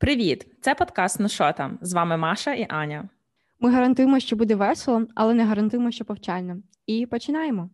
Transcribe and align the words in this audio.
Привіт! 0.00 0.46
Це 0.60 0.74
подкаст 0.74 1.20
Ну 1.20 1.28
що 1.28 1.52
там? 1.52 1.78
З 1.82 1.92
вами 1.92 2.16
Маша 2.16 2.54
і 2.54 2.66
Аня. 2.68 3.08
Ми 3.60 3.72
гарантуємо, 3.72 4.20
що 4.20 4.36
буде 4.36 4.54
весело, 4.54 5.06
але 5.14 5.34
не 5.34 5.44
гарантуємо, 5.44 5.90
що 5.90 6.04
повчально. 6.04 6.56
І 6.86 7.06
починаємо. 7.06 7.70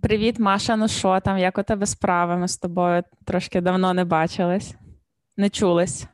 Привіт, 0.00 0.38
Маша. 0.38 0.76
Ну 0.76 0.88
що 0.88 1.20
там? 1.20 1.38
Як 1.38 1.58
у 1.58 1.62
тебе 1.62 1.86
справи? 1.86 2.36
Ми 2.36 2.48
з 2.48 2.56
тобою 2.56 3.02
трошки 3.24 3.60
давно 3.60 3.94
не 3.94 4.04
бачились, 4.04 4.74
не 5.36 5.48
чулись. 5.48 6.06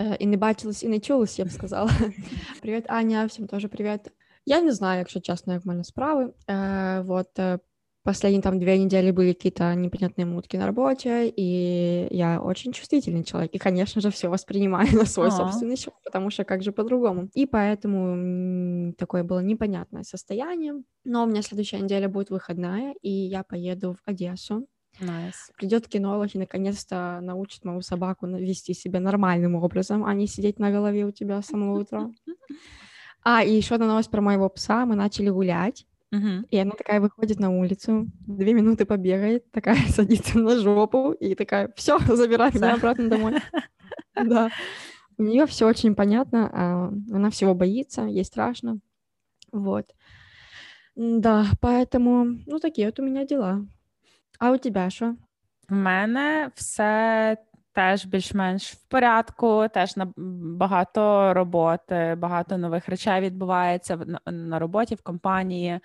Е, 0.00 0.16
і 0.18 0.26
не 0.26 0.36
бачились, 0.36 0.82
і 0.82 0.88
не 0.88 1.00
чулись, 1.00 1.38
я 1.38 1.44
б 1.44 1.50
сказала. 1.50 1.90
Привіт, 2.62 2.84
Аня, 2.88 3.24
всім 3.24 3.46
теж 3.46 3.66
привіт. 3.66 4.00
Я 4.46 4.60
не 4.60 4.72
знаю, 4.72 4.98
якщо 4.98 5.20
чесно, 5.20 5.52
як 5.52 5.64
в 5.64 5.68
мене 5.68 5.84
справи. 5.84 6.32
Е, 6.50 7.00
вот, 7.00 7.38
е, 7.38 7.58
Последние 8.04 8.42
там 8.42 8.58
две 8.58 8.78
недели 8.78 9.12
были 9.12 9.32
какие-то 9.32 9.74
непонятные 9.74 10.26
мутки 10.26 10.58
на 10.58 10.66
работе, 10.66 11.32
и 11.34 12.06
я 12.10 12.38
очень 12.38 12.74
чувствительный 12.74 13.24
человек, 13.24 13.54
и, 13.54 13.58
конечно 13.58 14.02
же, 14.02 14.10
все 14.10 14.28
воспринимаю 14.28 14.92
на 14.92 15.06
свой 15.06 15.28
А-а-а. 15.28 15.36
собственный 15.36 15.76
счет, 15.76 15.94
потому 16.04 16.28
что 16.28 16.44
как 16.44 16.62
же 16.62 16.70
по-другому. 16.70 17.30
И 17.32 17.46
поэтому 17.46 18.92
такое 18.98 19.24
было 19.24 19.40
непонятное 19.40 20.02
состояние. 20.02 20.74
Но 21.04 21.24
у 21.24 21.26
меня 21.26 21.40
следующая 21.40 21.78
неделя 21.78 22.10
будет 22.10 22.28
выходная, 22.28 22.94
и 23.00 23.10
я 23.10 23.42
поеду 23.42 23.94
в 23.94 24.10
Одессу. 24.10 24.66
Nice. 25.00 25.32
Придет 25.56 25.88
кинолог 25.88 26.34
и 26.34 26.38
наконец-то 26.38 27.20
научит 27.22 27.64
мою 27.64 27.80
собаку 27.80 28.26
вести 28.26 28.74
себя 28.74 29.00
нормальным 29.00 29.54
образом, 29.54 30.04
а 30.04 30.12
не 30.12 30.26
сидеть 30.26 30.58
на 30.58 30.70
голове 30.70 31.06
у 31.06 31.10
тебя 31.10 31.40
с 31.40 31.46
самого 31.46 31.80
утра. 31.80 32.10
А, 33.24 33.42
и 33.42 33.52
еще 33.52 33.74
одна 33.74 33.86
новость 33.86 34.10
про 34.10 34.20
моего 34.20 34.48
пса. 34.48 34.86
Мы 34.86 34.94
начали 34.94 35.30
гулять. 35.30 35.86
Угу. 36.12 36.46
И 36.50 36.56
она 36.58 36.72
такая 36.72 37.00
выходит 37.00 37.40
на 37.40 37.50
улицу, 37.50 38.06
две 38.26 38.54
минуты 38.54 38.84
побегает, 38.84 39.50
такая 39.50 39.76
садится 39.88 40.38
на 40.38 40.56
жопу 40.60 41.12
и 41.12 41.34
такая, 41.34 41.72
все, 41.76 41.98
забирай 42.16 42.52
меня 42.52 42.74
обратно 42.74 43.08
домой. 43.08 43.34
Да. 44.14 44.50
У 45.18 45.22
нее 45.24 45.46
все 45.46 45.66
очень 45.66 45.94
понятно, 45.94 46.50
а, 46.52 46.92
она 47.12 47.30
всего 47.30 47.54
боится, 47.54 48.02
ей 48.02 48.24
страшно. 48.24 48.78
Вот. 49.52 49.86
Да, 50.94 51.46
поэтому, 51.60 52.24
ну, 52.46 52.58
такие 52.60 52.86
вот 52.86 53.00
у 53.00 53.02
меня 53.02 53.24
дела. 53.24 53.66
А 54.38 54.52
у 54.52 54.56
тебя 54.56 54.90
що? 54.90 55.16
У 55.70 55.74
мене 55.74 56.50
все 56.54 57.36
теж 57.74 58.06
більш-менш 58.06 58.72
в 58.72 58.88
порядку, 58.88 59.66
теж 59.74 59.96
на 59.96 60.12
багато 60.56 61.34
роботи, 61.34 62.16
багато 62.18 62.58
нових 62.58 62.88
речей 62.88 63.20
відбувається 63.20 63.98
на, 64.26 64.58
роботі 64.58 64.94
в 64.94 65.02
компанії, 65.02 65.80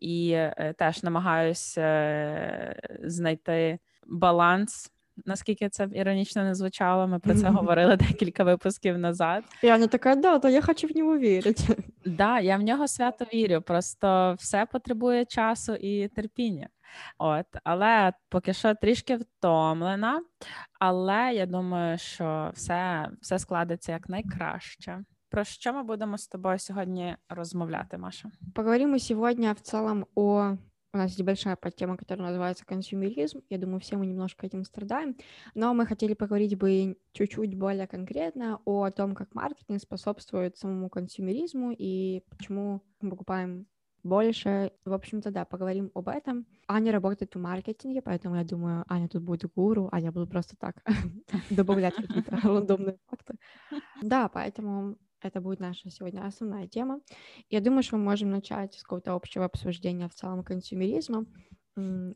і 0.00 0.30
е, 0.30 0.74
теж 0.78 1.02
намагаюся 1.02 1.80
е, 1.80 2.80
знайти 3.04 3.78
баланс. 4.06 4.92
Наскільки 5.26 5.68
це 5.68 5.88
іронічно 5.94 6.44
не 6.44 6.54
звучало, 6.54 7.06
ми 7.06 7.18
про 7.18 7.34
це 7.34 7.48
говорили 7.48 7.96
декілька 7.96 8.44
випусків 8.44 8.98
назад. 8.98 9.44
Я 9.62 9.78
не 9.78 9.86
така, 9.86 10.14
да, 10.14 10.38
то 10.38 10.48
я 10.48 10.62
хочу 10.62 10.86
в 10.86 10.96
нього 10.96 11.18
вірити. 11.18 11.76
Да, 12.04 12.40
я 12.40 12.56
в 12.56 12.62
нього 12.62 12.88
свято 12.88 13.26
вірю. 13.34 13.62
Просто 13.62 14.34
все 14.38 14.66
потребує 14.66 15.24
часу 15.24 15.74
і 15.74 16.08
терпіння. 16.08 16.68
От, 17.17 17.45
але 17.63 18.13
поки 18.29 18.53
що 18.53 18.75
трішки 18.75 19.15
втомлена, 19.15 20.23
але 20.79 21.33
я 21.33 21.45
думаю, 21.45 21.97
що 21.97 22.51
все, 22.53 23.09
все 23.21 23.39
складеться 23.39 23.91
як 23.91 24.09
найкраще. 24.09 25.03
Про 25.29 25.43
що 25.43 25.73
мы 25.73 25.83
будем 25.83 26.13
с 26.13 26.27
тобой 26.27 26.59
сегодня 26.59 27.17
размовляти, 27.29 27.97
Маша? 27.97 28.31
Поговорим 28.53 28.91
мы 28.91 28.99
сегодня 28.99 29.53
в 29.53 29.59
целом 29.59 30.05
о... 30.15 30.57
У 30.93 30.97
нас 30.97 31.11
есть 31.11 31.23
большая 31.23 31.57
подтема, 31.57 31.97
которая 31.97 32.29
называется 32.29 32.63
консюмеризм. 32.65 33.41
Я 33.49 33.57
думаю, 33.57 33.81
все 33.81 33.97
мы 33.97 34.05
немножко 34.05 34.45
этим 34.45 34.63
страдаем. 34.63 35.17
Но 35.53 35.73
мы 35.73 35.85
хотели 35.85 36.13
поговорить 36.13 36.57
бы 36.57 36.95
чуть-чуть 37.11 37.57
более 37.57 37.85
конкретно 37.85 38.61
о 38.63 38.89
том, 38.91 39.13
как 39.13 39.35
маркетинг 39.35 39.81
способствует 39.81 40.57
самому 40.57 40.89
консюмеризму 40.89 41.75
и 41.77 42.23
почему 42.29 42.81
мы 43.01 43.09
покупаем 43.09 43.67
больше. 44.03 44.71
В 44.85 44.93
общем-то, 44.93 45.31
да, 45.31 45.45
поговорим 45.45 45.91
об 45.95 46.07
этом. 46.07 46.45
Аня 46.67 46.91
работает 46.91 47.35
в 47.35 47.39
маркетинге, 47.39 48.01
поэтому 48.01 48.35
я 48.35 48.43
думаю, 48.43 48.85
Аня 48.87 49.07
тут 49.07 49.23
будет 49.23 49.51
гуру, 49.55 49.89
а 49.91 49.99
я 49.99 50.11
буду 50.11 50.27
просто 50.27 50.55
так 50.57 50.75
добавлять 51.49 51.95
какие-то 51.95 52.35
рандомные 52.43 52.97
факты. 53.07 53.35
Да, 54.01 54.29
поэтому 54.29 54.97
это 55.21 55.41
будет 55.41 55.59
наша 55.59 55.89
сегодня 55.89 56.25
основная 56.27 56.67
тема. 56.67 57.01
Я 57.49 57.61
думаю, 57.61 57.83
что 57.83 57.97
мы 57.97 58.03
можем 58.03 58.29
начать 58.29 58.75
с 58.75 58.83
какого-то 58.83 59.13
общего 59.13 59.45
обсуждения 59.45 60.07
в 60.07 60.13
целом 60.13 60.43
консюмеризма 60.43 61.25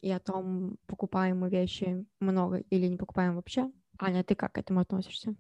и 0.02 0.12
о 0.12 0.20
том, 0.20 0.78
покупаем 0.86 1.40
мы 1.40 1.50
вещи 1.50 2.06
много 2.20 2.58
или 2.58 2.88
не 2.88 2.98
покупаем 2.98 3.36
вообще. 3.36 3.72
Аня, 3.98 4.24
ты 4.24 4.36
как 4.36 4.54
к 4.54 4.58
этому 4.58 4.80
относишься? 4.80 5.36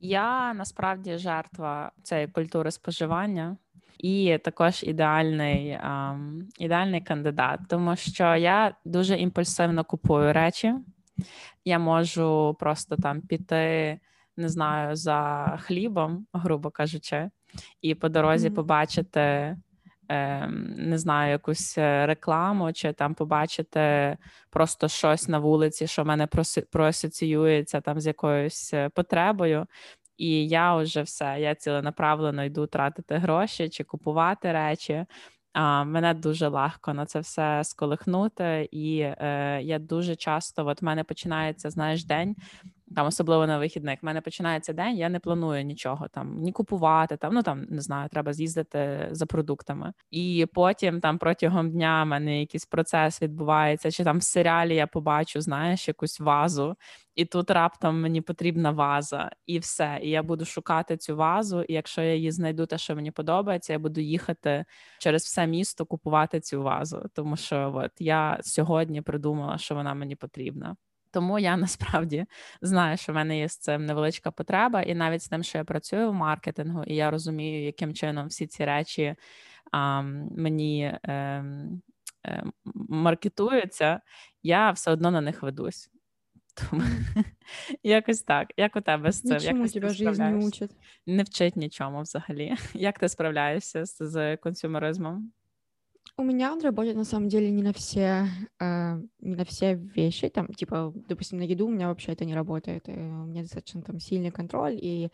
Я 0.00 0.54
насправді 0.54 1.18
жертва 1.18 1.92
цієї 2.02 2.28
культури 2.28 2.70
споживання 2.70 3.56
І 3.97 4.37
також 4.43 4.83
ідеальний 4.83 5.79
ем, 5.83 6.47
ідеальний 6.59 7.01
кандидат, 7.01 7.59
тому 7.69 7.95
що 7.95 8.35
я 8.35 8.75
дуже 8.85 9.17
імпульсивно 9.17 9.83
купую 9.83 10.33
речі. 10.33 10.73
Я 11.65 11.79
можу 11.79 12.57
просто 12.59 12.95
там 12.95 13.21
піти, 13.21 13.99
не 14.37 14.49
знаю, 14.49 14.95
за 14.95 15.45
хлібом, 15.61 16.25
грубо 16.33 16.69
кажучи, 16.69 17.29
і 17.81 17.95
по 17.95 18.09
дорозі 18.09 18.49
mm-hmm. 18.49 18.55
побачити. 18.55 19.57
Ем, 20.13 20.73
не 20.77 20.97
знаю, 20.97 21.31
якусь 21.31 21.77
е, 21.77 22.05
рекламу, 22.05 22.73
чи 22.73 22.93
там 22.93 23.13
побачити 23.13 24.17
просто 24.49 24.87
щось 24.87 25.27
на 25.27 25.39
вулиці, 25.39 25.87
що 25.87 26.03
в 26.03 26.05
мене 26.05 26.27
проасоціюється 26.71 27.81
там 27.81 27.99
з 27.99 28.07
якоюсь 28.07 28.73
е, 28.73 28.89
потребою. 28.89 29.65
І 30.21 30.47
я 30.47 30.75
вже 30.75 31.01
все, 31.01 31.37
я 31.39 31.55
ціленаправлено 31.55 32.43
йду 32.43 32.67
тратити 32.67 33.15
гроші 33.17 33.69
чи 33.69 33.83
купувати 33.83 34.51
речі. 34.51 35.05
А, 35.53 35.83
Мене 35.83 36.13
дуже 36.13 36.47
легко 36.47 36.93
на 36.93 37.05
це 37.05 37.19
все 37.19 37.63
сколихнути, 37.63 38.69
і 38.71 38.99
е, 38.99 39.59
я 39.63 39.79
дуже 39.79 40.15
часто, 40.15 40.67
от 40.67 40.81
в 40.81 40.85
мене 40.85 41.03
починається 41.03 41.69
знаєш 41.69 42.05
день 42.05 42.35
там, 42.95 43.07
особливо 43.07 43.47
на 43.47 43.57
вихідних, 43.57 44.03
в 44.03 44.05
мене 44.05 44.21
починається 44.21 44.73
день, 44.73 44.97
я 44.97 45.09
не 45.09 45.19
планую 45.19 45.63
нічого 45.63 46.07
там 46.07 46.37
ні 46.37 46.51
купувати, 46.51 47.17
там 47.17 47.33
ну 47.33 47.43
там 47.43 47.65
не 47.69 47.81
знаю, 47.81 48.09
треба 48.09 48.33
з'їздити 48.33 49.07
за 49.11 49.25
продуктами. 49.25 49.93
І 50.11 50.45
потім 50.53 50.99
там 51.01 51.17
протягом 51.17 51.71
дня 51.71 52.03
в 52.03 52.07
мене 52.07 52.39
якийсь 52.39 52.65
процес 52.65 53.21
відбувається, 53.21 53.91
чи 53.91 54.03
там 54.03 54.17
в 54.17 54.23
серіалі 54.23 54.75
я 54.75 54.87
побачу, 54.87 55.41
знаєш, 55.41 55.87
якусь 55.87 56.19
вазу, 56.19 56.75
і 57.15 57.25
тут 57.25 57.51
раптом 57.51 58.01
мені 58.01 58.21
потрібна 58.21 58.71
ваза, 58.71 59.31
і 59.45 59.59
все. 59.59 59.99
І 60.03 60.09
я 60.09 60.23
буду 60.23 60.45
шукати 60.45 60.97
цю 60.97 61.15
вазу. 61.15 61.61
І 61.61 61.73
якщо 61.73 62.01
я 62.01 62.15
її 62.15 62.31
знайду, 62.31 62.65
те, 62.65 62.77
що 62.77 62.95
мені 62.95 63.11
подобається, 63.11 63.73
я 63.73 63.79
буду 63.79 64.01
їхати 64.01 64.65
через 64.99 65.23
все 65.23 65.47
місто 65.47 65.85
купувати 65.85 66.39
цю 66.39 66.63
вазу. 66.63 67.03
Тому 67.13 67.37
що 67.37 67.71
от 67.75 67.91
я 67.99 68.39
сьогодні 68.41 69.01
придумала, 69.01 69.57
що 69.57 69.75
вона 69.75 69.93
мені 69.93 70.15
потрібна. 70.15 70.75
Тому 71.11 71.39
я 71.39 71.57
насправді 71.57 72.25
знаю, 72.61 72.97
що 72.97 73.11
в 73.11 73.15
мене 73.15 73.39
є 73.39 73.49
з 73.49 73.57
цим 73.57 73.85
невеличка 73.85 74.31
потреба, 74.31 74.81
і 74.81 74.95
навіть 74.95 75.23
з 75.23 75.27
тим, 75.27 75.43
що 75.43 75.57
я 75.57 75.63
працюю 75.63 76.09
в 76.09 76.13
маркетингу, 76.13 76.83
і 76.83 76.95
я 76.95 77.11
розумію, 77.11 77.65
яким 77.65 77.93
чином 77.93 78.27
всі 78.27 78.47
ці 78.47 78.65
речі 78.65 79.15
а, 79.71 80.01
мені 80.37 80.83
е, 81.03 81.11
е, 82.25 82.43
маркетуються, 82.89 84.01
я 84.43 84.71
все 84.71 84.91
одно 84.91 85.11
на 85.11 85.21
них 85.21 85.43
ведусь. 85.43 85.89
Тому 86.69 86.83
якось 87.83 88.21
так. 88.21 88.53
Як 88.57 88.75
у 88.75 88.81
тебе 88.81 89.11
з 89.11 89.21
цим? 89.21 89.37
Нічому 89.37 89.67
тебе 89.67 89.89
життя 89.89 90.29
не 90.29 90.45
учить. 90.45 90.71
Не 91.05 91.23
вчить 91.23 91.55
нічому 91.55 92.01
взагалі. 92.01 92.55
Як 92.73 92.99
ти 92.99 93.09
справляєшся 93.09 93.85
з, 93.85 93.97
з 93.99 94.37
консюмеризмом? 94.37 95.31
У 96.17 96.23
меня 96.23 96.51
он 96.53 96.61
работает 96.61 96.97
на 96.97 97.03
самом 97.03 97.29
деле 97.29 97.49
не 97.49 97.63
на 97.63 97.73
все, 97.73 98.27
э, 98.59 99.01
не 99.19 99.35
на 99.35 99.45
все 99.45 99.75
вещи, 99.75 100.29
там, 100.29 100.47
типа, 100.49 100.93
допустим, 101.07 101.39
на 101.39 101.43
еду 101.43 101.67
у 101.67 101.71
меня 101.71 101.87
вообще 101.87 102.11
это 102.11 102.25
не 102.25 102.35
работает, 102.35 102.87
и 102.89 102.91
у 102.91 103.25
меня 103.25 103.41
достаточно 103.41 103.81
там 103.81 103.99
сильный 103.99 104.29
контроль, 104.31 104.77
и 104.79 105.09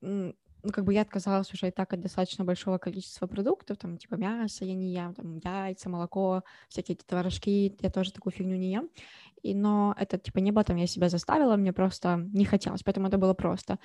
ну, 0.00 0.34
как 0.72 0.84
бы 0.84 0.94
я 0.94 1.02
отказалась 1.02 1.52
уже 1.52 1.68
и 1.68 1.70
так 1.70 1.92
от 1.92 2.00
достаточно 2.00 2.44
большого 2.44 2.78
количества 2.78 3.26
продуктов, 3.26 3.78
там, 3.78 3.98
типа, 3.98 4.14
мясо 4.16 4.64
я 4.64 4.74
не 4.74 4.92
ем, 4.92 5.14
там, 5.14 5.38
яйца, 5.38 5.88
молоко, 5.88 6.42
всякие 6.68 6.96
эти 6.96 7.04
творожки, 7.04 7.76
я 7.80 7.90
тоже 7.90 8.12
такую 8.12 8.32
фигню 8.32 8.56
не 8.56 8.72
ем, 8.72 8.90
и, 9.42 9.54
но 9.54 9.94
это, 9.98 10.18
типа, 10.18 10.38
не 10.38 10.52
было 10.52 10.64
там, 10.64 10.76
я 10.76 10.86
себя 10.86 11.08
заставила, 11.08 11.56
мне 11.56 11.72
просто 11.72 12.16
не 12.32 12.44
хотелось, 12.44 12.82
поэтому 12.82 13.08
это 13.08 13.18
было 13.18 13.34
просто. 13.34 13.78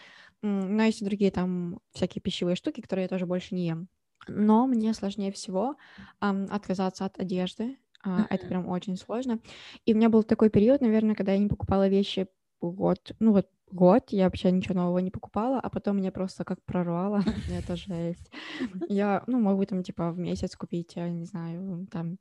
Но 0.44 0.84
есть 0.84 1.02
и 1.02 1.06
другие 1.06 1.32
там 1.32 1.80
всякие 1.94 2.22
пищевые 2.22 2.56
штуки, 2.56 2.82
которые 2.82 3.04
я 3.04 3.10
тоже 3.10 3.26
больше 3.26 3.56
не 3.56 3.68
ем. 3.68 3.88
Но 4.28 4.68
мне 4.68 4.94
сложнее 4.94 5.32
всего 5.32 5.76
um, 6.22 6.48
отказаться 6.50 7.06
от 7.06 7.20
одежды. 7.20 7.78
Uh, 8.06 8.20
mm-hmm. 8.20 8.26
Это 8.30 8.48
прям 8.48 8.68
очень 8.68 8.98
сложно. 8.98 9.40
И 9.86 9.94
у 9.94 9.98
меня 9.98 10.10
был 10.10 10.24
такой 10.24 10.50
период, 10.50 10.82
наверное, 10.82 11.16
когда 11.16 11.34
я 11.34 11.40
не 11.40 11.48
покупала 11.48 11.88
вещи 11.88 12.28
год, 12.62 13.12
ну 13.20 13.34
вот 13.34 13.48
год 13.72 14.04
я 14.10 14.26
вообще 14.26 14.52
ничего 14.52 14.76
нового 14.76 15.00
не 15.00 15.12
покупала, 15.12 15.60
а 15.60 15.70
потом 15.70 15.98
меня 15.98 16.12
просто 16.12 16.44
как 16.44 16.64
прорвало. 16.64 17.22
Это 17.52 17.76
жесть. 17.76 18.32
Я, 18.90 19.24
ну, 19.28 19.40
могу 19.40 19.66
там, 19.66 19.84
типа, 19.84 20.12
в 20.12 20.18
месяц 20.18 20.56
купить, 20.56 20.96
я 20.96 21.10
не 21.10 21.26
знаю, 21.26 21.88
там, 21.92 22.18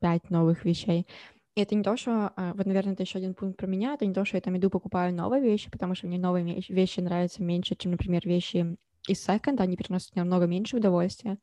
пять 0.00 0.30
новых 0.30 0.64
вещей. 0.64 1.06
И 1.56 1.62
это 1.62 1.74
не 1.74 1.82
то, 1.82 1.96
что... 1.96 2.32
А, 2.36 2.54
вот, 2.54 2.64
наверное, 2.64 2.92
это 2.92 3.02
еще 3.02 3.18
один 3.18 3.34
пункт 3.34 3.58
про 3.58 3.66
меня. 3.66 3.94
Это 3.94 4.06
не 4.06 4.14
то, 4.14 4.24
что 4.24 4.36
я 4.36 4.40
там 4.40 4.56
иду, 4.56 4.70
покупаю 4.70 5.12
новые 5.12 5.42
вещи, 5.42 5.70
потому 5.70 5.94
что 5.94 6.06
мне 6.06 6.18
новые 6.18 6.62
вещи 6.68 7.00
нравятся 7.00 7.42
меньше, 7.42 7.74
чем, 7.74 7.92
например, 7.92 8.22
вещи 8.24 8.76
из 9.10 9.22
секонда. 9.22 9.64
Они 9.64 9.76
приносят 9.76 10.14
мне 10.14 10.24
намного 10.24 10.46
меньше 10.46 10.76
удовольствия. 10.76 11.38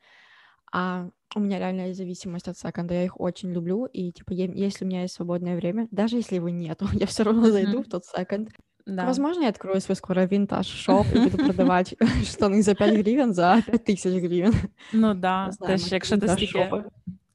А 0.72 1.10
у 1.36 1.40
меня 1.40 1.60
реально 1.60 1.88
есть 1.88 1.98
зависимость 1.98 2.48
от 2.48 2.58
секонда. 2.58 2.94
Я 2.94 3.04
их 3.04 3.20
очень 3.20 3.52
люблю. 3.52 3.86
И, 3.86 4.12
типа, 4.12 4.34
если 4.34 4.86
у 4.86 4.88
меня 4.88 5.02
есть 5.04 5.16
свободное 5.16 5.56
время, 5.56 5.88
даже 5.92 6.18
если 6.18 6.36
его 6.36 6.50
нету, 6.50 6.88
я 6.94 7.06
все 7.06 7.24
равно 7.24 7.52
зайду 7.52 7.84
в 7.84 7.88
тот 7.88 8.06
секонд 8.06 8.50
да. 8.88 9.06
Возможно, 9.06 9.44
я 9.44 9.50
открою 9.50 9.82
свой 9.82 9.96
скоро 9.96 10.26
винтаж-шоп 10.26 11.06
і 11.16 11.20
буду 11.20 11.38
продавати 11.38 11.98
штани 12.24 12.62
за 12.62 12.74
5 12.74 12.96
гривень, 12.96 13.34
за 13.34 13.62
5 13.66 13.86
тисяч 13.86 14.14
гривень. 14.14 14.54
Ну 14.94 15.14
да, 15.14 15.50
теж, 15.68 15.92
якщо 15.92 16.18
ти 16.18 16.28
стільки... 16.28 16.84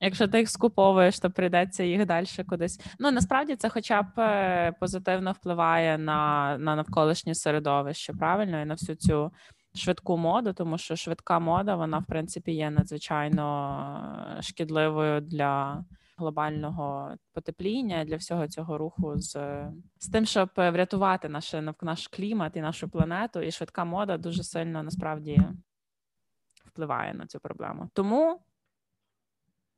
Якщо 0.00 0.28
ти 0.28 0.38
їх 0.38 0.50
скуповуєш, 0.50 1.20
то 1.20 1.31
прийдеться 1.31 1.85
їх 1.85 2.06
далі 2.06 2.26
кудись. 2.49 2.81
Ну 2.99 3.11
насправді 3.11 3.56
це, 3.56 3.69
хоча 3.69 4.02
б 4.02 4.06
е, 4.19 4.73
позитивно 4.81 5.32
впливає 5.32 5.99
на 5.99 6.56
на 6.58 6.76
навколишнє 6.76 7.35
середовище, 7.35 8.12
правильно, 8.12 8.62
і 8.62 8.64
на 8.64 8.75
всю 8.75 8.96
цю 8.96 9.31
швидку 9.75 10.17
моду, 10.17 10.53
тому 10.53 10.79
що 10.79 10.97
швидка 10.97 11.39
мода, 11.39 11.77
вона 11.77 11.99
в 11.99 12.07
принципі 12.07 12.53
є 12.53 12.71
надзвичайно 12.71 14.37
е, 14.39 14.43
шкідливою 14.43 15.21
для 15.21 15.85
глобального 16.17 17.17
потепління 17.33 18.05
для 18.05 18.17
всього 18.17 18.49
цього 18.49 18.79
руху 18.79 19.13
з 19.17 19.35
з 19.99 20.09
тим, 20.09 20.27
щоб 20.27 20.51
врятувати 20.57 21.29
наш, 21.29 21.55
наш 21.83 22.09
клімат 22.09 22.57
і 22.57 22.61
нашу 22.61 22.89
планету, 22.89 23.41
і 23.41 23.51
швидка 23.51 23.85
мода 23.85 24.19
дуже 24.19 24.43
сильно 24.43 24.83
насправді 24.83 25.39
впливає 26.67 27.15
на 27.15 27.27
цю 27.27 27.41
проблему. 27.41 27.91
Тому 27.93 28.41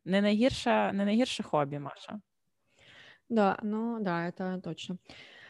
не 0.04 0.20
найгірше, 0.20 0.92
не 0.92 1.04
найгірше 1.04 1.42
хобі, 1.42 1.78
Маша. 1.78 2.20
Да, 3.28 3.58
ну 3.62 4.00
да, 4.00 4.26
это 4.26 4.60
точно. 4.60 4.98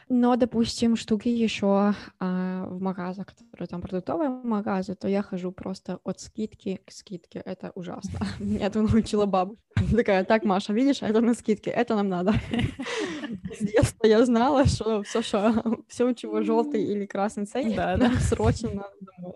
Но, 0.07 0.35
допустим, 0.35 0.95
штуки 0.95 1.29
еще 1.29 1.95
а, 2.19 2.65
в 2.67 2.79
магазах, 2.79 3.25
которые 3.25 3.67
там 3.67 3.81
продуктовые 3.81 4.29
магазы, 4.29 4.93
то 4.93 5.07
я 5.07 5.23
хожу 5.23 5.51
просто 5.51 5.99
от 6.03 6.19
скидки 6.19 6.79
к 6.85 6.91
скидке. 6.91 7.41
Это 7.43 7.71
ужасно. 7.73 8.19
Меня 8.39 8.67
это 8.67 8.83
научила 8.83 9.25
бабушка. 9.25 9.63
Такая, 9.95 10.23
так, 10.23 10.43
Маша, 10.45 10.73
видишь, 10.73 11.01
это 11.01 11.21
на 11.21 11.33
скидке, 11.33 11.71
это 11.71 11.95
нам 11.95 12.09
надо. 12.09 12.33
С 13.59 13.59
детства 13.59 14.05
я 14.05 14.23
знала, 14.25 14.65
что 14.65 15.01
все, 15.01 15.23
что 15.23 15.63
все, 15.87 16.07
у 16.07 16.13
чего 16.13 16.43
желтый 16.43 16.83
или 16.83 17.07
красный 17.07 17.45
ценник, 17.47 17.75
да. 17.75 18.11
срочно 18.19 18.69
надо 18.69 18.95
домой. 19.01 19.35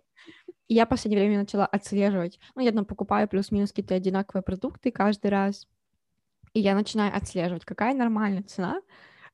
И 0.67 0.75
я 0.75 0.85
в 0.85 0.89
последнее 0.89 1.25
время 1.25 1.41
начала 1.41 1.65
отслеживать. 1.65 2.39
Ну, 2.53 2.61
я 2.61 2.71
там 2.71 2.85
покупаю 2.85 3.27
плюс-минус 3.27 3.69
какие-то 3.69 3.95
одинаковые 3.95 4.43
продукты 4.43 4.91
каждый 4.91 5.31
раз. 5.31 5.67
И 6.53 6.59
я 6.59 6.75
начинаю 6.75 7.15
отслеживать, 7.15 7.65
какая 7.65 7.95
нормальная 7.95 8.43
цена, 8.43 8.81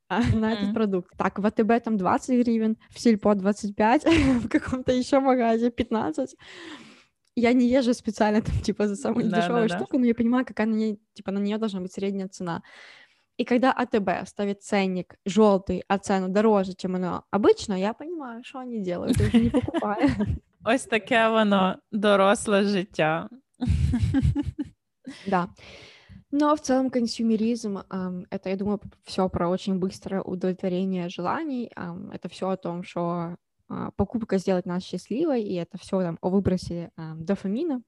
а, 0.08 0.22
на 0.36 0.54
этот 0.54 0.74
продукт. 0.74 1.16
Так, 1.18 1.40
в 1.40 1.46
АТБ 1.46 1.84
там 1.84 1.98
20 1.98 2.40
гривен, 2.44 2.78
в 2.90 3.00
Сельпо 3.00 3.36
25, 3.36 4.06
в 4.44 4.50
каком-то 4.50 4.92
еще 4.92 5.20
магазе 5.20 5.72
15. 5.72 6.36
Я 7.38 7.54
не 7.54 7.68
езжу 7.68 7.94
специально 7.94 8.42
там, 8.42 8.56
типа, 8.62 8.88
за 8.88 8.96
самую 8.96 9.30
да, 9.30 9.42
дешевую 9.42 9.68
да, 9.68 9.78
штуку, 9.78 9.94
да. 9.94 10.00
но 10.00 10.06
я 10.06 10.16
понимаю, 10.16 10.46
какая 10.46 10.68
на 10.68 10.76
ней, 10.76 11.00
типа, 11.14 11.32
на 11.32 11.40
нее 11.40 11.58
должна 11.58 11.82
быть 11.82 11.92
средняя 11.92 12.28
цена. 12.30 12.62
И 13.38 13.44
когда 13.44 13.74
АТБ 13.74 14.28
ставит 14.28 14.64
ценник 14.64 15.16
желтый, 15.26 15.84
а 15.90 15.98
цену 15.98 16.30
дороже, 16.30 16.74
чем 16.74 16.96
оно 16.96 17.26
обычно, 17.32 17.74
я 17.74 17.94
понимаю, 17.94 18.44
что 18.46 18.60
они 18.60 18.80
делают, 18.80 19.18
я 19.18 19.40
не 19.40 19.50
покупаю. 19.50 20.10
Ось 20.64 20.84
таке 20.84 21.28
воно 21.30 21.80
доросле 21.92 22.64
життя. 22.64 23.30
Да. 25.28 25.50
Но 26.38 26.54
в 26.54 26.60
целом 26.60 26.90
консюмеризм 26.90 27.78
это, 28.30 28.50
я 28.50 28.58
думаю, 28.58 28.82
все 29.06 29.30
про 29.30 29.48
очень 29.48 29.80
быстрое 29.80 30.22
удовлетворение 30.22 31.08
желаний. 31.08 31.72
Это 32.12 32.28
все 32.28 32.50
о 32.50 32.58
том, 32.58 32.84
что 32.84 33.38
э, 33.70 33.90
покупка 33.96 34.38
сделает 34.38 34.66
нас 34.66 34.84
счастливой, 34.84 35.44
и 35.44 35.54
это 35.54 35.78
все 35.78 36.02
там 36.02 36.18
о 36.20 36.30
выбросе 36.30 36.92
дофамина. 36.98 37.82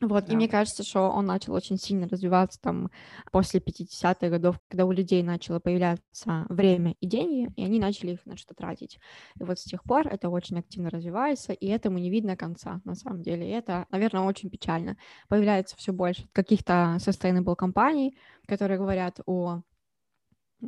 Вот, 0.00 0.26
да. 0.26 0.32
и 0.32 0.36
мне 0.36 0.48
кажется, 0.48 0.82
что 0.82 1.08
он 1.10 1.26
начал 1.26 1.54
очень 1.54 1.78
сильно 1.78 2.06
развиваться 2.06 2.60
там 2.60 2.90
после 3.32 3.60
50-х 3.60 4.28
годов, 4.28 4.60
когда 4.68 4.84
у 4.84 4.92
людей 4.92 5.22
начало 5.22 5.58
появляться 5.58 6.46
время 6.48 6.94
и 7.00 7.06
деньги, 7.06 7.50
и 7.56 7.64
они 7.64 7.78
начали 7.78 8.12
их 8.12 8.26
на 8.26 8.36
что 8.36 8.54
тратить. 8.54 8.98
И 9.40 9.44
вот 9.44 9.58
с 9.58 9.64
тех 9.64 9.82
пор 9.84 10.06
это 10.08 10.28
очень 10.28 10.58
активно 10.58 10.90
развивается, 10.90 11.52
и 11.52 11.66
этому 11.66 11.98
не 11.98 12.10
видно 12.10 12.36
конца, 12.36 12.80
на 12.84 12.94
самом 12.94 13.22
деле. 13.22 13.48
И 13.48 13.52
это, 13.52 13.86
наверное, 13.90 14.22
очень 14.22 14.50
печально. 14.50 14.96
Появляется 15.28 15.76
все 15.76 15.92
больше 15.92 16.28
каких-то 16.32 16.96
sustainable 16.98 17.56
компаний, 17.56 18.18
которые 18.46 18.78
говорят 18.78 19.20
о 19.24 19.62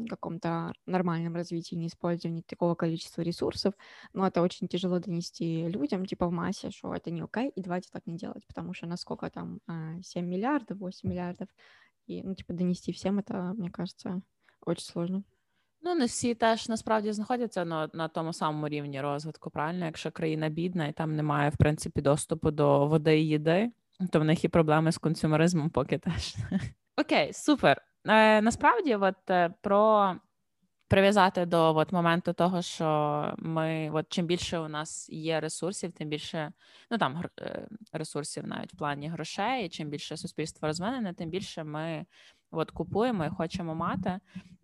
каком-то 0.10 0.74
нормальном 0.86 1.36
развитии, 1.36 1.76
не 1.76 1.88
использовании 1.88 2.42
такого 2.42 2.76
количества 2.76 3.22
ресурсов, 3.22 3.74
но 4.14 4.26
это 4.26 4.42
очень 4.42 4.68
тяжело 4.68 5.00
донести 5.00 5.68
людям, 5.68 6.06
типа 6.06 6.28
в 6.28 6.32
массе, 6.32 6.72
что 6.72 6.94
это 6.94 7.12
не 7.12 7.22
окей, 7.22 7.50
и 7.50 7.62
давайте 7.62 7.90
так 7.92 8.06
не 8.08 8.18
делать, 8.18 8.46
потому 8.48 8.74
что 8.74 8.88
насколько 8.88 9.30
там 9.30 9.60
7 10.02 10.24
а, 10.24 10.28
миллиардов, 10.28 10.80
8 10.80 11.10
миллиардов, 11.10 11.48
и, 12.08 12.22
ну, 12.24 12.36
типа, 12.36 12.54
донести 12.54 12.92
всем 12.92 13.20
это, 13.20 13.54
мне 13.54 13.70
кажется, 13.70 14.22
очень 14.66 14.84
сложно. 14.84 15.24
Ну, 15.82 15.96
не 15.96 16.06
всі 16.06 16.36
теж 16.36 16.70
насправді 16.70 17.12
знаходяться 17.12 17.66
на 17.66 17.90
на 17.94 18.08
тому 18.08 18.34
самому 18.34 18.68
рівні 18.68 19.02
розвитку, 19.02 19.50
правильно? 19.50 19.86
Якщо 19.86 20.12
країна 20.12 20.50
бідна 20.50 20.88
і 20.88 20.94
там 20.94 21.16
немає, 21.16 21.50
в 21.50 21.58
принципі, 21.58 22.02
доступу 22.02 22.52
до 22.52 22.88
води 22.88 23.20
і 23.20 23.28
їди, 23.28 23.72
то 24.12 24.20
в 24.20 24.24
них 24.24 24.44
і 24.44 24.48
проблеми 24.48 24.92
з 24.92 24.98
консюмеризмом 24.98 25.70
поки 25.70 25.98
теж. 25.98 26.36
Окей, 26.98 27.34
супер. 27.34 27.82
Е, 28.09 28.43
Насправді, 28.43 28.97
от 28.97 29.31
е, 29.31 29.55
про 29.61 30.15
прив'язати 30.89 31.47
до 31.47 31.77
от, 31.77 31.93
моменту 31.93 32.33
того, 32.33 32.63
що 32.63 33.35
ми, 33.39 33.91
от 33.93 34.07
чим 34.09 34.27
більше 34.27 34.59
у 34.59 34.69
нас 34.69 35.09
є 35.09 35.41
ресурсів, 35.41 35.93
тим 35.93 36.09
більше 36.09 36.53
ну 36.91 36.99
там 36.99 37.25
е, 37.41 37.69
ресурсів 37.93 38.47
навіть 38.47 38.75
в 38.75 38.77
плані 38.77 39.09
грошей, 39.09 39.67
і 39.67 39.69
чим 39.69 39.89
більше 39.89 40.17
суспільство 40.17 40.69
розвинене, 40.69 41.15
тим 41.15 41.31
більше 41.31 41.65
ми 41.65 42.07
от 42.51 42.71
купуємо 42.71 43.25
і 43.25 43.29
хочемо 43.29 43.75
мати. 43.75 44.21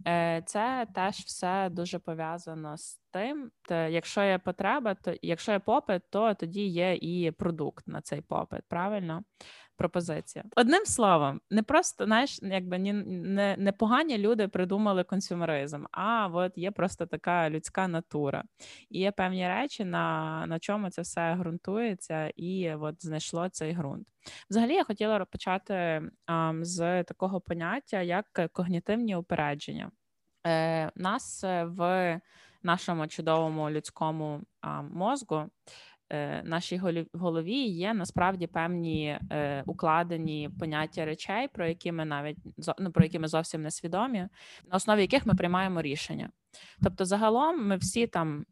Е, 0.06 0.43
це 0.46 0.87
теж 0.94 1.14
все 1.14 1.69
дуже 1.70 1.99
пов'язано 1.99 2.76
з 2.76 3.00
тим, 3.11 3.50
то 3.69 3.75
якщо 3.75 4.23
є 4.23 4.38
потреба, 4.38 4.94
то 4.94 5.14
якщо 5.23 5.52
є 5.52 5.58
попит, 5.58 6.02
то 6.11 6.35
тоді 6.35 6.67
є 6.67 6.94
і 6.94 7.31
продукт 7.31 7.88
на 7.88 8.00
цей 8.00 8.20
попит. 8.20 8.61
Правильно? 8.69 9.23
Пропозиція. 9.76 10.44
Одним 10.56 10.85
словом, 10.87 11.41
не 11.50 11.62
просто 11.62 12.05
знаєш, 12.05 12.38
якби 12.43 12.79
ні 12.79 12.93
не, 12.93 13.56
не 13.58 13.72
погані 13.72 14.19
люди 14.19 14.49
придумали 14.49 15.05
консюмеризм, 15.05 15.84
а 15.93 16.29
от 16.32 16.58
є 16.58 16.70
просто 16.70 17.06
така 17.06 17.51
людська 17.51 17.89
натура. 17.89 18.44
І 18.91 18.99
є 19.01 19.13
певні 19.13 19.49
речі, 19.49 19.84
на 19.84 20.46
на 20.46 20.58
чому 20.58 20.91
це 20.91 21.03
все 21.03 21.34
ґрунтується, 21.34 22.32
і 22.37 22.75
от 22.75 23.05
знайшло 23.05 23.49
цей 23.49 23.75
ґрунт. 23.75 24.08
Взагалі, 24.51 24.75
я 24.75 24.84
хотіла 24.84 25.25
почати 25.25 26.03
а, 26.27 26.53
з 26.60 27.05
такого 27.05 27.41
поняття, 27.41 28.03
як 28.03 28.51
когнітивні 28.53 29.17
упередження. 29.17 29.91
Е, 30.46 30.91
Нас 30.94 31.44
е, 31.44 31.65
в 31.65 32.20
нашому 32.63 33.06
чудовому 33.06 33.70
людському 33.70 34.41
а, 34.60 34.82
мозку 34.82 35.51
нашій 36.44 36.81
голові 37.13 37.65
є 37.65 37.94
насправді 37.94 38.47
певні 38.47 39.19
е, 39.31 39.63
укладені 39.67 40.51
поняття 40.59 41.05
речей, 41.05 41.49
про 41.49 41.67
які 41.67 41.93
ми 41.93 42.05
навіть 42.05 42.37
ну, 42.79 42.93
про 42.93 43.05
які 43.05 43.19
ми 43.19 43.29
зовсім 43.29 43.63
не 43.63 43.71
свідомі, 43.71 44.29
на 44.71 44.77
основі 44.77 45.01
яких 45.01 45.27
ми 45.27 45.35
приймаємо 45.35 45.83
рішення. 45.83 46.31
Тобто, 46.83 47.05
загалом, 47.05 47.67
ми 47.69 47.77
всі 47.77 48.06
там. 48.06 48.44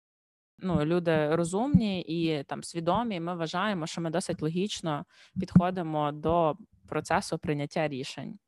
Ну, 0.65 0.85
люди 0.85 1.37
розумні 1.37 2.01
і 2.01 2.43
там 2.43 2.63
свідомі. 2.63 3.21
Ми 3.21 3.37
вважаємо, 3.37 3.87
що 3.87 4.01
ми 4.01 4.11
досить 4.11 4.43
логічно 4.43 5.05
підходимо 5.41 6.13
до 6.13 6.57
процесу 6.89 7.39
прийняття 7.39 7.89
рішень, 7.89 8.39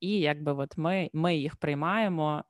і 0.00 0.10
якби 0.10 0.52
от 0.52 0.78
ми 0.78 1.10
ми 1.12 1.36
їх 1.36 1.56
приймаємо 1.56 2.44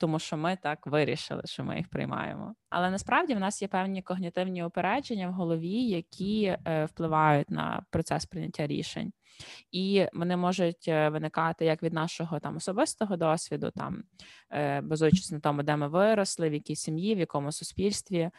тому 0.00 0.18
що 0.18 0.36
ми 0.36 0.58
так 0.62 0.86
вирішили, 0.86 1.42
що 1.44 1.64
ми 1.64 1.76
їх 1.76 1.88
приймаємо. 1.88 2.54
Але 2.70 2.90
насправді 2.90 3.34
в 3.34 3.40
нас 3.40 3.62
є 3.62 3.68
певні 3.68 4.02
когнітивні 4.02 4.62
опередження 4.62 5.28
в 5.28 5.32
голові, 5.32 5.82
які 5.82 6.44
е, 6.44 6.84
впливають 6.84 7.50
на 7.50 7.82
процес 7.90 8.26
прийняття 8.26 8.66
рішень, 8.66 9.12
і 9.70 10.06
вони 10.12 10.36
можуть 10.36 10.88
е, 10.88 11.08
виникати 11.08 11.64
як 11.64 11.82
від 11.82 11.92
нашого 11.92 12.40
там 12.40 12.56
особистого 12.56 13.16
досвіду, 13.16 13.70
там 13.70 14.02
е, 14.52 14.80
базуючись 14.80 15.30
на 15.30 15.40
тому, 15.40 15.62
де 15.62 15.76
ми 15.76 15.88
виросли, 15.88 16.50
в 16.50 16.54
якій 16.54 16.76
сім'ї, 16.76 17.14
в 17.14 17.18
якому 17.18 17.52
суспільстві. 17.52 18.30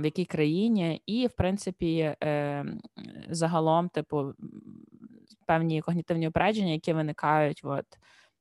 В 0.00 0.04
якій 0.04 0.24
країні, 0.24 1.02
і 1.06 1.26
в 1.26 1.32
принципі, 1.32 2.14
загалом, 3.28 3.88
типу, 3.88 4.34
певні 5.46 5.82
когнітивні 5.82 6.28
упередження, 6.28 6.72
які 6.72 6.92
виникають 6.92 7.60
от, 7.64 7.86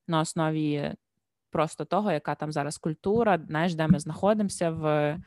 на 0.07 0.19
основі 0.19 0.93
просто 1.49 1.85
того, 1.85 2.11
яка 2.11 2.35
там 2.35 2.51
зараз 2.51 2.77
культура, 2.77 3.39
знаєш, 3.47 3.75
де 3.75 3.87
ми 3.87 3.99
знаходимося 3.99 4.69
в 4.69 5.17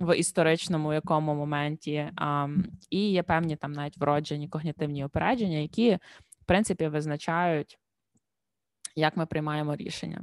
в 0.00 0.16
історичному 0.16 0.92
якому 0.92 1.34
моменті. 1.34 2.10
А, 2.16 2.48
І 2.90 3.10
є 3.10 3.22
певні 3.22 3.56
там 3.56 3.72
навіть 3.72 3.98
вроджені 3.98 4.48
когнітивні 4.48 5.04
опередження, 5.04 5.58
які 5.58 5.98
в 6.40 6.44
принципі 6.46 6.88
визначають. 6.88 7.78
Як 8.96 9.16
ми 9.16 9.26
приймаємо 9.26 9.76
рішення, 9.76 10.20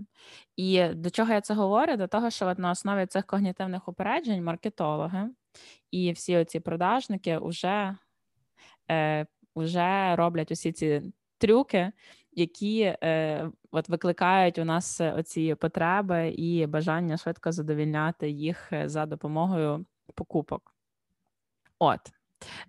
і 0.56 0.88
до 0.88 1.10
чого 1.10 1.34
я 1.34 1.42
це 1.42 1.54
говорю? 1.54 1.98
До 1.98 2.08
того, 2.08 2.30
що 2.30 2.56
на 2.58 2.72
основі 2.72 3.06
цих 3.06 3.26
когнітивних 3.26 3.88
упереджень 3.88 4.44
маркетологи 4.44 5.30
і 5.92 6.12
всі 6.12 6.38
оці 6.38 6.60
продажники 6.60 7.38
вже 7.38 7.96
е, 8.92 9.26
вже 9.56 10.16
роблять 10.16 10.52
усі 10.52 10.72
ці 10.72 11.02
трюки, 11.38 11.92
які 12.34 12.82
е, 12.82 13.50
от 13.72 13.90
викликають 13.90 14.58
у 14.58 14.66
нас 14.66 15.02
оці 15.02 15.56
потреби 15.56 16.30
і 16.30 16.68
бажання 16.68 17.18
швидко 17.18 17.52
задовільняти 17.52 18.30
їх 18.30 18.74
е, 18.74 18.90
за 18.90 19.06
допомогою 19.06 19.86
покупок. 20.16 20.76
От. 21.80 22.00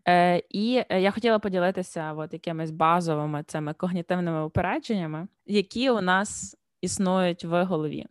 Е, 0.09 0.43
І 0.51 0.85
я 0.91 1.11
хотіла 1.11 1.39
поділитися 1.39 2.13
от 2.13 2.33
якимись 2.33 2.71
базовими 2.71 3.43
цими 3.43 3.75
когнітивними 3.75 4.45
упередженнями, 4.45 5.29
які 5.47 5.91
у 5.91 6.01
нас 6.01 6.57
існують 6.81 7.45
в 7.45 7.65
голові. 7.65 8.07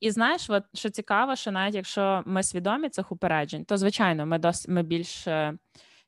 І 0.00 0.10
знаєш, 0.10 0.50
от, 0.50 0.64
що 0.74 0.90
цікаво, 0.90 1.36
що 1.36 1.50
навіть 1.50 1.74
якщо 1.74 2.22
ми 2.26 2.42
свідомі 2.42 2.88
цих 2.88 3.12
упереджень, 3.12 3.64
то 3.64 3.76
звичайно 3.76 4.26
ми 4.26 4.38
дос, 4.38 4.68
ми 4.68 4.82
більш 4.82 5.28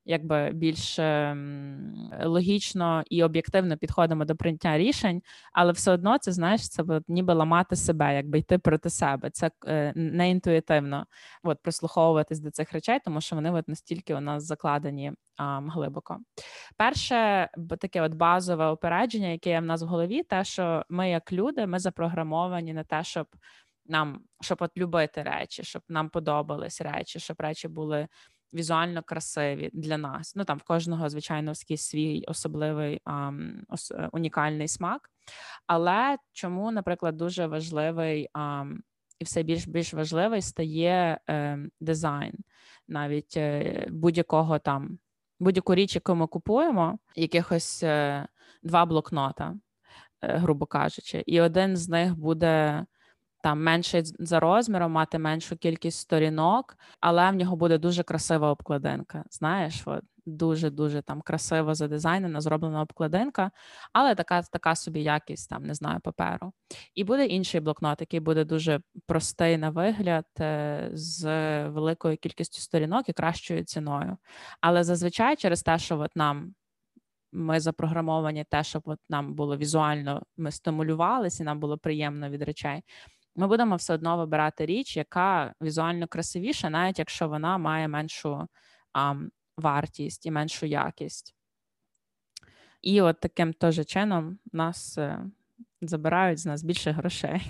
якби 0.05 0.51
більш 0.53 0.99
ем, 0.99 2.11
логічно 2.25 3.03
і 3.11 3.25
об'єктивно 3.25 3.77
підходимо 3.77 4.25
до 4.25 4.37
прийняття 4.37 4.79
рішень, 4.79 5.23
але 5.53 5.73
все 5.73 5.93
одно 5.93 6.19
це 6.19 6.33
знаєш, 6.33 6.69
це 6.69 6.83
ніби 7.09 7.35
ламати 7.35 7.77
себе, 7.77 8.15
якби 8.15 8.39
йти 8.39 8.59
проти 8.59 8.91
себе. 8.91 9.31
Це 9.31 9.51
е, 9.67 9.93
не 9.97 10.31
інтуїтивно 10.31 11.07
от, 11.43 11.63
прислуховуватись 11.63 12.41
до 12.41 12.51
цих 12.51 12.73
речей, 12.73 12.99
тому 13.05 13.21
що 13.21 13.37
вони 13.37 13.51
от 13.51 13.69
настільки 13.69 14.15
у 14.15 14.21
нас 14.21 14.45
закладені 14.45 15.13
глибоко. 15.69 16.19
Перше, 16.77 17.49
таке 17.81 18.03
от 18.03 18.15
базове 18.15 18.67
опередження, 18.67 19.29
яке 19.29 19.51
є 19.51 19.61
в 19.61 19.65
нас 19.65 19.83
в 19.83 19.87
голові, 19.87 20.23
те, 20.23 20.45
що 20.45 20.85
ми, 20.89 21.11
як 21.11 21.33
люди, 21.33 21.67
ми 21.67 21.79
запрограмовані 21.79 22.73
на 22.73 22.85
те, 22.85 23.05
щоб. 23.05 23.27
Нам 23.87 24.21
щоб 24.41 24.59
от 24.61 24.77
любити 24.77 25.23
речі, 25.23 25.65
щоб 25.65 25.83
нам 25.89 26.09
подобались 26.09 26.81
речі, 26.81 27.19
щоб 27.19 27.37
речі 27.41 27.69
були 27.69 28.09
візуально 28.55 29.03
красиві 29.03 29.71
для 29.73 29.99
нас. 29.99 30.37
Ну 30.37 30.45
там 30.45 30.59
в 30.59 30.63
кожного, 30.63 31.09
звичайно, 31.09 31.55
свій 31.55 32.25
особливий 32.29 33.01
а, 33.05 33.33
ос, 33.69 33.91
е, 33.91 34.09
унікальний 34.13 34.69
смак. 34.69 35.11
Але 35.67 36.17
чому, 36.33 36.71
наприклад, 36.71 37.17
дуже 37.17 37.47
важливий 37.47 38.29
а, 38.33 38.65
і 39.19 39.25
все 39.25 39.43
більш 39.43 39.67
більш 39.67 39.95
важливий 39.95 40.43
стає 40.43 41.21
е, 41.31 41.59
дизайн, 41.81 42.35
навіть 42.89 43.37
е, 43.37 43.87
будь-якого 43.91 44.59
там, 44.59 44.99
будь-яку 45.41 45.75
річ, 45.75 45.95
яку 45.95 46.15
ми 46.15 46.27
купуємо, 46.27 46.99
якихось 47.17 47.83
е, 47.83 48.27
два 48.63 48.87
блокнота, 48.87 49.55
е, 50.23 50.37
грубо 50.37 50.67
кажучи, 50.67 51.23
і 51.27 51.41
один 51.41 51.77
з 51.77 51.89
них 51.89 52.17
буде 52.17 52.87
там 53.43 53.63
менший 53.63 54.03
за 54.05 54.41
розміром, 54.41 54.93
мати 54.93 55.19
меншу 55.19 55.57
кількість 55.57 55.99
сторінок, 55.99 56.77
але 57.01 57.31
в 57.31 57.35
нього 57.35 57.57
буде 57.57 57.79
дуже 57.79 58.03
красива 58.03 58.51
обкладинка. 58.51 59.25
Знаєш, 59.31 59.83
от 59.87 60.05
дуже 60.27 60.71
дуже 60.71 61.03
там 61.03 61.23
красиво 61.23 61.75
задизайнена, 61.75 62.41
зроблена 62.41 62.83
обкладинка, 62.83 63.51
але 63.93 64.15
така 64.15 64.43
така 64.43 64.75
собі 64.75 65.03
якість 65.03 65.51
там 65.51 65.63
не 65.63 65.75
знаю 65.75 66.01
паперу. 66.01 66.53
І 66.95 67.05
буде 67.05 67.27
інший 67.27 67.61
блокнот, 67.61 68.01
який 68.01 68.21
буде 68.21 68.45
дуже 68.45 68.81
простий 69.07 69.59
на 69.59 69.71
вигляд, 69.71 70.27
е, 70.41 70.91
з 70.93 71.25
великою 71.69 72.17
кількістю 72.17 72.61
сторінок 72.61 73.09
і 73.09 73.13
кращою 73.13 73.65
ціною. 73.65 74.17
Але 74.61 74.85
зазвичай 74.85 75.37
через 75.37 75.63
те, 75.63 75.79
що 75.79 75.99
от 75.99 76.17
нам. 76.17 76.55
Ми 77.33 77.61
запрограмовані 77.61 78.45
те, 78.51 78.65
щоб 78.65 78.83
от 78.85 78.99
нам 79.09 79.35
було 79.35 79.57
візуально, 79.57 80.23
ми 80.37 80.51
стимулювалися, 80.51 81.45
нам 81.45 81.61
було 81.61 81.79
приємно 81.79 82.31
від 82.31 82.43
речей 82.43 82.83
ми 83.36 83.48
будемо 83.48 83.76
все 83.76 83.94
одно 83.94 84.18
вибирати 84.18 84.66
річ, 84.66 84.98
яка 84.98 85.54
візуально 85.62 86.08
красивіша, 86.08 86.70
навіть 86.70 87.00
якщо 87.00 87.28
вона 87.28 87.58
має 87.58 87.88
меншу 87.88 88.48
а, 88.94 89.16
вартість 89.58 90.26
і 90.26 90.32
меншу 90.32 90.66
якість. 90.66 91.36
І 92.82 93.02
от 93.02 93.20
таким 93.20 93.54
теж 93.54 93.86
чином 93.86 94.38
нас 94.54 94.98
е, 94.98 95.20
забирають 95.82 96.40
з 96.40 96.46
нас 96.46 96.64
більше 96.64 96.92
грошей. 96.92 97.42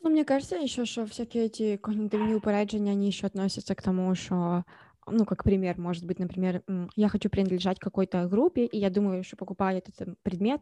Ну, 0.00 0.10
мне 0.10 0.24
кажется 0.24 0.56
еще, 0.56 0.86
что 0.86 1.04
всякие 1.04 1.46
эти 1.46 1.76
когнитивные 1.76 2.36
упереджения, 2.36 2.92
они 2.92 3.08
еще 3.08 3.26
относятся 3.26 3.74
к 3.74 3.82
тому, 3.82 4.14
что, 4.14 4.64
ну, 5.06 5.24
как 5.24 5.42
пример, 5.42 5.78
может 5.78 6.04
быть, 6.04 6.20
например, 6.20 6.62
я 6.96 7.08
хочу 7.08 7.28
принадлежать 7.28 7.78
какой-то 7.78 8.28
группе, 8.28 8.64
и 8.64 8.78
я 8.78 8.90
думаю, 8.90 9.24
что 9.24 9.36
покупая 9.36 9.78
этот 9.78 10.16
предмет, 10.22 10.60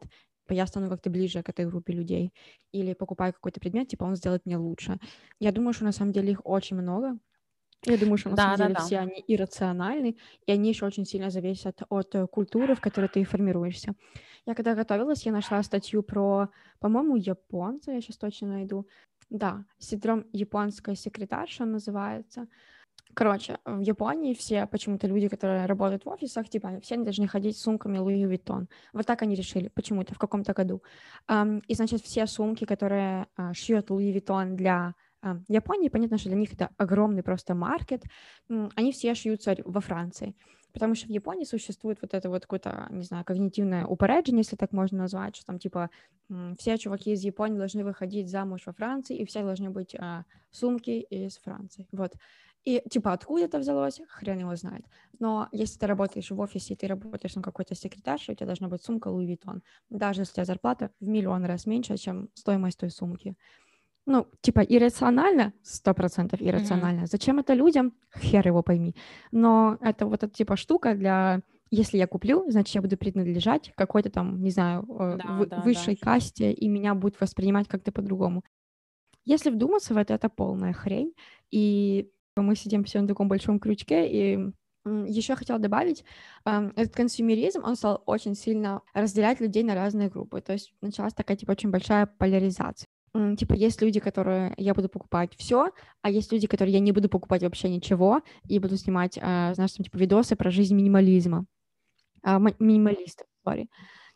типа 0.51 0.53
я 0.53 0.67
стану 0.67 0.89
как-то 0.89 1.09
ближе 1.09 1.41
к 1.43 1.49
этой 1.49 1.65
группе 1.65 1.93
людей, 1.93 2.33
или 2.73 2.93
покупаю 2.93 3.33
какой-то 3.33 3.59
предмет, 3.59 3.87
типа 3.87 4.05
он 4.05 4.15
сделает 4.15 4.45
мне 4.45 4.57
лучше. 4.57 4.97
Я 5.39 5.51
думаю, 5.51 5.73
что 5.73 5.85
на 5.85 5.93
самом 5.93 6.11
деле 6.11 6.31
их 6.31 6.41
очень 6.43 6.77
много. 6.77 7.17
Я 7.85 7.97
думаю, 7.97 8.17
что 8.17 8.29
на 8.29 8.35
да, 8.35 8.41
самом 8.43 8.57
да, 8.57 8.63
деле 8.63 8.75
да. 8.75 8.81
все 8.81 8.99
они 8.99 9.23
иррациональны, 9.27 10.15
и 10.47 10.51
они 10.51 10.69
еще 10.69 10.85
очень 10.85 11.05
сильно 11.05 11.29
зависят 11.29 11.83
от 11.89 12.15
э, 12.15 12.27
культуры, 12.27 12.75
в 12.75 12.81
которой 12.81 13.07
ты 13.07 13.23
формируешься. 13.23 13.93
Я 14.45 14.53
когда 14.53 14.75
готовилась, 14.75 15.25
я 15.25 15.31
нашла 15.31 15.63
статью 15.63 16.03
про, 16.03 16.49
по-моему, 16.79 17.15
японца, 17.15 17.91
я 17.91 18.01
сейчас 18.01 18.17
точно 18.17 18.47
найду. 18.47 18.85
Да, 19.29 19.65
синдром 19.79 20.25
японской 20.33 20.95
секретарша 20.95 21.65
называется. 21.65 22.47
Короче, 23.13 23.59
в 23.65 23.79
Японии 23.79 24.33
все 24.33 24.65
почему-то 24.67 25.07
люди, 25.07 25.27
которые 25.27 25.65
работают 25.65 26.05
в 26.05 26.09
офисах, 26.09 26.49
типа, 26.49 26.79
все 26.81 26.97
должны 26.97 27.27
ходить 27.27 27.57
с 27.57 27.61
сумками 27.61 27.97
Луи 27.97 28.25
Виттон. 28.25 28.67
Вот 28.93 29.05
так 29.05 29.21
они 29.21 29.35
решили 29.35 29.69
почему-то 29.69 30.13
в 30.15 30.19
каком-то 30.19 30.53
году. 30.53 30.81
И, 31.67 31.73
значит, 31.73 32.01
все 32.01 32.27
сумки, 32.27 32.65
которые 32.65 33.27
а, 33.35 33.53
шьет 33.53 33.89
Луи 33.89 34.11
Виттон 34.11 34.55
для 34.55 34.95
а, 35.21 35.37
Японии, 35.47 35.89
понятно, 35.89 36.17
что 36.17 36.29
для 36.29 36.37
них 36.37 36.53
это 36.53 36.69
огромный 36.77 37.23
просто 37.23 37.55
маркет, 37.55 38.03
они 38.47 38.91
все 38.91 39.13
шьются 39.13 39.55
во 39.65 39.81
Франции. 39.81 40.35
Потому 40.73 40.95
что 40.95 41.07
в 41.07 41.09
Японии 41.09 41.43
существует 41.43 41.99
вот 42.01 42.13
это 42.13 42.29
вот 42.29 42.43
какое-то, 42.43 42.87
не 42.91 43.03
знаю, 43.03 43.25
когнитивное 43.25 43.85
упереджение, 43.85 44.39
если 44.39 44.55
так 44.55 44.71
можно 44.71 44.99
назвать, 44.99 45.35
что 45.35 45.45
там 45.45 45.59
типа 45.59 45.89
все 46.57 46.77
чуваки 46.77 47.11
из 47.11 47.23
Японии 47.23 47.57
должны 47.57 47.83
выходить 47.83 48.29
замуж 48.29 48.61
во 48.65 48.71
Франции, 48.71 49.17
и 49.17 49.25
все 49.25 49.43
должны 49.43 49.69
быть 49.69 49.95
а, 49.95 50.23
сумки 50.49 51.01
из 51.01 51.37
Франции. 51.37 51.87
Вот. 51.91 52.13
И 52.63 52.83
типа 52.89 53.13
откуда 53.13 53.45
это 53.45 53.59
взялось, 53.59 54.01
хрен 54.07 54.39
его 54.39 54.55
знает. 54.55 54.85
Но 55.19 55.47
если 55.51 55.79
ты 55.79 55.87
работаешь 55.87 56.29
в 56.29 56.39
офисе, 56.39 56.75
ты 56.75 56.87
работаешь 56.87 57.35
на 57.35 57.41
какой-то 57.41 57.75
секретарше, 57.75 58.31
у 58.31 58.35
тебя 58.35 58.45
должна 58.45 58.67
быть 58.67 58.83
сумка 58.83 59.09
Louis 59.09 59.27
Vuitton. 59.27 59.61
Даже 59.89 60.21
если 60.21 60.33
у 60.33 60.35
тебя 60.35 60.45
зарплата 60.45 60.91
в 60.99 61.07
миллион 61.07 61.45
раз 61.45 61.65
меньше, 61.65 61.97
чем 61.97 62.29
стоимость 62.35 62.79
той 62.79 62.91
сумки. 62.91 63.35
Ну, 64.05 64.27
типа, 64.41 64.61
иррационально, 64.61 65.53
сто 65.63 65.93
процентов 65.93 66.41
иррационально. 66.41 67.01
Mm-hmm. 67.01 67.11
Зачем 67.11 67.39
это 67.39 67.53
людям? 67.53 67.93
Хер 68.17 68.47
его 68.47 68.63
пойми. 68.63 68.95
Но 69.31 69.77
это 69.81 70.05
вот 70.05 70.23
эта 70.23 70.33
типа 70.33 70.55
штука 70.55 70.95
для 70.95 71.41
если 71.73 71.97
я 71.97 72.05
куплю, 72.05 72.43
значит, 72.49 72.75
я 72.75 72.81
буду 72.81 72.97
принадлежать 72.97 73.71
какой-то 73.77 74.09
там, 74.09 74.43
не 74.43 74.49
знаю, 74.49 74.85
э, 74.99 75.17
да, 75.17 75.33
в, 75.37 75.47
да, 75.47 75.61
высшей 75.61 75.95
да. 75.95 76.01
касте, 76.03 76.51
и 76.51 76.67
меня 76.67 76.93
будут 76.93 77.21
воспринимать 77.21 77.69
как-то 77.69 77.93
по-другому. 77.93 78.43
Если 79.23 79.49
вдуматься 79.49 79.93
в 79.93 79.97
это, 79.97 80.13
это 80.13 80.27
полная 80.27 80.73
хрень. 80.73 81.13
И 81.49 82.11
мы 82.41 82.55
сидим 82.55 82.83
все 82.83 83.01
на 83.01 83.07
таком 83.07 83.27
большом 83.27 83.59
крючке, 83.59 84.07
и 84.07 84.51
еще 84.85 85.35
хотела 85.35 85.59
добавить, 85.59 86.03
этот 86.43 86.95
консюмеризм, 86.95 87.63
он 87.63 87.75
стал 87.75 88.01
очень 88.05 88.35
сильно 88.35 88.81
разделять 88.93 89.39
людей 89.39 89.63
на 89.63 89.75
разные 89.75 90.09
группы, 90.09 90.41
то 90.41 90.53
есть 90.53 90.73
началась 90.81 91.13
такая, 91.13 91.37
типа, 91.37 91.51
очень 91.51 91.69
большая 91.69 92.07
поляризация. 92.07 92.87
Типа, 93.37 93.53
есть 93.53 93.81
люди, 93.81 93.99
которые 93.99 94.53
я 94.57 94.73
буду 94.73 94.87
покупать 94.87 95.35
все, 95.37 95.71
а 96.01 96.09
есть 96.09 96.31
люди, 96.31 96.47
которые 96.47 96.73
я 96.73 96.79
не 96.79 96.93
буду 96.93 97.09
покупать 97.09 97.43
вообще 97.43 97.69
ничего, 97.69 98.21
и 98.47 98.57
буду 98.57 98.77
снимать, 98.77 99.19
а, 99.21 99.53
знаешь, 99.53 99.73
там, 99.73 99.83
типа, 99.83 99.97
видосы 99.97 100.35
про 100.35 100.49
жизнь 100.49 100.73
минимализма, 100.73 101.45
а, 102.23 102.39
минималистов, 102.39 103.27
sorry 103.45 103.67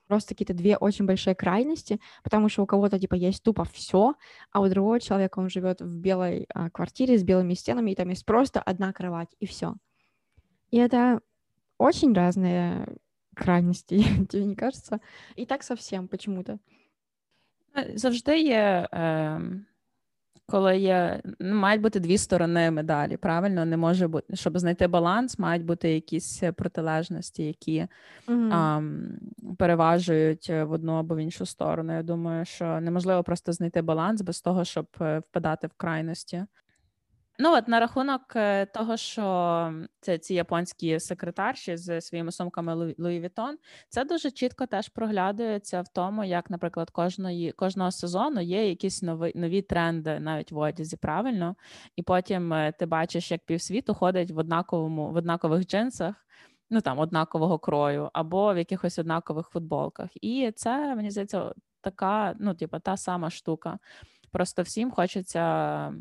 просто 0.08 0.30
какие-то 0.30 0.54
две 0.54 0.78
очень 0.78 1.06
большие 1.06 1.36
крайности, 1.36 2.00
потому 2.24 2.50
что 2.50 2.64
у 2.64 2.66
кого-то 2.66 3.00
типа 3.00 3.16
есть 3.16 3.44
тупо 3.44 3.66
все, 3.66 4.16
а 4.52 4.62
у 4.62 4.70
другого 4.70 5.00
человека 5.00 5.40
он 5.40 5.50
живет 5.50 5.82
в 5.82 5.98
белой 5.98 6.46
а, 6.54 6.70
квартире 6.70 7.18
с 7.18 7.24
белыми 7.24 7.54
стенами, 7.54 7.92
и 7.92 7.96
там 7.96 8.10
есть 8.10 8.26
просто 8.26 8.62
одна 8.62 8.94
кровать, 8.94 9.36
и 9.40 9.46
все. 9.46 9.76
И 10.72 10.78
это 10.78 11.22
очень 11.78 12.14
разные 12.14 12.98
крайности, 13.36 14.04
тебе 14.30 14.46
не 14.46 14.56
кажется? 14.56 15.00
И 15.36 15.46
так 15.46 15.64
совсем 15.64 16.08
почему-то. 16.08 16.60
Завжди 17.96 18.40
є 18.40 18.88
е, 18.94 19.42
коли 20.48 20.78
є 20.78 21.22
ну, 21.40 21.56
мають 21.56 21.82
бути 21.82 22.00
дві 22.00 22.18
сторони 22.18 22.72
медалі. 22.72 23.18
Правильно, 23.18 23.66
не 23.66 23.78
може 23.78 24.08
бути, 24.08 24.36
щоб 24.36 24.60
знайти 24.60 24.88
баланс, 24.88 25.40
мають 25.40 25.66
бути 25.66 25.94
якісь 25.94 26.44
протилежності, 26.56 27.44
які 27.44 27.88
mm-hmm. 28.28 28.54
а, 28.54 28.82
переважують 29.58 30.50
в 30.50 30.72
одну 30.72 30.94
або 30.94 31.16
в 31.16 31.18
іншу 31.18 31.46
сторону. 31.46 31.94
Я 31.94 32.04
думаю, 32.04 32.46
що 32.46 32.82
неможливо 32.82 33.24
просто 33.24 33.54
знайти 33.54 33.82
баланс 33.82 34.22
без 34.22 34.42
того, 34.42 34.66
щоб 34.66 34.88
е, 35.02 35.20
впадати 35.20 35.68
в 35.68 35.74
крайності. 35.78 36.46
Ну 37.40 37.54
от 37.54 37.68
на 37.68 37.80
рахунок 37.80 38.22
е, 38.36 38.66
того, 38.66 38.98
що 38.98 39.74
це 40.02 40.18
ці 40.18 40.34
японські 40.34 41.00
секретарші 41.00 41.78
з 41.78 42.02
своїми 42.02 42.32
сумками 42.32 42.76
Louis 42.76 43.22
Vuitton, 43.22 43.54
це 43.90 44.06
дуже 44.06 44.32
чітко 44.32 44.66
теж 44.66 44.90
проглядується 44.90 45.82
в 45.82 45.88
тому, 45.88 46.24
як, 46.24 46.50
наприклад, 46.50 46.90
кожної 46.90 47.52
кожного 47.52 47.92
сезону 47.92 48.42
є 48.42 48.70
якісь 48.70 49.02
нові 49.02 49.32
нові 49.36 49.62
тренди 49.62 50.20
навіть 50.20 50.52
в 50.52 50.58
одязі, 50.58 50.98
правильно, 50.98 51.56
і 51.96 52.04
потім 52.04 52.54
е, 52.54 52.72
ти 52.80 52.86
бачиш, 52.86 53.32
як 53.32 53.46
півсвіту 53.46 53.94
ходить 53.94 54.32
в 54.32 54.38
однаковому 54.38 55.12
в 55.12 55.16
однакових 55.16 55.66
джинсах. 55.66 56.16
Ну 56.70 56.82
там 56.82 57.00
однакового 57.00 57.60
крою, 57.60 58.10
або 58.14 58.54
в 58.54 58.58
якихось 58.58 59.00
однакових 59.00 59.48
футболках. 59.48 60.10
І 60.14 60.52
це 60.56 60.96
мені 60.96 61.12
здається 61.12 61.54
така, 61.82 62.36
ну, 62.40 62.54
типу, 62.54 62.80
та 62.80 62.98
сама 62.98 63.30
штука. 63.30 63.80
Просто 64.32 64.62
всім 64.62 64.92
хочеться 64.92 65.94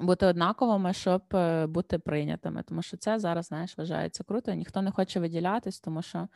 бути 0.00 0.26
однаковими, 0.26 0.92
щоб 0.92 1.22
е, 1.34 1.66
бути 1.66 1.98
прийнятими. 1.98 2.62
Тому 2.62 2.82
що 2.82 2.96
це 2.96 3.18
зараз, 3.18 3.46
знаєш, 3.46 3.78
вважається 3.78 4.24
круто. 4.24 4.54
Ніхто 4.54 4.82
не 4.82 4.90
хоче 4.90 5.20
виділятись, 5.20 5.80
тому 5.80 6.02
що 6.02 6.28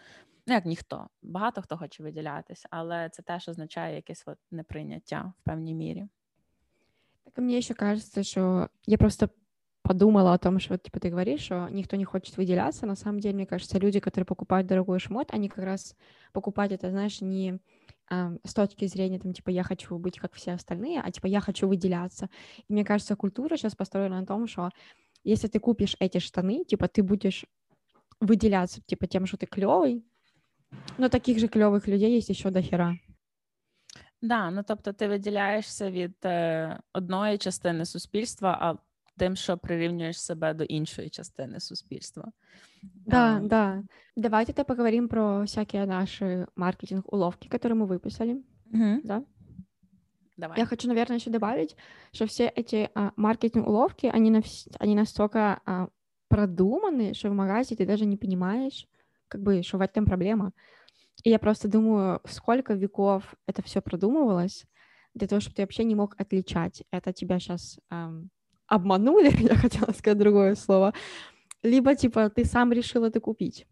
ну 0.47 0.55
як 0.55 0.67
ніхто, 0.67 1.09
багато 1.23 1.63
хто 1.63 1.77
хоче 1.77 2.03
виділятись, 2.03 2.67
але 2.71 3.09
це 3.09 3.23
теж 3.23 3.49
означає 3.49 3.97
якесь 3.97 4.23
от 4.27 4.39
неприйняття 4.51 5.33
в 5.39 5.45
певній 5.45 5.75
мірі. 5.75 6.09
Так 7.25 7.39
мені 7.39 7.63
ще 7.63 7.75
кажется, 7.75 8.23
що 8.23 8.69
я 8.87 8.99
просто 8.99 9.29
подумала 9.83 10.33
о 10.33 10.39
том, 10.39 10.59
что 10.59 10.77
типа 10.77 10.99
ты 10.99 11.11
говоришь, 11.11 11.45
что 11.45 11.69
никто 11.71 11.97
не 11.97 12.05
хочет 12.05 12.37
выделяться. 12.37 12.87
На 12.87 12.97
самом 12.97 13.21
деле, 13.21 13.35
мне 13.35 13.47
кажется, 13.47 13.79
люди, 13.79 14.01
которые 14.01 14.25
покупают 14.25 14.67
дорогой 14.67 14.99
шмот, 14.99 15.33
они 15.35 15.49
как 15.49 15.65
раз 15.65 15.97
покупают 16.33 16.73
это, 16.73 16.91
знаешь, 16.91 17.21
не 17.21 17.59
а, 18.00 18.00
с 18.11 18.55
точки 18.55 18.87
зрения, 18.87 19.19
там, 19.19 19.33
типа, 19.33 19.51
я 19.51 19.63
хочу 19.63 19.99
быть 19.99 20.19
как 20.19 20.35
все 20.35 20.53
остальные, 20.53 21.01
а 21.05 21.11
типа, 21.11 21.27
я 21.27 21.41
хочу 21.41 21.69
выделяться. 21.69 22.29
И 22.69 22.73
мне 22.73 22.85
кажется, 22.85 23.17
культура 23.17 23.57
сейчас 23.57 23.75
построена 23.75 24.21
на 24.21 24.27
том, 24.27 24.47
что 24.47 24.71
если 25.25 25.49
ты 25.49 25.59
купишь 25.59 25.97
эти 25.99 26.19
штаны, 26.19 26.65
типа, 26.65 26.89
ты 26.89 27.03
будешь 27.03 27.47
выделяться, 28.21 28.81
типа, 28.87 29.07
тем, 29.07 29.27
что 29.27 29.37
ты 29.37 29.47
клевый, 29.47 30.05
но 30.99 31.09
таких 31.09 31.39
же 31.39 31.49
кльових 31.49 31.89
людей 31.89 32.15
є 32.15 32.35
ще 32.35 32.51
до 32.51 32.63
хера. 32.63 32.99
Да, 34.23 34.51
ну 34.51 34.63
тобто 34.69 34.93
ти 34.93 35.09
виділяєшся 35.09 35.91
від 35.91 36.17
е, 36.25 36.81
одної 36.93 37.39
частини 37.39 37.85
суспільства, 37.85 38.59
а 38.61 38.75
тим, 39.19 39.37
що 39.37 39.59
прирівнюєш 39.59 40.21
себе 40.23 40.55
до 40.55 40.65
іншої 40.65 41.11
частини 41.11 41.61
суспільства. 41.61 42.33
Да, 42.82 43.40
um, 43.40 43.48
да. 43.48 43.84
Давайте 44.16 44.54
то 44.54 44.64
поговорим 44.64 45.08
про 45.08 45.46
всякие 45.46 45.86
наши 45.86 46.48
маркетинг-уловки, 46.56 47.48
которые 47.48 47.78
мы 47.78 47.86
выписали. 47.86 48.44
Угу. 48.72 49.02
Да? 49.04 49.24
Давай. 50.38 50.58
Я 50.58 50.66
хочу, 50.66 50.88
наверное, 50.88 51.18
еще 51.18 51.30
добавить, 51.30 51.76
что 52.12 52.26
все 52.26 52.48
эти 52.48 52.90
а, 52.96 53.12
маркетинг-уловки, 53.16 54.08
они, 54.08 54.32
на, 54.32 54.42
они 54.80 54.96
настолько 54.96 55.62
а, 55.66 55.90
продуманы, 56.30 57.14
что 57.14 57.30
в 57.30 57.34
магазине 57.34 57.78
ты 57.78 57.86
даже 57.86 58.06
не 58.06 58.18
понимаешь, 58.18 58.88
как 59.28 59.42
бы, 59.42 59.62
что 59.62 59.78
в 59.78 59.82
этом 59.82 60.06
проблема. 60.06 60.54
И 61.24 61.30
я 61.30 61.38
просто 61.38 61.68
думаю, 61.68 62.22
сколько 62.26 62.74
веков 62.74 63.36
это 63.46 63.62
все 63.62 63.82
продумывалось 63.82 64.66
для 65.14 65.28
того, 65.28 65.42
чтобы 65.42 65.56
ты 65.56 65.62
вообще 65.62 65.84
не 65.84 65.96
мог 65.96 66.16
отличать, 66.18 66.84
это 66.90 67.14
тебя 67.14 67.38
сейчас 67.38 67.80
эм, 67.92 68.30
обманули, 68.68 69.30
я 69.44 69.56
хотела 69.56 69.92
сказать 69.92 70.18
другое 70.18 70.56
слово, 70.56 70.94
либо, 71.64 71.96
типа, 71.96 72.30
ти 72.30 72.46
сам 72.46 72.74
рішив 72.74 73.04
это 73.04 73.20
купити. 73.20 73.66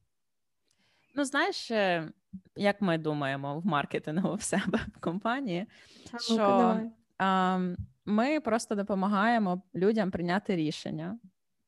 Ну, 1.16 1.26
знаєш, 1.26 1.72
э, 1.72 2.10
як 2.56 2.82
ми 2.82 2.98
думаємо 2.98 3.60
в 3.60 3.66
маркетингу 3.66 4.36
в 4.36 4.42
себе 4.42 4.80
в 4.96 5.00
компанії, 5.00 5.66
а, 6.12 6.20
що 6.20 6.80
а, 7.18 7.60
ми 8.06 8.40
просто 8.40 8.76
допомагаємо 8.76 9.62
людям 9.76 10.12
прийняти 10.12 10.56
рішення 10.56 11.20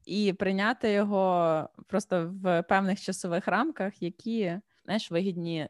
і 0.06 0.34
прийняти 0.34 0.92
його 0.92 1.70
просто 1.88 2.32
в 2.44 2.64
певних 2.64 3.02
часових 3.02 3.48
рамках, 3.48 4.02
які 4.02 4.60
знаєш, 4.86 5.12
вигідні 5.12 5.68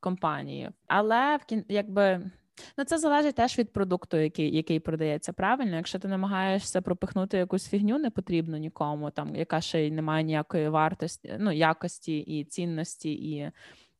компанії. 0.00 0.70
Але 0.86 1.36
в 1.36 1.64
якби 1.68 2.30
Ну, 2.78 2.84
це 2.84 2.98
залежить 2.98 3.34
теж 3.34 3.58
від 3.58 3.72
продукту, 3.72 4.16
який 4.16 4.56
який 4.56 4.80
продається. 4.80 5.32
Правильно, 5.32 5.76
якщо 5.76 5.98
ти 5.98 6.08
намагаєшся 6.08 6.82
пропихнути 6.82 7.38
якусь 7.38 7.68
фігню, 7.68 7.98
не 7.98 8.10
потрібно 8.10 8.56
нікому, 8.56 9.10
там 9.10 9.36
яка 9.36 9.60
ще 9.60 9.86
й 9.86 9.90
не 9.90 10.02
має 10.02 10.24
ніякої 10.24 10.68
вартості, 10.68 11.34
ну 11.38 11.52
якості 11.52 12.18
і 12.18 12.44
цінності, 12.44 13.12
і 13.12 13.50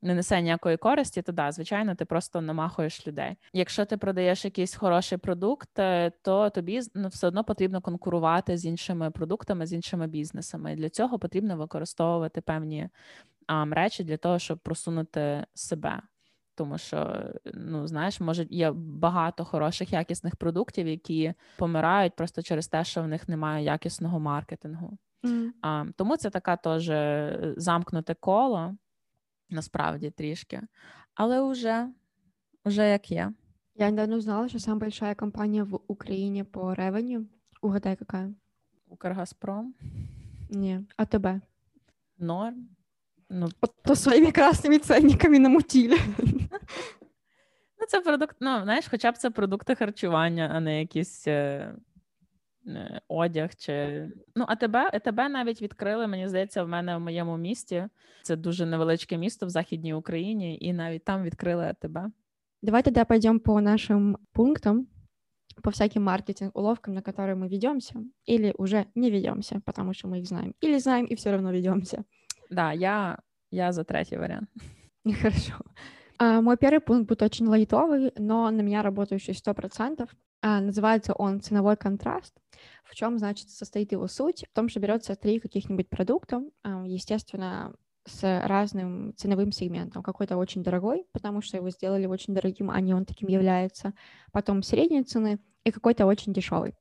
не 0.02 0.14
несе 0.14 0.42
ніякої 0.42 0.76
користі, 0.76 1.22
то 1.22 1.32
да, 1.32 1.52
звичайно, 1.52 1.94
ти 1.94 2.04
просто 2.04 2.40
намахуєш 2.40 3.06
людей. 3.06 3.36
Якщо 3.52 3.84
ти 3.84 3.96
продаєш 3.96 4.44
якийсь 4.44 4.74
хороший 4.74 5.18
продукт, 5.18 5.78
е, 5.78 6.12
то 6.22 6.50
тобі 6.50 6.80
ну, 6.94 7.08
все 7.08 7.26
одно 7.26 7.44
потрібно 7.44 7.80
конкурувати 7.80 8.56
з 8.56 8.66
іншими 8.66 9.10
продуктами, 9.10 9.66
з 9.66 9.72
іншими 9.72 10.06
бізнесами. 10.06 10.72
І 10.72 10.76
для 10.76 10.88
цього 10.88 11.18
потрібно 11.18 11.56
використовувати 11.56 12.40
певні 12.40 12.88
а, 13.46 13.64
речі 13.64 14.04
для 14.04 14.16
того, 14.16 14.38
щоб 14.38 14.58
просунути 14.58 15.46
себе 15.54 16.02
тому 16.60 16.78
що 16.78 17.30
ну 17.54 17.86
знаєш, 17.86 18.20
може 18.20 18.46
є 18.50 18.72
багато 18.76 19.44
хороших 19.44 19.92
якісних 19.92 20.36
продуктів, 20.36 20.88
які 20.88 21.34
помирають 21.56 22.16
просто 22.16 22.42
через 22.42 22.68
те, 22.68 22.84
що 22.84 23.02
в 23.02 23.08
них 23.08 23.28
немає 23.28 23.64
якісного 23.64 24.20
маркетингу. 24.20 24.98
Mm. 25.24 25.48
А, 25.62 25.84
Тому 25.96 26.16
це 26.16 26.30
така 26.30 26.56
теж 26.56 26.90
е, 26.90 27.54
замкнуте 27.56 28.14
коло, 28.14 28.74
насправді 29.50 30.10
трішки, 30.10 30.60
але 31.14 31.50
вже, 31.50 31.88
вже 32.64 32.88
як 32.88 33.10
є. 33.10 33.32
Я 33.74 33.90
недавно 33.90 34.16
узнала, 34.16 34.48
що 34.48 34.58
самая 34.58 34.80
большая 34.80 35.14
компания 35.14 35.64
в 35.64 35.80
Україні 35.86 36.44
по 36.44 36.74
ревеню. 36.74 37.26
Угадай, 37.62 37.96
какая? 37.96 38.34
Укргазпром? 38.88 39.74
Ні, 40.50 40.80
АТБ. 40.96 41.26
Норм. 42.18 42.68
Ну, 43.30 43.48
От 43.60 43.74
то 43.82 43.96
своїми 43.96 44.32
красними 44.32 44.78
ценниками 44.78 45.38
намутили. 45.38 45.98
Ну, 47.79 47.87
це 47.87 48.01
продукт, 48.01 48.35
ну, 48.39 48.61
знаєш, 48.63 48.87
хоча 48.91 49.11
б 49.11 49.17
це 49.17 49.29
продукти 49.29 49.75
харчування, 49.75 50.51
а 50.53 50.59
не 50.59 50.79
якийсь 50.79 51.27
е, 51.27 51.75
е, 52.67 53.01
одяг. 53.07 53.55
чи... 53.55 54.07
Ну, 54.35 54.45
а 54.47 54.55
тебе, 54.55 54.99
тебе 54.99 55.29
навіть 55.29 55.61
відкрили, 55.61 56.07
мені 56.07 56.27
здається, 56.27 56.63
в 56.63 56.67
мене 56.67 56.97
в 56.97 56.99
моєму 56.99 57.37
місті. 57.37 57.87
Це 58.23 58.35
дуже 58.35 58.65
невеличке 58.65 59.17
місто 59.17 59.45
в 59.45 59.49
Західній 59.49 59.93
Україні, 59.93 60.57
і 60.61 60.73
навіть 60.73 61.05
там 61.05 61.23
відкрили 61.23 61.65
АТБ. 61.65 61.97
Давай 62.61 62.83
тогда 62.83 63.05
пойдем 63.05 63.39
по 63.39 63.61
нашим 63.61 64.17
пунктам, 64.31 64.87
по 65.61 65.69
всяким 65.69 66.03
маркетинг-уловкам, 66.03 66.93
на 66.93 67.01
которые 67.01 67.35
мы 67.35 67.47
ведемся, 67.47 68.03
или 68.25 68.53
уже 68.57 68.85
не 68.95 69.11
ведемся, 69.11 69.61
потому 69.65 69.93
что 69.93 70.07
мы 70.07 70.19
их 70.19 70.25
знаем, 70.25 70.55
или 70.61 70.79
знаем 70.79 71.05
и 71.05 71.15
все 71.15 71.31
равно 71.31 71.51
ведемся. 71.51 72.03
Да, 72.49 72.71
я, 72.73 73.19
я 73.51 73.71
за 73.71 73.83
третий 73.83 74.17
вариант. 74.17 74.49
Хорошо. 75.21 75.53
А, 76.22 76.42
мой 76.42 76.58
первый 76.58 76.80
пункт 76.80 77.08
будет 77.08 77.22
очень 77.22 77.46
лайтовый, 77.46 78.12
но 78.18 78.50
на 78.50 78.60
меня 78.60 78.82
работающий 78.82 79.32
сто 79.32 79.54
процентов. 79.54 80.10
А, 80.42 80.60
называется 80.60 81.14
он 81.14 81.40
«Ценовой 81.40 81.78
контраст». 81.78 82.34
В 82.84 82.94
чем, 82.94 83.18
значит, 83.18 83.48
состоит 83.48 83.92
его 83.92 84.06
суть? 84.06 84.44
В 84.50 84.54
том, 84.54 84.68
что 84.68 84.80
берется 84.80 85.16
три 85.16 85.40
каких-нибудь 85.40 85.88
продукта, 85.88 86.42
естественно, 86.84 87.74
с 88.04 88.22
разным 88.46 89.14
ценовым 89.16 89.50
сегментом. 89.50 90.02
Какой-то 90.02 90.36
очень 90.36 90.62
дорогой, 90.62 91.06
потому 91.12 91.40
что 91.40 91.56
его 91.56 91.70
сделали 91.70 92.04
очень 92.04 92.34
дорогим, 92.34 92.70
а 92.70 92.78
не 92.82 92.92
он 92.92 93.06
таким 93.06 93.28
является. 93.28 93.94
Потом 94.30 94.62
средней 94.62 95.04
цены 95.04 95.38
и 95.64 95.70
какой-то 95.70 96.04
очень 96.04 96.34
дешевый. 96.34 96.74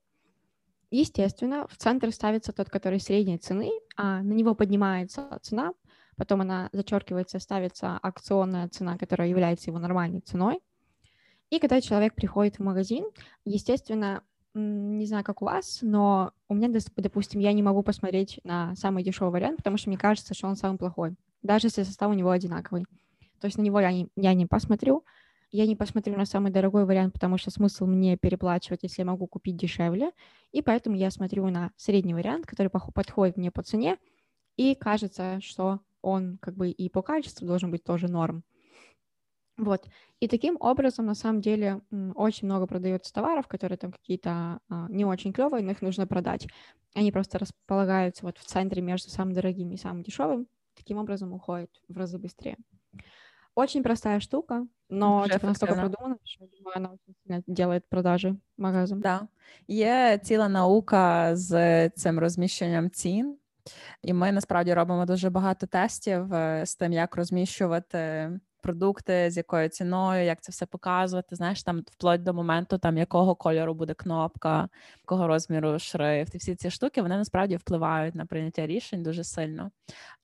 Естественно, 0.90 1.66
в 1.68 1.78
центр 1.78 2.12
ставится 2.12 2.52
тот, 2.52 2.68
который 2.68 3.00
средней 3.00 3.38
цены, 3.38 3.70
а 3.96 4.22
на 4.22 4.32
него 4.32 4.54
поднимается 4.54 5.38
цена, 5.40 5.72
потом 6.20 6.42
она 6.42 6.68
зачеркивается, 6.72 7.38
ставится 7.38 7.98
акционная 8.02 8.68
цена, 8.68 8.98
которая 8.98 9.26
является 9.26 9.70
его 9.70 9.78
нормальной 9.78 10.20
ценой. 10.20 10.60
И 11.48 11.58
когда 11.58 11.80
человек 11.80 12.14
приходит 12.14 12.56
в 12.56 12.62
магазин, 12.62 13.06
естественно, 13.46 14.22
не 14.52 15.06
знаю, 15.06 15.24
как 15.24 15.40
у 15.40 15.46
вас, 15.46 15.78
но 15.80 16.32
у 16.50 16.54
меня, 16.54 16.68
допустим, 16.96 17.40
я 17.40 17.54
не 17.54 17.62
могу 17.62 17.82
посмотреть 17.82 18.38
на 18.44 18.76
самый 18.76 19.02
дешевый 19.02 19.32
вариант, 19.32 19.56
потому 19.56 19.78
что 19.78 19.88
мне 19.88 19.96
кажется, 19.96 20.34
что 20.34 20.46
он 20.46 20.56
самый 20.56 20.76
плохой, 20.76 21.14
даже 21.42 21.68
если 21.68 21.84
состав 21.84 22.10
у 22.10 22.14
него 22.14 22.28
одинаковый. 22.28 22.84
То 23.40 23.46
есть 23.46 23.56
на 23.56 23.62
него 23.62 23.80
я 23.80 23.90
не, 23.90 24.10
я 24.14 24.34
не 24.34 24.44
посмотрю, 24.44 25.04
я 25.50 25.66
не 25.66 25.74
посмотрю 25.74 26.18
на 26.18 26.26
самый 26.26 26.52
дорогой 26.52 26.84
вариант, 26.84 27.14
потому 27.14 27.38
что 27.38 27.50
смысл 27.50 27.86
мне 27.86 28.18
переплачивать, 28.18 28.80
если 28.82 29.00
я 29.00 29.06
могу 29.06 29.26
купить 29.26 29.56
дешевле, 29.56 30.10
и 30.52 30.60
поэтому 30.60 30.96
я 30.96 31.10
смотрю 31.10 31.48
на 31.48 31.70
средний 31.76 32.12
вариант, 32.12 32.44
который 32.44 32.68
подходит 32.68 33.38
мне 33.38 33.50
по 33.50 33.62
цене, 33.62 33.96
и 34.56 34.74
кажется, 34.74 35.40
что 35.40 35.80
он 36.01 36.37
как 36.41 36.55
бы 36.55 36.69
и 36.69 36.89
по 36.89 37.01
качеству 37.01 37.47
должен 37.47 37.71
быть 37.71 37.83
тоже 37.83 38.07
норм. 38.07 38.43
Вот. 39.57 39.87
И 40.19 40.27
таким 40.27 40.57
образом, 40.59 41.05
на 41.05 41.15
самом 41.15 41.41
деле, 41.41 41.81
очень 42.15 42.47
много 42.47 42.67
продается 42.67 43.13
товаров, 43.13 43.47
которые 43.47 43.77
там 43.77 43.91
какие-то 43.91 44.59
а, 44.69 44.87
не 44.89 45.05
очень 45.05 45.31
клевые, 45.31 45.63
но 45.63 45.71
их 45.71 45.81
нужно 45.81 46.05
продать. 46.07 46.47
Они 46.93 47.11
просто 47.11 47.39
располагаются 47.39 48.25
вот 48.25 48.37
в 48.37 48.43
центре 48.43 48.81
между 48.81 49.09
самым 49.09 49.33
дорогим 49.33 49.71
и 49.71 49.77
самым 49.77 50.03
дешевым. 50.03 50.47
Таким 50.75 50.97
образом 50.97 51.31
уходит 51.31 51.69
в 51.87 51.97
разы 51.97 52.17
быстрее. 52.17 52.57
Очень 53.55 53.83
простая 53.83 54.19
штука, 54.19 54.67
но 54.89 55.25
типа, 55.27 55.47
настолько 55.47 55.75
продумана, 55.75 56.17
що 56.23 56.45
думаю, 56.45 56.73
вона 56.75 56.89
очень 56.89 57.15
сильно 57.23 57.43
делает 57.47 57.89
продажі 57.89 58.35
магазин. 58.57 58.99
Да. 58.99 59.27
Є 59.67 60.19
ціла 60.23 60.49
наука 60.49 61.35
з 61.35 61.89
цим 61.89 62.19
розміщенням 62.19 62.91
цін, 62.91 63.37
і 64.02 64.12
ми 64.12 64.32
насправді 64.32 64.74
робимо 64.74 65.06
дуже 65.06 65.30
багато 65.30 65.66
тестів 65.66 66.34
е, 66.34 66.66
з 66.66 66.76
тим, 66.76 66.92
як 66.92 67.16
розміщувати 67.16 68.30
продукти, 68.60 69.30
з 69.30 69.36
якою 69.36 69.68
ціною, 69.68 70.24
як 70.24 70.40
це 70.40 70.52
все 70.52 70.66
показувати. 70.66 71.36
Знаєш, 71.36 71.62
там 71.62 71.82
вплоть 71.92 72.22
до 72.22 72.34
моменту, 72.34 72.78
там 72.78 72.98
якого 72.98 73.34
кольору 73.34 73.74
буде 73.74 73.94
кнопка, 73.94 74.68
якого 75.02 75.26
розміру 75.26 75.78
шрифт. 75.78 76.34
І 76.34 76.38
всі 76.38 76.54
ці 76.54 76.70
штуки 76.70 77.02
вони 77.02 77.16
насправді 77.16 77.56
впливають 77.56 78.14
на 78.14 78.26
прийняття 78.26 78.66
рішень 78.66 79.02
дуже 79.02 79.24
сильно. 79.24 79.70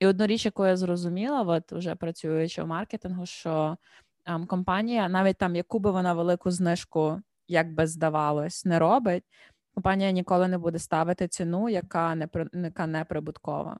І 0.01 0.07
одну 0.07 0.27
річ, 0.27 0.45
яку 0.45 0.67
я 0.67 0.77
зрозуміла, 0.77 1.43
от 1.43 1.73
уже 1.73 1.95
працюючи 1.95 2.63
в 2.63 2.67
маркетингу, 2.67 3.27
що 3.27 3.77
ем, 4.27 4.47
компанія, 4.47 5.09
навіть 5.09 5.39
там 5.39 5.57
яку 5.57 5.79
би 5.79 5.91
вона 5.91 6.15
велику 6.15 6.51
знижку, 6.51 7.21
як 7.49 7.75
би 7.75 7.87
здавалось, 7.87 8.65
не 8.65 8.79
робить. 8.79 9.25
Компанія 9.77 10.11
ніколи 10.11 10.49
не 10.49 10.59
буде 10.59 10.79
ставити 10.79 11.29
ціну, 11.29 11.69
яка 11.69 12.15
не 12.15 12.29
яка 12.55 12.87
не 12.87 13.05
прибуткова. 13.05 13.79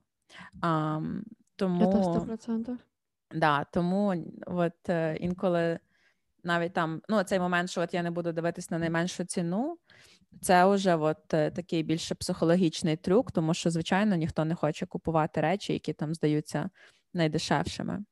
Um, 0.61 1.21
тому... 1.55 1.85
100%. 1.85 2.77
Да, 3.31 3.63
тому 3.63 4.25
от 4.45 4.89
е, 4.89 5.17
інколи 5.19 5.79
навіть 6.43 6.73
там 6.73 7.01
ну 7.09 7.23
цей 7.23 7.39
момент, 7.39 7.69
що 7.69 7.81
от 7.81 7.93
я 7.93 8.03
не 8.03 8.11
буду 8.11 8.31
дивитись 8.31 8.71
на 8.71 8.79
найменшу 8.79 9.23
ціну, 9.23 9.77
це 10.41 10.65
вже 10.65 10.95
от 10.95 11.33
е, 11.33 11.51
такий 11.51 11.83
більше 11.83 12.15
психологічний 12.15 12.95
трюк, 12.95 13.31
тому 13.31 13.53
що, 13.53 13.69
звичайно, 13.69 14.15
ніхто 14.15 14.45
не 14.45 14.55
хоче 14.55 14.85
купувати 14.85 15.41
речі, 15.41 15.73
які 15.73 15.93
там 15.93 16.13
здаються 16.13 16.69
найдешевшими 17.13 18.03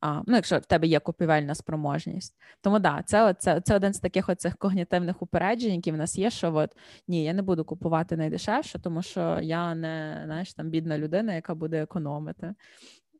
А, 0.00 0.22
Ну, 0.26 0.34
якщо 0.34 0.58
в 0.58 0.64
тебе 0.66 0.86
є 0.86 1.00
купівельна 1.00 1.54
спроможність. 1.54 2.36
Тому 2.60 2.78
да, 2.78 3.02
це 3.06 3.34
це, 3.34 3.60
це 3.60 3.76
один 3.76 3.92
з 3.92 4.00
таких 4.00 4.28
оцих 4.28 4.56
когнітивних 4.56 5.22
упереджень, 5.22 5.74
які 5.74 5.92
в 5.92 5.96
нас 5.96 6.18
є, 6.18 6.30
що 6.30 6.54
от 6.54 6.76
ні, 7.08 7.24
я 7.24 7.32
не 7.32 7.42
буду 7.42 7.64
купувати 7.64 8.16
найдешевше, 8.16 8.78
тому 8.78 9.02
що 9.02 9.38
я 9.42 9.74
не 9.74 10.22
знаєш, 10.24 10.54
там 10.54 10.70
бідна 10.70 10.98
людина, 10.98 11.34
яка 11.34 11.54
буде 11.54 11.82
економити. 11.82 12.54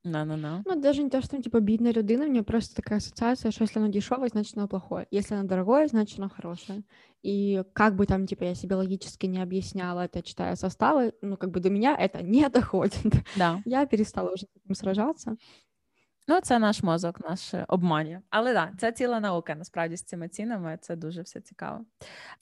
No, 0.05 0.25
no, 0.27 0.37
no. 0.37 0.63
Ну, 0.67 0.81
даже 0.81 1.03
не 1.03 1.09
то, 1.09 1.23
что 1.23 1.41
типа 1.41 1.61
бедная 1.61 1.93
людина, 1.93 2.27
у 2.27 2.29
меня 2.29 2.43
просто 2.43 2.75
такая 2.77 2.99
ассоциация, 2.99 3.51
что 3.51 3.65
если 3.65 3.79
оно 3.79 3.89
дешевое, 3.89 4.29
значит 4.29 4.57
оно 4.57 4.69
плохое. 4.69 5.07
Если 5.11 5.35
оно 5.35 5.49
дорогое, 5.49 5.89
значит 5.89 6.19
оно 6.19 6.29
хорошее. 6.29 6.83
И 7.23 7.63
как 7.73 7.97
бы 7.97 8.05
там, 8.05 8.27
типа, 8.27 8.45
я 8.45 8.55
себе 8.55 8.77
логически 8.77 9.25
не 9.25 9.41
объясняла 9.41 10.05
это, 10.05 10.23
читая 10.23 10.57
составы, 10.57 11.15
ну, 11.23 11.39
как 11.39 11.51
бы 11.51 11.61
до 11.61 11.71
меня 11.71 11.97
это 11.97 12.23
не 12.23 12.47
доходит. 12.51 13.15
Да. 13.37 13.63
Я 13.65 13.87
перестала 13.87 14.31
уже 14.31 14.45
с 14.45 14.57
этим 14.63 14.75
сражаться. 14.75 15.37
Ну, 16.30 16.40
це 16.42 16.60
наш 16.60 16.84
мозок, 16.84 17.20
наш 17.30 17.54
обманює. 17.68 18.22
Але 18.30 18.54
так, 18.54 18.72
да, 18.72 18.78
це 18.78 18.92
ціла 18.92 19.20
наука 19.20 19.56
насправді 19.56 19.98
з 19.98 20.04
цими 20.04 20.28
цінами. 20.28 20.78
Це 20.82 20.96
дуже 20.96 21.22
все 21.22 21.42
цікаво. 21.42 21.86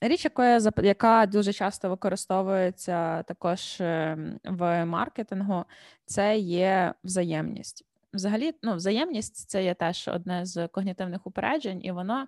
Річ, 0.02 0.26
яка, 0.26 0.60
яка 0.84 1.26
дуже 1.26 1.54
часто 1.54 1.90
використовується 1.90 3.24
також 3.24 3.78
ем, 3.80 4.40
в 4.44 4.86
маркетингу, 4.86 5.66
це 6.06 6.38
є 6.38 6.94
взаємність. 7.04 7.86
Взагалі, 8.14 8.54
ну, 8.64 8.76
взаємність 8.76 9.50
це 9.50 9.64
є 9.64 9.74
теж 9.74 10.08
одне 10.08 10.46
з 10.46 10.68
когнітивних 10.68 11.28
упереджень, 11.28 11.86
і 11.86 11.92
воно. 11.92 12.28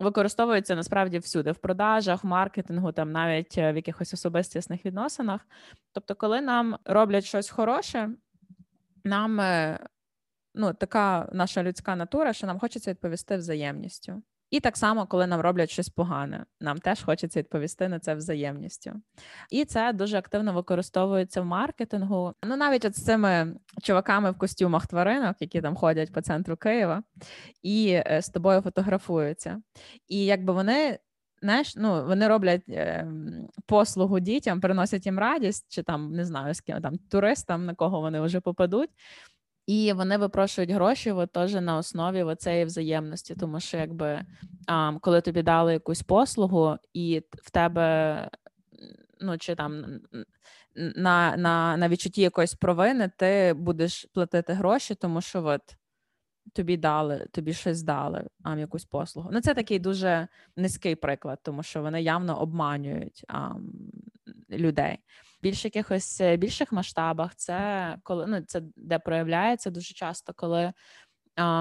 Використовується 0.00 0.76
насправді 0.76 1.18
всюди, 1.18 1.52
в 1.52 1.58
продажах, 1.58 2.24
в 2.24 2.26
маркетингу, 2.26 2.92
там 2.92 3.12
навіть 3.12 3.58
е, 3.58 3.72
в 3.72 3.76
якихось 3.76 4.14
особистісних 4.14 4.86
відносинах. 4.86 5.40
Тобто, 5.92 6.14
коли 6.14 6.40
нам 6.40 6.78
роблять 6.84 7.24
щось 7.24 7.50
хороше, 7.50 8.10
нам 9.04 9.40
е, 9.40 9.78
ну, 10.58 10.72
така 10.72 11.28
наша 11.32 11.62
людська 11.62 11.96
натура, 11.96 12.32
що 12.32 12.46
нам 12.46 12.58
хочеться 12.58 12.90
відповісти 12.90 13.36
взаємністю. 13.36 14.22
І 14.50 14.60
так 14.60 14.76
само, 14.76 15.06
коли 15.06 15.26
нам 15.26 15.40
роблять 15.40 15.70
щось 15.70 15.88
погане, 15.88 16.44
нам 16.60 16.78
теж 16.78 17.02
хочеться 17.02 17.40
відповісти 17.40 17.88
на 17.88 17.98
це 17.98 18.14
взаємністю. 18.14 18.92
І 19.50 19.64
це 19.64 19.92
дуже 19.92 20.18
активно 20.18 20.52
використовується 20.52 21.40
в 21.40 21.44
маркетингу. 21.44 22.34
Ну, 22.44 22.56
навіть 22.56 22.84
от 22.84 22.96
з 22.96 23.04
цими 23.04 23.54
чуваками 23.82 24.30
в 24.30 24.38
костюмах 24.38 24.86
тваринок, 24.86 25.36
які 25.40 25.60
там 25.60 25.76
ходять 25.76 26.12
по 26.12 26.20
центру 26.20 26.56
Києва, 26.56 27.02
і 27.62 27.88
е, 27.90 28.22
з 28.22 28.28
тобою 28.28 28.60
фотографуються. 28.60 29.62
І 30.08 30.24
якби 30.24 30.52
вони. 30.52 30.98
Знаєш, 31.42 31.76
ну 31.76 32.06
вони 32.06 32.28
роблять 32.28 32.68
е, 32.68 33.08
послугу 33.66 34.20
дітям, 34.20 34.60
приносять 34.60 35.06
їм 35.06 35.18
радість, 35.18 35.66
чи 35.68 35.82
там 35.82 36.12
не 36.12 36.24
знаю 36.24 36.54
з 36.54 36.60
ким 36.60 36.80
там 36.80 36.98
туристам, 36.98 37.66
на 37.66 37.74
кого 37.74 38.00
вони 38.00 38.20
вже 38.20 38.40
попадуть. 38.40 38.90
І 39.68 39.92
вони 39.92 40.16
випрошують 40.16 40.70
гроші 40.70 41.10
от, 41.10 41.32
теж 41.32 41.54
на 41.54 41.76
основі 41.76 42.34
цієї 42.34 42.64
взаємності, 42.64 43.34
тому 43.34 43.60
що 43.60 43.76
якби 43.76 44.24
а, 44.66 44.92
коли 45.00 45.20
тобі 45.20 45.42
дали 45.42 45.72
якусь 45.72 46.02
послугу, 46.02 46.76
і 46.94 47.22
в 47.32 47.50
тебе 47.50 48.30
ну 49.20 49.38
чи 49.38 49.54
там 49.54 50.00
на 50.74 51.36
на, 51.36 51.76
на 51.76 51.88
відчутті 51.88 52.22
якоїсь 52.22 52.54
провини 52.54 53.10
ти 53.16 53.54
будеш 53.56 54.06
платити 54.14 54.52
гроші, 54.52 54.94
тому 54.94 55.20
що 55.20 55.44
от 55.44 55.76
тобі 56.52 56.76
дали, 56.76 57.26
тобі 57.32 57.52
щось 57.52 57.82
дали, 57.82 58.24
а 58.42 58.56
якусь 58.56 58.84
послугу. 58.84 59.30
Ну 59.32 59.40
це 59.40 59.54
такий 59.54 59.78
дуже 59.78 60.28
низький 60.56 60.94
приклад, 60.94 61.38
тому 61.42 61.62
що 61.62 61.82
вони 61.82 62.02
явно 62.02 62.40
обманюють 62.40 63.24
а, 63.28 63.50
людей 64.50 64.98
більш 65.42 65.64
якихось 65.64 66.20
е, 66.20 66.36
більших 66.36 66.72
масштабах, 66.72 67.34
це 67.34 67.96
коли 68.02 68.26
ну 68.26 68.40
це 68.40 68.62
де 68.76 68.98
проявляється 68.98 69.70
дуже 69.70 69.94
часто, 69.94 70.32
коли 70.36 70.72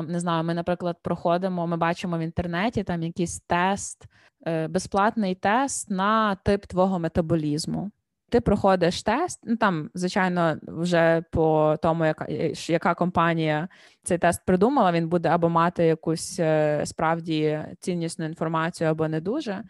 не 0.07 0.19
знаю, 0.19 0.43
ми, 0.43 0.53
наприклад, 0.53 0.97
проходимо, 1.01 1.67
ми 1.67 1.77
бачимо 1.77 2.17
в 2.17 2.21
інтернеті 2.21 2.83
там 2.83 3.03
якийсь 3.03 3.39
тест, 3.39 4.05
е, 4.47 4.67
безплатний 4.67 5.35
тест 5.35 5.89
на 5.89 6.35
тип 6.35 6.65
твого 6.65 6.99
метаболізму. 6.99 7.91
Ти 8.29 8.41
проходиш 8.41 9.03
тест, 9.03 9.39
ну 9.43 9.57
там, 9.57 9.89
звичайно, 9.93 10.57
вже 10.67 11.23
по 11.31 11.77
тому, 11.81 12.05
яка 12.05 12.25
е, 12.25 12.53
яка 12.67 12.95
компанія 12.95 13.67
цей 14.03 14.17
тест 14.17 14.45
придумала, 14.45 14.91
він 14.91 15.09
буде 15.09 15.29
або 15.29 15.49
мати 15.49 15.83
якусь 15.83 16.39
справді 16.83 17.65
ціннісну 17.79 18.25
інформацію, 18.25 18.89
або 18.89 19.07
не 19.07 19.21
дуже. 19.21 19.63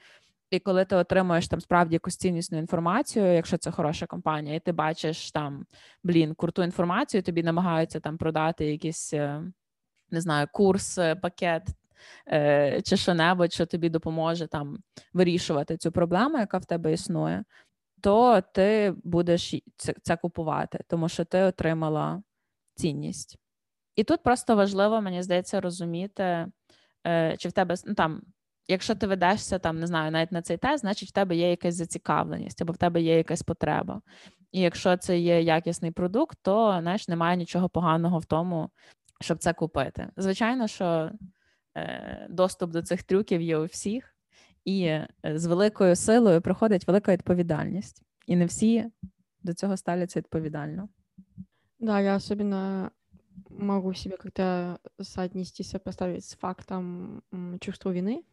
І 0.49 0.59
коли 0.59 0.85
ти 0.85 0.95
отримуєш 0.95 1.47
там 1.47 1.61
справді 1.61 1.95
якусь 1.95 2.17
ціннісну 2.17 2.57
інформацію, 2.57 3.25
якщо 3.25 3.57
це 3.57 3.71
хороша 3.71 4.05
компанія, 4.05 4.55
і 4.55 4.59
ти 4.59 4.71
бачиш 4.71 5.31
там 5.31 5.65
блін, 6.03 6.35
круту 6.35 6.63
інформацію, 6.63 7.23
тобі 7.23 7.43
намагаються 7.43 7.99
там 7.99 8.17
продати 8.17 8.65
якийсь, 8.65 9.13
е, 9.13 9.43
не 10.11 10.21
знаю, 10.21 10.47
курс, 10.53 10.97
е, 10.97 11.15
пакет 11.15 11.67
е, 12.27 12.81
чи 12.81 12.97
що-небудь, 12.97 13.53
що 13.53 13.65
тобі 13.65 13.89
допоможе 13.89 14.47
там 14.47 14.77
вирішувати 15.13 15.77
цю 15.77 15.91
проблему, 15.91 16.37
яка 16.37 16.57
в 16.57 16.65
тебе 16.65 16.93
існує, 16.93 17.43
то 18.01 18.41
ти 18.53 18.95
будеш 19.03 19.55
це, 19.77 19.93
це 20.03 20.17
купувати, 20.17 20.79
тому 20.87 21.09
що 21.09 21.25
ти 21.25 21.41
отримала 21.41 22.23
цінність. 22.75 23.37
І 23.95 24.03
тут 24.03 24.23
просто 24.23 24.55
важливо, 24.55 25.01
мені 25.01 25.23
здається, 25.23 25.61
розуміти, 25.61 26.47
чи 27.37 27.49
в 27.49 27.51
тебе 27.51 27.75
ну, 27.85 27.93
там 27.93 28.21
якщо 28.67 28.95
ти 28.95 29.07
ведешся 29.07 29.59
там, 29.59 29.79
не 29.79 29.87
знаю, 29.87 30.11
навіть 30.11 30.31
на 30.31 30.41
цей 30.41 30.57
тест, 30.57 30.81
значить 30.81 31.09
в 31.09 31.11
тебе 31.11 31.35
є 31.35 31.49
якась 31.49 31.75
зацікавленість 31.75 32.61
або 32.61 32.73
в 32.73 32.77
тебе 32.77 33.01
є 33.01 33.17
якась 33.17 33.43
потреба. 33.43 34.01
І 34.51 34.59
якщо 34.59 34.97
це 34.97 35.19
є 35.19 35.41
якісний 35.41 35.91
продукт, 35.91 36.37
то 36.41 36.77
знаєш, 36.81 37.07
немає 37.07 37.37
нічого 37.37 37.69
поганого 37.69 38.19
в 38.19 38.25
тому, 38.25 38.69
щоб 39.21 39.37
це 39.37 39.53
купити. 39.53 40.09
Звичайно, 40.17 40.67
що 40.67 41.11
е, 41.77 42.27
доступ 42.29 42.71
до 42.71 42.81
цих 42.81 43.03
трюків 43.03 43.41
є 43.41 43.57
у 43.57 43.65
всіх, 43.65 44.15
і 44.65 44.83
е, 44.83 45.07
з 45.23 45.45
великою 45.45 45.95
силою 45.95 46.41
приходить 46.41 46.87
велика 46.87 47.11
відповідальність. 47.11 48.03
І 48.27 48.35
не 48.35 48.45
всі 48.45 48.85
до 49.43 49.53
цього 49.53 49.77
ставляться 49.77 50.19
відповідально. 50.19 50.89
Да, 51.79 52.01
я 52.01 52.15
особенно 52.15 52.91
могу 53.49 53.93
себе 53.93 54.17
как-то 54.17 54.79
соотнести, 55.03 55.63
сопоставить 55.63 56.25
с 56.25 56.35
фактом 56.35 57.21
чувства 57.59 57.91
вины, 57.91 58.23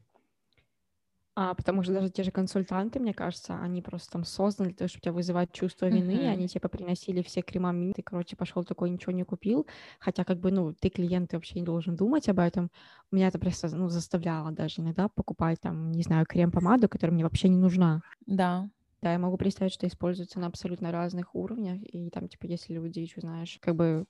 А, 1.37 1.55
потому 1.55 1.83
что 1.83 1.93
даже 1.93 2.11
те 2.11 2.23
же 2.23 2.31
консультанты, 2.31 3.01
мне 3.01 3.13
кажется, 3.13 3.59
они 3.61 3.83
просто 3.83 4.13
там 4.13 4.25
созданы 4.25 4.69
для 4.69 4.77
того, 4.77 4.89
чтобы 4.89 5.03
тебя 5.03 5.13
вызывать 5.13 5.53
чувство 5.53 5.87
вины, 5.87 6.13
mm-hmm. 6.13 6.29
они 6.29 6.47
типа 6.47 6.69
приносили 6.69 7.23
все 7.23 7.43
крема 7.43 7.75
ты, 7.93 8.03
короче, 8.03 8.37
пошел 8.37 8.63
такой, 8.63 8.91
ничего 8.91 9.11
не 9.11 9.25
купил, 9.25 9.67
хотя 9.99 10.25
как 10.25 10.39
бы, 10.39 10.53
ну, 10.53 10.75
ты 10.75 10.91
клиент, 10.91 11.31
ты 11.31 11.37
вообще 11.37 11.59
не 11.59 11.65
должен 11.65 11.97
думать 11.97 12.29
об 12.29 12.39
этом. 12.39 12.71
Меня 13.11 13.29
это 13.29 13.41
просто, 13.41 13.75
ну, 13.75 13.89
заставляло 13.89 14.53
даже 14.53 14.81
иногда 14.81 15.09
покупать 15.09 15.61
там, 15.61 15.91
не 15.91 16.03
знаю, 16.03 16.25
крем-помаду, 16.25 16.89
которая 16.89 17.15
мне 17.15 17.25
вообще 17.25 17.49
не 17.49 17.57
нужна. 17.57 18.03
Да. 18.27 18.69
Да, 19.03 19.13
я 19.13 19.19
могу 19.19 19.37
представить, 19.37 19.73
что 19.73 19.87
используется 19.87 20.39
на 20.39 20.47
абсолютно 20.47 20.93
разных 20.93 21.35
уровнях, 21.35 21.79
и 21.83 22.11
там, 22.11 22.29
типа, 22.29 22.47
если 22.47 22.75
люди 22.75 23.01
еще, 23.01 23.21
знаешь, 23.21 23.59
как 23.61 23.75
бы 23.75 24.07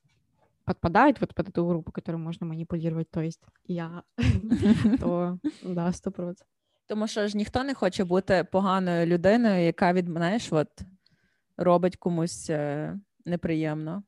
подпадает 0.64 1.20
вот 1.20 1.34
под 1.34 1.48
эту 1.48 1.66
группу, 1.66 1.90
которую 1.90 2.22
можно 2.22 2.46
манипулировать, 2.46 3.10
то 3.10 3.20
есть 3.20 3.40
я, 3.66 4.04
то 5.00 5.38
да, 5.62 5.90
сто 5.92 6.10
процентов. 6.10 6.46
Тому 6.87 7.07
що 7.07 7.27
ж 7.27 7.37
ніхто 7.37 7.63
не 7.63 7.73
хоче 7.73 8.03
бути 8.03 8.47
поганою 8.51 9.05
людиною, 9.05 9.65
яка 9.65 9.93
від 9.93 10.05
знаєш, 10.05 10.53
от 10.53 10.67
робить 11.57 11.95
комусь 11.95 12.51
неприємно. 13.25 14.03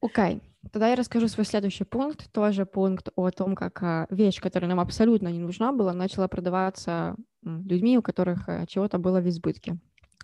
Окей, 0.00 0.40
тогда 0.72 0.88
я 0.88 0.96
расскажу 0.96 1.28
свой 1.28 1.44
следующий 1.44 1.84
пункт, 1.84 2.32
тоже 2.32 2.64
пункт 2.64 3.08
о 3.16 3.30
том, 3.30 3.54
как 3.54 4.08
вещь, 4.10 4.40
которая 4.40 4.68
нам 4.68 4.80
абсолютно 4.80 5.30
не 5.30 5.38
нужна 5.38 5.72
была, 5.72 5.92
начала 5.94 6.28
продаваться 6.28 7.16
людьми, 7.42 7.98
у 7.98 8.02
которых 8.02 8.48
чего-то 8.66 8.98
было 8.98 9.20
в 9.20 9.28
избытке. 9.28 9.78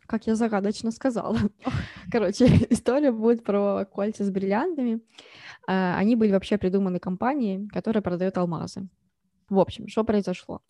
Как 0.06 0.26
я 0.26 0.34
загадочно 0.34 0.90
сказала. 0.90 1.38
Короче, 2.12 2.46
история 2.70 3.12
будет 3.12 3.44
про 3.44 3.84
кольца 3.84 4.24
с 4.24 4.30
бриллиантами. 4.30 5.00
Они 5.66 6.16
были 6.16 6.32
вообще 6.32 6.58
придуманы 6.58 6.98
компанией, 6.98 7.68
которая 7.68 8.02
продает 8.02 8.36
алмазы. 8.36 8.88
В 9.49 9.59
общем, 9.59 9.87
что 9.87 10.03
произошло? 10.03 10.61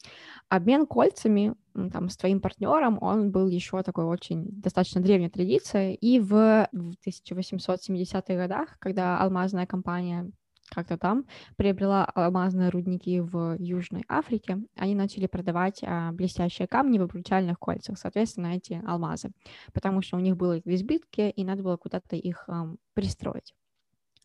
Обмен 0.49 0.85
кольцами 0.85 1.55
там, 1.73 2.09
с 2.09 2.17
твоим 2.17 2.39
партнером, 2.39 2.99
он 3.01 3.31
был 3.31 3.47
еще 3.47 3.81
такой 3.81 4.05
очень 4.05 4.45
достаточно 4.49 5.01
древней 5.01 5.29
традицией. 5.29 5.95
И 5.95 6.19
в, 6.19 6.69
в 6.71 6.93
1870-х 7.07 8.35
годах, 8.35 8.77
когда 8.79 9.19
алмазная 9.19 9.65
компания 9.65 10.31
как-то 10.69 10.97
там 10.97 11.25
приобрела 11.55 12.05
алмазные 12.05 12.69
рудники 12.69 13.19
в 13.19 13.55
Южной 13.57 14.03
Африке, 14.07 14.59
они 14.75 14.95
начали 14.95 15.27
продавать 15.27 15.81
а, 15.83 16.11
блестящие 16.11 16.67
камни 16.67 16.99
в 16.99 17.03
обручальных 17.03 17.57
кольцах, 17.57 17.97
соответственно, 17.97 18.47
эти 18.47 18.81
алмазы, 18.85 19.31
потому 19.73 20.01
что 20.01 20.17
у 20.17 20.19
них 20.19 20.35
было 20.35 20.59
в 20.63 20.67
избытке, 20.67 21.29
и 21.29 21.43
надо 21.45 21.63
было 21.63 21.77
куда-то 21.77 22.15
их 22.15 22.43
а, 22.47 22.67
пристроить. 22.93 23.53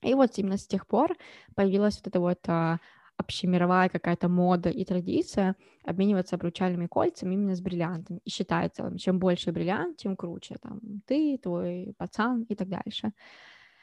И 0.03 0.15
вот 0.15 0.37
именно 0.37 0.57
с 0.57 0.67
тех 0.67 0.87
пор 0.87 1.17
появилась 1.55 1.97
вот 1.99 2.09
эта 2.09 2.21
вот 2.21 2.41
а, 2.49 2.81
общемировая 3.22 3.90
какая-то 3.90 4.30
мода 4.30 4.70
и 4.70 4.86
традиция 4.86 5.56
обмениваться 5.84 6.36
обручальными 6.36 6.88
кольцами 6.88 7.34
именно 7.34 7.56
с 7.56 7.62
бриллиантами. 7.62 8.20
И 8.24 8.30
считается, 8.30 8.98
чем 8.98 9.20
больше 9.20 9.52
бриллиант, 9.52 9.98
тем 9.98 10.16
круче. 10.16 10.56
Там 10.62 10.80
ты, 11.06 11.38
твой 11.38 11.94
пацан 11.98 12.44
и 12.44 12.56
так 12.56 12.70
дальше. 12.70 13.12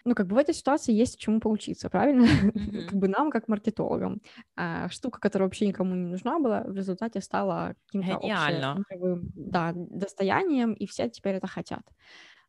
Ну, 0.06 0.14
как 0.14 0.26
бы 0.26 0.36
в 0.36 0.38
этой 0.38 0.54
ситуации 0.54 0.92
есть 0.92 1.18
чему 1.18 1.40
поучиться, 1.40 1.88
правильно? 1.88 2.24
Mm-hmm. 2.24 2.84
как 2.90 2.98
бы 2.98 3.08
нам, 3.08 3.30
как 3.30 3.48
маркетологам. 3.48 4.20
А, 4.54 4.88
штука, 4.90 5.18
которая 5.18 5.46
вообще 5.46 5.66
никому 5.66 5.94
не 5.94 6.06
нужна 6.10 6.38
была, 6.38 6.62
в 6.64 6.76
результате 6.76 7.20
стала 7.22 7.74
каким-то 7.86 8.16
общим, 8.16 9.32
да, 9.34 9.72
достоянием, 9.74 10.74
и 10.74 10.86
все 10.86 11.08
теперь 11.08 11.36
это 11.36 11.46
хотят. 11.46 11.82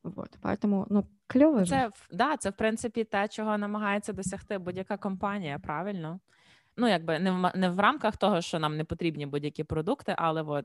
Вот, 0.03 0.37
поэтому, 0.41 0.85
ну, 0.89 1.07
кльово 1.27 1.65
Це, 1.65 1.89
да, 2.11 2.37
це, 2.37 2.49
в 2.49 2.57
принципі, 2.57 3.03
те, 3.03 3.27
чого 3.27 3.57
намагається 3.57 4.13
досягти 4.13 4.57
будь-яка 4.57 4.97
компанія, 4.97 5.59
правильно? 5.59 6.19
Ну 6.80 6.88
якби 6.88 7.18
не 7.18 7.30
в 7.30 7.52
не 7.54 7.70
в 7.70 7.80
рамках 7.80 8.16
того, 8.16 8.40
що 8.40 8.58
нам 8.58 8.76
не 8.76 8.84
потрібні 8.84 9.26
будь-які 9.26 9.64
продукти, 9.64 10.14
але 10.18 10.42
от 10.42 10.64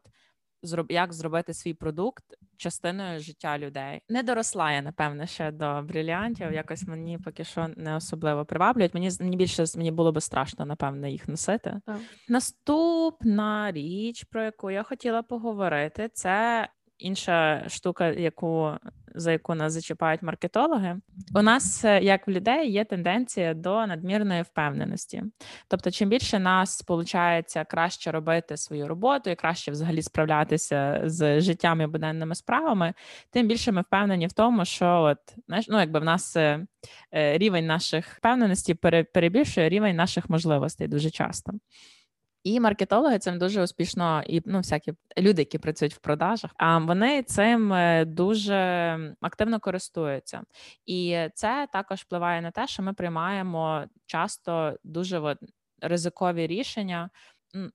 зроб 0.64 0.92
як 0.92 1.14
зробити 1.14 1.54
свій 1.54 1.74
продукт 1.74 2.24
частиною 2.58 3.20
життя 3.20 3.58
людей. 3.58 4.02
Не 4.10 4.24
доросла 4.24 4.72
я, 4.72 4.82
напевне, 4.82 5.28
ще 5.28 5.52
до 5.52 5.82
бриліантів. 5.82 6.54
Якось 6.54 6.88
мені 6.88 7.18
поки 7.18 7.44
що 7.44 7.68
не 7.78 7.96
особливо 7.96 8.46
приваблюють. 8.46 8.94
Мені 8.94 9.10
мені 9.20 9.38
більше 9.38 9.66
мені 9.78 9.92
було 9.92 10.12
би 10.12 10.22
страшно, 10.22 10.66
напевне, 10.66 11.12
їх 11.12 11.28
носити. 11.28 11.82
Так. 11.86 12.00
Наступна 12.30 13.72
річ, 13.72 14.24
про 14.24 14.44
яку 14.44 14.72
я 14.72 14.84
хотіла 14.84 15.22
поговорити, 15.22 16.10
це 16.14 16.68
інша 16.98 17.64
штука, 17.70 18.08
яку 18.08 18.72
за 19.16 19.32
яку 19.32 19.56
нас 19.56 19.74
зачіпають 19.74 20.22
маркетологи, 20.22 20.98
у 21.36 21.42
нас, 21.42 21.86
е, 21.86 22.02
як 22.04 22.28
в 22.28 22.32
людей, 22.32 22.72
є 22.72 22.86
тенденція 22.86 23.54
до 23.54 23.88
надмірної 23.88 24.42
впевненості. 24.42 25.24
Тобто, 25.68 25.92
чим 25.92 26.10
більше 26.10 26.40
нас 26.40 26.84
виходить 26.88 27.68
краще 27.70 28.12
робити 28.12 28.58
свою 28.58 28.88
роботу 28.88 29.30
і 29.30 29.36
краще 29.36 29.72
взагалі 29.72 30.02
справлятися 30.02 31.02
з 31.06 31.42
життям 31.42 31.82
і 31.82 31.88
буденними 31.88 32.36
справами, 32.36 32.94
тим 33.32 33.48
більше 33.48 33.72
ми 33.72 33.82
впевнені 33.82 34.28
в 34.28 34.34
тому, 34.34 34.66
що 34.66 35.02
от 35.02 35.18
знаєш, 35.48 35.66
ну 35.70 35.80
якби 35.80 36.00
в 36.00 36.04
нас 36.04 36.36
е, 36.36 36.66
е, 37.14 37.38
рівень 37.38 37.66
наших 37.66 38.16
впевненості 38.18 38.74
перебільшує 39.14 39.70
рівень 39.70 39.96
наших 39.96 40.30
можливостей 40.30 40.88
дуже 40.88 41.10
часто. 41.10 41.54
І 42.46 42.60
маркетологи 42.60 43.20
цим 43.20 43.40
дуже 43.40 43.64
успішно, 43.64 44.24
і 44.28 44.42
ну, 44.46 44.58
всякі 44.58 44.94
люди, 45.18 45.42
які 45.42 45.58
працюють 45.58 45.94
в 45.94 45.98
продажах, 45.98 46.52
а 46.58 46.78
вони 46.78 47.24
цим 47.24 47.74
е, 47.74 48.06
дуже 48.06 48.46
активно 49.22 49.60
користуються, 49.60 50.42
і 50.86 51.18
це 51.34 51.68
також 51.72 52.02
впливає 52.02 52.42
на 52.42 52.52
те, 52.52 52.68
що 52.68 52.84
ми 52.84 52.94
приймаємо 52.94 53.86
часто 54.06 54.78
дуже 54.84 55.20
от, 55.20 55.38
ризикові 55.82 56.48
рішення. 56.48 57.10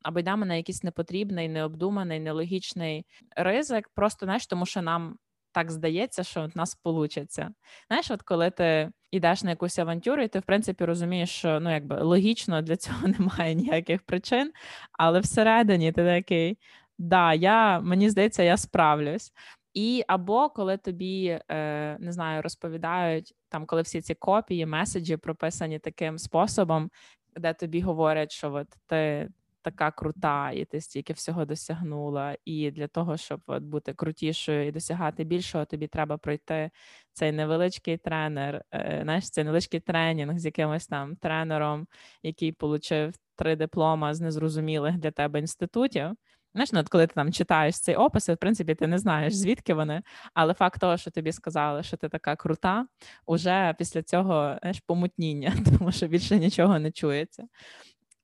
Або 0.02 0.20
йдемо 0.20 0.44
на 0.44 0.54
якийсь 0.54 0.82
непотрібний, 0.82 1.48
необдуманий, 1.48 2.20
нелогічний 2.20 3.06
ризик, 3.36 3.88
просто 3.94 4.26
знаєш, 4.26 4.46
тому 4.46 4.66
що 4.66 4.82
нам 4.82 5.16
так 5.52 5.70
здається, 5.70 6.24
що 6.24 6.46
в 6.46 6.56
нас 6.56 6.74
получиться. 6.74 7.50
Знаєш, 7.88 8.10
от 8.10 8.22
коли 8.22 8.50
ти 8.50 8.90
йдеш 9.10 9.42
на 9.42 9.50
якусь 9.50 9.78
авантюру, 9.78 10.22
і 10.22 10.28
ти 10.28 10.38
в 10.38 10.42
принципі 10.42 10.84
розумієш, 10.84 11.30
що 11.30 11.60
ну 11.60 11.72
якби 11.72 12.02
логічно 12.02 12.62
для 12.62 12.76
цього 12.76 13.08
немає 13.18 13.54
ніяких 13.54 14.02
причин, 14.02 14.52
але 14.92 15.20
всередині 15.20 15.92
ти 15.92 16.04
такий, 16.04 16.58
да, 16.98 17.34
я 17.34 17.80
мені 17.80 18.10
здається, 18.10 18.42
я 18.42 18.56
справлюсь. 18.56 19.32
І 19.74 20.04
або 20.08 20.48
коли 20.48 20.76
тобі 20.76 21.40
е, 21.48 21.96
не 22.00 22.12
знаю, 22.12 22.42
розповідають 22.42 23.34
там, 23.48 23.66
коли 23.66 23.82
всі 23.82 24.00
ці 24.00 24.14
копії, 24.14 24.66
меседжі 24.66 25.16
прописані 25.16 25.78
таким 25.78 26.18
способом, 26.18 26.90
де 27.36 27.54
тобі 27.54 27.80
говорять, 27.80 28.32
що 28.32 28.52
от 28.52 28.68
ти 28.86 29.28
така 29.62 29.90
крута, 29.90 30.50
і 30.50 30.64
ти 30.64 30.80
стільки 30.80 31.12
всього 31.12 31.44
досягнула. 31.44 32.36
І 32.44 32.70
для 32.70 32.88
того, 32.88 33.16
щоб 33.16 33.40
от 33.46 33.62
бути 33.62 33.94
крутішою 33.94 34.66
і 34.66 34.72
досягати 34.72 35.24
більшого, 35.24 35.64
тобі 35.64 35.86
треба 35.86 36.18
пройти 36.18 36.70
цей 37.12 37.32
невеличкий 37.32 37.96
тренер, 37.96 38.64
е, 38.74 39.00
знаєш, 39.02 39.30
цей 39.30 39.44
невеличкий 39.44 39.80
тренінг 39.80 40.38
з 40.38 40.44
якимось 40.44 40.86
там 40.86 41.16
тренером, 41.16 41.86
який 42.22 42.56
отримав 42.60 43.14
три 43.36 43.56
диплома 43.56 44.14
з 44.14 44.20
незрозумілих 44.20 44.98
для 44.98 45.10
тебе 45.10 45.38
інститутів. 45.38 46.10
Знаєш, 46.54 46.72
ну, 46.72 46.80
от 46.80 46.88
коли 46.88 47.06
ти 47.06 47.14
там 47.14 47.32
читаєш 47.32 47.80
цей 47.80 47.96
опис, 47.96 48.28
в 48.28 48.36
принципі, 48.36 48.74
ти 48.74 48.86
не 48.86 48.98
знаєш, 48.98 49.34
звідки 49.34 49.74
вони, 49.74 50.02
але 50.34 50.54
факт 50.54 50.80
того, 50.80 50.96
що 50.96 51.10
тобі 51.10 51.32
сказали, 51.32 51.82
що 51.82 51.96
ти 51.96 52.08
така 52.08 52.36
крута, 52.36 52.86
уже 53.26 53.74
після 53.78 54.02
цього 54.02 54.56
знаєш, 54.60 54.80
помутніння, 54.86 55.52
тому 55.78 55.92
що 55.92 56.06
більше 56.06 56.38
нічого 56.38 56.78
не 56.78 56.90
чується. 56.92 57.44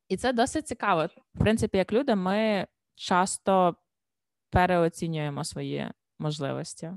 І 0.08 0.16
це 0.16 0.32
досить 0.32 0.68
цікаво. 0.68 1.06
В 1.34 1.38
принципі, 1.38 1.78
як 1.78 1.92
люди, 1.92 2.14
ми 2.14 2.66
часто 2.94 3.76
переоцінюємо 4.50 5.44
свої 5.44 5.90
можливості. 6.18 6.90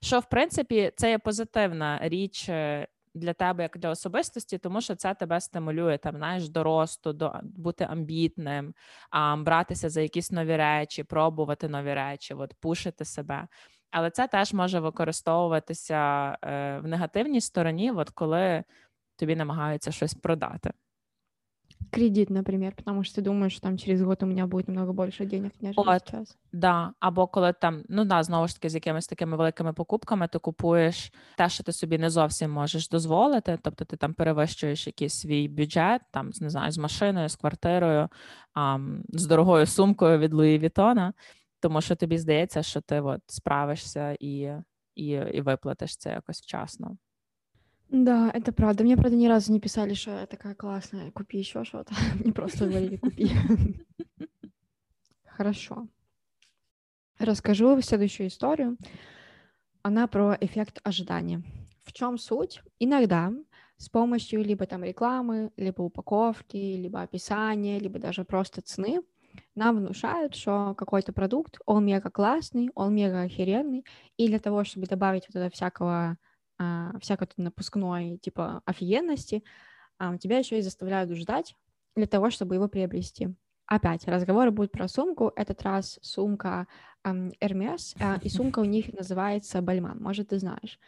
Що, 0.00 0.18
в 0.18 0.24
принципі, 0.24 0.92
це 0.96 1.10
є 1.10 1.18
позитивна 1.18 1.98
річ 2.02 2.48
е, 2.48 2.86
для 3.14 3.32
тебе, 3.32 3.62
як 3.62 3.78
для 3.78 3.90
особистості, 3.90 4.58
тому 4.58 4.80
що 4.80 4.94
це 4.94 5.14
тебе 5.14 5.40
стимулює 5.40 5.98
там, 5.98 6.16
знаєш, 6.16 6.48
до 6.48 6.62
росту, 6.62 7.12
до 7.12 7.40
бути 7.42 7.84
амбітним, 7.84 8.74
а, 9.10 9.36
братися 9.36 9.90
за 9.90 10.00
якісь 10.00 10.30
нові 10.30 10.56
речі, 10.56 11.04
пробувати 11.04 11.68
нові 11.68 11.94
речі, 11.94 12.34
от, 12.34 12.54
пушити 12.60 13.04
себе. 13.04 13.48
Але 13.90 14.10
це 14.10 14.28
теж 14.28 14.52
може 14.52 14.80
використовуватися 14.80 16.32
е, 16.44 16.78
в 16.78 16.86
негативній 16.86 17.40
стороні, 17.40 17.90
от 17.90 18.10
коли 18.10 18.64
тобі 19.16 19.36
намагаються 19.36 19.92
щось 19.92 20.14
продати. 20.14 20.72
Кредит, 21.90 22.30
например, 22.30 22.74
потому 22.74 23.04
что 23.04 23.16
ты 23.16 23.24
думаешь, 23.24 23.52
что 23.52 23.62
там 23.62 23.78
через 23.78 24.02
год 24.02 24.22
у 24.22 24.26
меня 24.26 24.46
будет 24.46 24.68
намного 24.68 25.04
більше 25.04 25.26
денег, 25.26 25.50
ніж 25.60 25.74
От, 25.76 26.10
зараз. 26.10 26.38
Да. 26.52 26.92
Або 27.00 27.26
коли 27.26 27.52
там, 27.52 27.82
ну 27.88 28.04
да, 28.04 28.22
знову 28.22 28.48
ж 28.48 28.54
таки, 28.54 28.68
з 28.68 28.74
якимись 28.74 29.06
такими 29.06 29.36
великими 29.36 29.72
покупками 29.72 30.28
ти 30.28 30.38
купуєш 30.38 31.12
те, 31.36 31.48
що 31.48 31.64
ти 31.64 31.72
собі 31.72 31.98
не 31.98 32.10
зовсім 32.10 32.50
можеш 32.50 32.88
дозволити. 32.88 33.58
Тобто 33.62 33.84
ти 33.84 33.96
там 33.96 34.14
перевищуєш 34.14 34.86
якийсь 34.86 35.14
свій 35.14 35.48
бюджет, 35.48 36.02
там 36.10 36.30
не 36.40 36.50
знаю, 36.50 36.72
з 36.72 36.78
машиною, 36.78 37.28
з 37.28 37.36
квартирою, 37.36 38.08
а, 38.54 38.78
з 39.08 39.26
дорогою 39.26 39.66
сумкою 39.66 40.18
від 40.18 40.32
Луї 40.34 40.58
Вітона, 40.58 41.12
тому 41.60 41.80
що 41.80 41.96
тобі 41.96 42.18
здається, 42.18 42.62
що 42.62 42.80
ти 42.80 43.00
от 43.00 43.20
справишся 43.26 44.16
і, 44.20 44.50
і, 44.94 45.06
і 45.06 45.40
виплатиш 45.40 45.96
це 45.96 46.10
якось 46.10 46.42
вчасно. 46.42 46.96
Да, 47.92 48.30
это 48.32 48.52
правда. 48.52 48.84
Мне, 48.84 48.96
правда, 48.96 49.14
ни 49.14 49.26
разу 49.26 49.52
не 49.52 49.60
писали, 49.60 49.92
что 49.92 50.12
я 50.12 50.26
такая 50.26 50.54
классная, 50.54 51.10
купи 51.10 51.38
еще 51.38 51.62
что-то. 51.62 51.92
Мне 52.24 52.32
просто 52.32 52.66
говорили, 52.66 52.96
купи. 52.96 53.30
Хорошо. 55.26 55.86
Расскажу 57.18 57.78
следующую 57.82 58.28
историю. 58.28 58.78
Она 59.82 60.06
про 60.06 60.38
эффект 60.40 60.80
ожидания. 60.84 61.42
В 61.84 61.92
чем 61.92 62.16
суть? 62.16 62.62
Иногда 62.78 63.30
с 63.76 63.90
помощью 63.90 64.42
либо 64.42 64.64
там 64.64 64.84
рекламы, 64.84 65.52
либо 65.58 65.82
упаковки, 65.82 66.56
либо 66.56 67.02
описания, 67.02 67.78
либо 67.78 67.98
даже 67.98 68.24
просто 68.24 68.62
цены 68.62 69.02
нам 69.54 69.76
внушают, 69.76 70.34
что 70.34 70.74
какой-то 70.74 71.12
продукт, 71.12 71.58
он 71.66 71.84
мега 71.84 72.10
классный, 72.10 72.70
он 72.74 72.94
мега 72.94 73.22
охеренный, 73.22 73.84
и 74.16 74.28
для 74.28 74.38
того, 74.38 74.64
чтобы 74.64 74.86
добавить 74.86 75.26
вот 75.28 75.36
это 75.36 75.54
всякого 75.54 76.16
а, 76.58 76.98
всякой 77.00 77.28
напускной, 77.36 78.18
типа, 78.18 78.62
офигенности, 78.64 79.44
а, 79.98 80.16
тебя 80.18 80.38
еще 80.38 80.58
и 80.58 80.62
заставляют 80.62 81.10
ждать 81.12 81.56
для 81.96 82.06
того, 82.06 82.30
чтобы 82.30 82.54
его 82.54 82.68
приобрести. 82.68 83.34
Опять 83.66 84.06
разговоры 84.06 84.50
будут 84.50 84.72
про 84.72 84.88
сумку. 84.88 85.32
Этот 85.36 85.62
раз 85.62 85.98
сумка 86.02 86.66
эм, 87.04 87.32
Hermes, 87.40 87.96
э, 87.98 88.18
и 88.22 88.28
сумка 88.28 88.58
у 88.58 88.64
них 88.64 88.92
называется 88.92 89.62
Бальман. 89.62 89.98
Может, 90.02 90.28
ты 90.28 90.38
знаешь. 90.38 90.78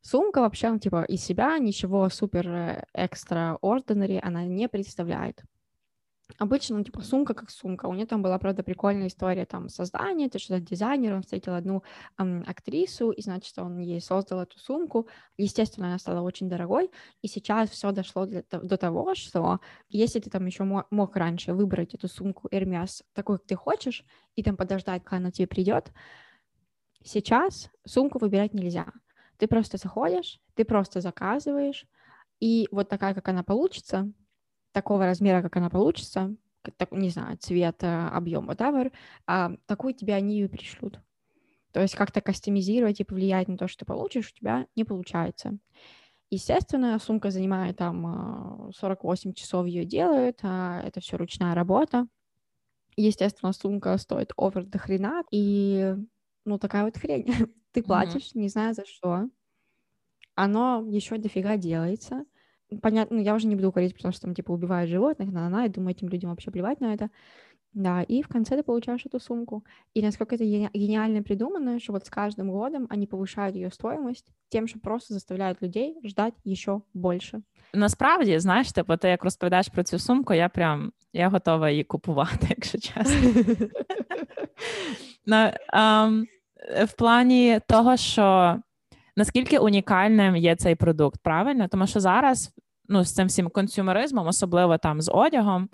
Сумка 0.00 0.40
вообще, 0.40 0.78
типа, 0.78 1.04
из 1.04 1.24
себя 1.24 1.58
ничего 1.58 2.08
супер 2.08 2.48
э, 2.48 2.84
экстра 2.94 3.58
ordinary 3.62 4.20
она 4.22 4.44
не 4.44 4.68
представляет. 4.68 5.42
Обычно, 6.36 6.76
ну, 6.76 6.84
типа, 6.84 7.00
сумка 7.00 7.32
как 7.32 7.50
сумка. 7.50 7.86
У 7.86 7.94
нее 7.94 8.06
там 8.06 8.22
была, 8.22 8.38
правда, 8.38 8.62
прикольная 8.62 9.06
история 9.06 9.46
там 9.46 9.68
создания, 9.70 10.26
это 10.26 10.38
что-то 10.38 10.60
дизайнер, 10.60 11.14
он 11.14 11.22
встретил 11.22 11.54
одну 11.54 11.82
эм, 12.18 12.44
актрису, 12.46 13.10
и, 13.10 13.22
значит, 13.22 13.58
он 13.58 13.78
ей 13.78 14.00
создал 14.00 14.42
эту 14.42 14.58
сумку. 14.58 15.08
Естественно, 15.38 15.88
она 15.88 15.98
стала 15.98 16.20
очень 16.20 16.48
дорогой, 16.48 16.90
и 17.22 17.28
сейчас 17.28 17.70
все 17.70 17.92
дошло 17.92 18.26
для, 18.26 18.42
до 18.50 18.76
того, 18.76 19.14
что 19.14 19.60
если 19.88 20.20
ты 20.20 20.28
там 20.28 20.44
еще 20.44 20.64
мог 20.64 21.16
раньше 21.16 21.54
выбрать 21.54 21.94
эту 21.94 22.08
сумку 22.08 22.46
Hermes 22.48 23.02
такой, 23.14 23.38
как 23.38 23.46
ты 23.46 23.56
хочешь, 23.56 24.04
и 24.34 24.42
там 24.42 24.56
подождать, 24.56 25.04
когда 25.04 25.16
она 25.16 25.30
тебе 25.30 25.48
придет, 25.48 25.92
сейчас 27.02 27.70
сумку 27.86 28.18
выбирать 28.18 28.52
нельзя. 28.52 28.92
Ты 29.38 29.46
просто 29.46 29.78
заходишь, 29.78 30.40
ты 30.54 30.64
просто 30.64 31.00
заказываешь, 31.00 31.86
и 32.38 32.68
вот 32.70 32.88
такая, 32.88 33.14
как 33.14 33.28
она 33.28 33.42
получится, 33.42 34.12
такого 34.72 35.04
размера, 35.06 35.42
как 35.42 35.56
она 35.56 35.70
получится, 35.70 36.34
так, 36.76 36.92
не 36.92 37.10
знаю, 37.10 37.36
цвет, 37.38 37.82
э, 37.82 38.08
объем, 38.08 38.50
whatever, 38.50 38.92
а, 39.26 39.52
такую 39.66 39.94
тебе 39.94 40.14
они 40.14 40.40
и 40.40 40.48
пришлют. 40.48 41.00
То 41.72 41.80
есть 41.80 41.94
как-то 41.94 42.20
кастомизировать 42.20 43.00
и 43.00 43.04
повлиять 43.04 43.48
на 43.48 43.56
то, 43.56 43.68
что 43.68 43.80
ты 43.80 43.84
получишь, 43.84 44.32
у 44.32 44.38
тебя 44.38 44.66
не 44.74 44.84
получается. 44.84 45.58
Естественно, 46.30 46.98
сумка 46.98 47.30
занимает 47.30 47.76
там 47.76 48.70
48 48.74 49.30
а, 49.30 49.34
часов 49.34 49.66
ее 49.66 49.84
делают, 49.84 50.40
а 50.42 50.80
это 50.82 51.00
все 51.00 51.16
ручная 51.16 51.54
работа. 51.54 52.06
Естественно, 52.96 53.52
сумка 53.52 53.96
стоит 53.96 54.32
овер 54.36 54.64
до 54.64 54.78
хрена, 54.78 55.22
и 55.30 55.94
ну 56.44 56.58
такая 56.58 56.84
вот 56.84 56.96
хрень. 56.96 57.26
ты 57.72 57.82
платишь, 57.82 58.32
mm-hmm. 58.32 58.40
не 58.40 58.48
знаю 58.48 58.74
за 58.74 58.84
что. 58.84 59.28
Оно 60.34 60.84
еще 60.88 61.16
дофига 61.18 61.56
делается 61.56 62.24
понятно, 62.81 63.17
ну, 63.17 63.23
я 63.23 63.35
уже 63.35 63.47
не 63.47 63.55
буду 63.55 63.71
говорить, 63.71 63.95
потому 63.95 64.13
что 64.13 64.21
там, 64.21 64.35
типа, 64.35 64.51
убивают 64.51 64.89
животных, 64.89 65.31
на 65.31 65.49
на 65.49 65.65
и 65.65 65.69
думаю, 65.69 65.95
этим 65.95 66.09
людям 66.09 66.29
вообще 66.29 66.51
плевать 66.51 66.81
на 66.81 66.93
это. 66.93 67.09
Да, 67.73 68.03
и 68.03 68.21
в 68.21 68.27
конце 68.27 68.55
ты 68.55 68.63
получаешь 68.63 69.05
эту 69.05 69.19
сумку. 69.19 69.63
И 69.95 70.01
насколько 70.03 70.35
это 70.35 70.43
гениально 70.43 71.23
придумано, 71.23 71.79
что 71.79 71.93
вот 71.93 72.05
с 72.05 72.09
каждым 72.09 72.51
годом 72.51 72.87
они 72.89 73.07
повышают 73.07 73.55
ее 73.55 73.71
стоимость 73.71 74.31
тем, 74.49 74.67
що 74.67 74.79
просто 74.79 75.13
заставляють 75.13 75.61
людей 75.61 75.97
ждать 76.03 76.33
еще 76.45 76.81
больше. 76.93 77.41
Насправді, 77.73 78.39
знаєш, 78.39 78.71
типу, 78.71 78.97
ти 78.97 79.09
як 79.09 79.23
розповідаєш 79.23 79.67
про 79.67 79.83
цю 79.83 79.99
сумку, 79.99 80.33
я 80.33 80.49
прям 80.49 80.91
я 81.13 81.29
готова 81.29 81.69
її 81.69 81.83
купувати, 81.83 82.47
якщо 82.49 82.77
чесно. 82.77 83.29
no, 85.27 85.53
um, 85.73 86.23
в 86.85 86.93
плані 86.97 87.59
того, 87.67 87.97
що 87.97 88.57
наскільки 89.18 89.58
унікальним 89.58 90.36
є 90.36 90.56
цей 90.56 90.74
продукт, 90.74 91.20
правильно? 91.22 91.68
Тому 91.68 91.86
що 91.86 92.00
зараз 92.00 92.54
ну, 92.88 93.04
з 93.04 93.14
цим 93.14 93.26
всім 93.26 93.48
консюмеризмом, 93.48 94.26
особливо 94.26 94.78
там 94.78 95.00
з 95.00 95.10
одягом, 95.14 95.68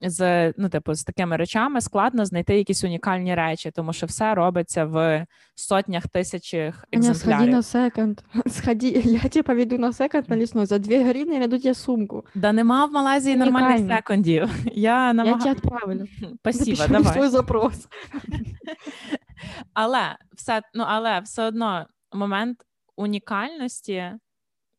з 0.00 0.52
ну, 0.56 0.68
типу, 0.68 0.94
з 0.94 1.04
такими 1.04 1.36
речами 1.36 1.80
складно 1.80 2.24
знайти 2.24 2.58
якісь 2.58 2.84
унікальні 2.84 3.34
речі, 3.34 3.70
тому 3.70 3.92
що 3.92 4.06
все 4.06 4.34
робиться 4.34 4.84
в 4.84 5.26
сотнях 5.54 6.08
тисячах 6.08 6.84
екземплярів. 6.92 7.38
Сходи 7.38 7.52
на 7.52 7.62
секонд. 7.62 8.20
Сходи, 8.46 8.88
я 8.88 9.20
тебе 9.20 9.42
поведу 9.42 9.78
на 9.78 9.92
секонд 9.92 10.30
на 10.30 10.36
лісну. 10.36 10.66
За 10.66 10.78
2 10.78 11.04
гривні 11.04 11.34
я 11.34 11.40
веду 11.40 11.58
тебе 11.58 11.74
сумку. 11.74 12.24
Да 12.34 12.52
нема 12.52 12.84
в 12.84 12.92
Малайзії 12.92 13.36
нормальних 13.36 13.96
секондів. 13.96 14.50
Я 14.72 15.12
намаг... 15.12 15.32
Я 15.34 15.38
тебе 15.38 15.54
відправлю. 15.54 16.06
Спасибо, 16.40 16.84
давай. 16.88 17.14
свій 17.14 17.28
запрос. 17.28 17.88
але 19.74 20.16
все, 20.36 20.62
ну, 20.74 20.84
але 20.86 21.20
все 21.20 21.44
одно 21.44 21.86
момент 22.12 22.64
унікальності. 22.98 24.12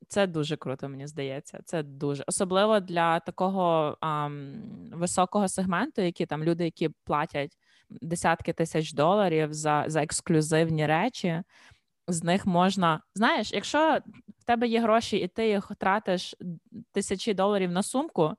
Це 0.08 0.28
дуже 0.28 0.58
круто, 0.58 0.90
мені 0.90 1.08
здається. 1.08 1.60
Це 1.66 1.84
дуже 1.84 2.24
особливо 2.28 2.80
для 2.80 3.20
такого 3.20 3.98
ам, 4.00 4.54
високого 4.92 5.48
сегменту, 5.48 6.02
які 6.02 6.26
там 6.26 6.44
люди, 6.44 6.64
які 6.64 6.90
платять 7.04 7.58
десятки 7.90 8.54
тисяч 8.54 8.94
доларів 8.94 9.54
за 9.54 9.84
за 9.88 10.04
ексклюзивні 10.04 10.86
речі. 10.86 11.44
З 12.08 12.24
них 12.24 12.46
можна, 12.46 13.02
знаєш, 13.16 13.54
якщо 13.54 14.00
в 14.40 14.44
тебе 14.44 14.68
є 14.68 14.82
гроші, 14.82 15.18
і 15.18 15.28
ти 15.28 15.48
їх 15.50 15.72
тратиш 15.78 16.36
тисячі 16.92 17.34
доларів 17.34 17.72
на 17.72 17.84
сумку, 17.84 18.34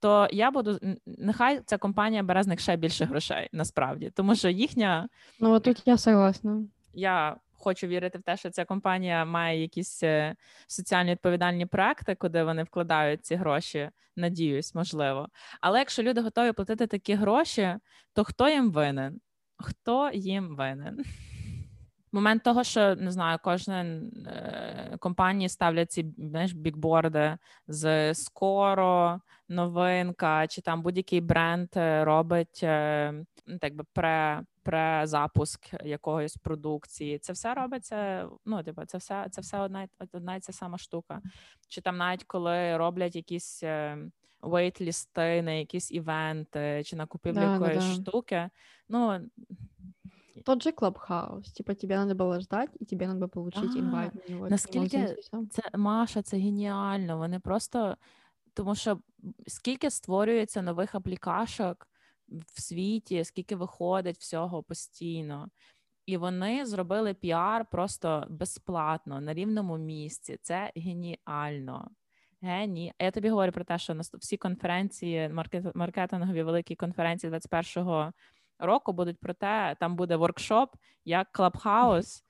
то 0.00 0.28
я 0.32 0.50
буду 0.50 0.78
нехай 1.06 1.60
ця 1.66 1.78
компанія 1.78 2.22
бере 2.22 2.42
з 2.42 2.46
них 2.46 2.60
ще 2.60 2.76
більше 2.76 3.04
грошей, 3.04 3.48
насправді, 3.52 4.10
тому 4.10 4.34
що 4.34 4.48
їхня 4.48 5.08
ну 5.40 5.60
тут 5.60 5.82
я 5.86 5.98
согласна. 5.98 6.64
Я 6.94 7.36
хочу 7.58 7.86
вірити 7.86 8.18
в 8.18 8.22
те, 8.22 8.36
що 8.36 8.50
ця 8.50 8.64
компанія 8.64 9.24
має 9.24 9.60
якісь 9.60 10.02
е, 10.02 10.36
соціально 10.66 11.10
відповідальні 11.10 11.66
проекти, 11.66 12.14
куди 12.14 12.44
вони 12.44 12.62
вкладають 12.62 13.24
ці 13.24 13.34
гроші. 13.34 13.90
Надіюсь, 14.16 14.74
можливо. 14.74 15.28
Але 15.60 15.78
якщо 15.78 16.02
люди 16.02 16.20
готові 16.20 16.52
платити 16.52 16.86
такі 16.86 17.14
гроші, 17.14 17.74
то 18.12 18.24
хто 18.24 18.48
їм 18.48 18.72
винен? 18.72 19.20
Хто 19.56 20.10
їм 20.14 20.56
винен? 20.56 21.04
Момент 22.12 22.42
того, 22.42 22.64
що 22.64 22.96
не 22.96 23.10
знаю, 23.10 23.38
кожна 23.42 23.82
е, 23.82 24.96
компанії 24.98 25.48
ставлять 25.48 25.92
ці 25.92 26.14
знаєш, 26.18 26.52
бікборди 26.52 27.36
з 27.68 28.14
скоро, 28.14 29.20
новинка, 29.48 30.46
чи 30.46 30.60
там 30.60 30.82
будь-який 30.82 31.20
бренд 31.20 31.68
е, 31.76 32.04
робить 32.04 32.60
е, 32.62 33.12
ну, 33.46 33.58
так 33.58 33.74
би 33.74 33.84
презапуск 34.66 35.74
якоїсь 35.84 36.36
продукції. 36.36 37.18
Це 37.18 37.32
все 37.32 37.54
робиться. 37.54 38.28
Ну, 38.44 38.62
типу, 38.62 38.84
це 38.86 38.98
все 38.98 39.26
це 39.30 39.40
все 39.40 39.58
одна 39.58 39.88
одна 40.12 40.34
і 40.34 40.40
ця 40.40 40.52
сама 40.52 40.78
штука. 40.78 41.22
Чи 41.68 41.80
там 41.80 41.96
навіть 41.96 42.24
коли 42.24 42.76
роблять 42.76 43.16
якісь 43.16 43.62
вейт-лісти 44.42 45.42
на 45.42 45.52
якісь 45.52 45.92
івенти, 45.92 46.82
чи 46.84 46.96
на 46.96 47.06
купівлю 47.06 47.40
да, 47.40 47.52
якоїсь 47.52 47.84
да, 47.84 48.02
штуки. 48.02 48.50
Ну 48.88 49.20
тот 50.44 50.62
же 50.62 50.72
Клабхаус. 50.72 51.52
Типа 51.52 51.74
тебе 51.74 51.96
надо 51.96 52.24
было 52.24 52.40
ждать, 52.40 52.70
і 52.80 52.84
тебе 52.84 53.06
надо 53.06 53.28
получить 53.28 53.76
інвайт. 53.76 54.12
Наскільки 54.28 55.16
це 55.50 55.62
Маша, 55.74 56.22
це 56.22 56.36
геніально. 56.36 57.18
Вони 57.18 57.40
просто 57.40 57.96
тому, 58.54 58.74
що 58.74 58.98
скільки 59.46 59.90
створюється 59.90 60.62
нових 60.62 60.94
аплікашок 60.94 61.88
в 62.28 62.60
світі, 62.60 63.24
скільки 63.24 63.56
виходить 63.56 64.18
всього 64.18 64.62
постійно. 64.62 65.48
І 66.06 66.16
вони 66.16 66.66
зробили 66.66 67.14
піар 67.14 67.66
просто 67.70 68.26
безплатно 68.30 69.20
на 69.20 69.34
рівному 69.34 69.78
місці. 69.78 70.38
Це 70.42 70.72
геніально. 70.76 71.90
Гені. 72.42 72.92
Я 73.00 73.10
тобі 73.10 73.28
говорю 73.28 73.52
про 73.52 73.64
те, 73.64 73.78
що 73.78 73.94
на 73.94 74.02
всі 74.14 74.36
конференції, 74.36 75.30
маркетингові 75.74 76.42
великі 76.42 76.74
конференції 76.74 77.32
21-го 77.32 78.12
року 78.58 78.92
будуть 78.92 79.18
про 79.18 79.34
те, 79.34 79.76
там 79.80 79.96
буде 79.96 80.16
воркшоп, 80.16 80.74
як 81.04 81.32
Клабхаус 81.32 82.24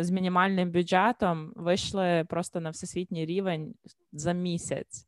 з 0.00 0.10
мінімальним 0.10 0.70
бюджетом 0.70 1.52
вийшли 1.56 2.26
просто 2.28 2.60
на 2.60 2.70
всесвітній 2.70 3.26
рівень 3.26 3.74
за 4.12 4.32
місяць. 4.32 5.07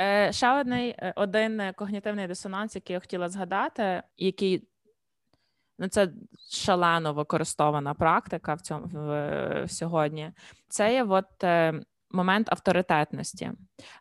Е, 0.00 0.32
ще 0.32 0.60
одний 0.60 0.90
е, 0.98 1.12
один 1.16 1.72
когнітивний 1.76 2.26
дисонанс, 2.26 2.74
який 2.74 2.94
я 2.94 3.00
хотіла 3.00 3.28
згадати, 3.28 4.02
який 4.16 4.68
ну 5.78 5.88
це 5.88 6.12
шалено 6.52 7.12
використована 7.12 7.94
практика 7.94 8.54
в 8.54 8.60
цьому 8.60 8.86
в, 8.86 9.64
сьогодні. 9.68 10.32
Це 10.68 10.92
є 10.94 11.04
от 11.04 11.44
е, 11.44 11.80
момент 12.10 12.48
авторитетності. 12.52 13.50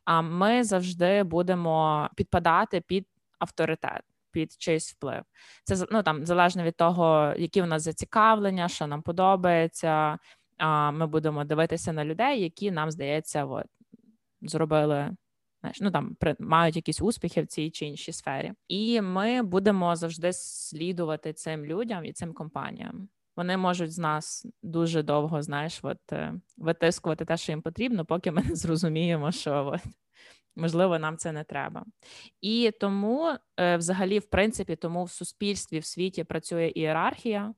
А 0.05 0.21
ми 0.21 0.63
завжди 0.63 1.23
будемо 1.23 2.09
підпадати 2.15 2.81
під 2.81 3.07
авторитет. 3.39 4.01
Під 4.31 4.51
чийсь 4.51 4.93
вплив. 4.93 5.23
Це 5.63 5.85
ну 5.91 6.03
там 6.03 6.25
залежно 6.25 6.63
від 6.63 6.77
того, 6.77 7.33
які 7.37 7.61
в 7.61 7.67
нас 7.67 7.83
зацікавлення, 7.83 8.67
що 8.67 8.87
нам 8.87 9.01
подобається. 9.01 10.17
Ми 10.91 11.07
будемо 11.07 11.43
дивитися 11.43 11.93
на 11.93 12.05
людей, 12.05 12.41
які 12.41 12.71
нам 12.71 12.91
здається, 12.91 13.45
от 13.45 13.65
зробили. 14.41 15.15
Знаєш, 15.61 15.81
ну 15.81 15.91
там 15.91 16.17
мають 16.39 16.75
якісь 16.75 17.01
успіхи 17.01 17.41
в 17.41 17.47
цій 17.47 17.69
чи 17.69 17.85
іншій 17.85 18.13
сфері, 18.13 18.53
і 18.67 19.01
ми 19.01 19.43
будемо 19.43 19.95
завжди 19.95 20.33
слідувати 20.33 21.33
цим 21.33 21.65
людям 21.65 22.05
і 22.05 22.13
цим 22.13 22.33
компаніям. 22.33 23.09
Вони 23.37 23.57
можуть 23.57 23.91
з 23.91 23.97
нас 23.97 24.47
дуже 24.63 25.03
довго, 25.03 25.41
знаєш, 25.41 25.79
от 25.83 26.11
е, 26.11 26.33
витискувати 26.57 27.25
те, 27.25 27.37
що 27.37 27.51
їм 27.51 27.61
потрібно, 27.61 28.05
поки 28.05 28.31
ми 28.31 28.43
не 28.43 28.55
зрозуміємо, 28.55 29.31
що 29.31 29.71
от, 29.73 29.81
можливо 30.55 30.99
нам 30.99 31.17
це 31.17 31.31
не 31.31 31.43
треба. 31.43 31.85
І 32.41 32.71
тому, 32.79 33.35
е, 33.59 33.77
взагалі, 33.77 34.19
в 34.19 34.25
принципі, 34.25 34.75
тому 34.75 35.03
в 35.03 35.11
суспільстві 35.11 35.79
в 35.79 35.85
світі 35.85 36.23
працює 36.23 36.71
ієрархія, 36.75 37.53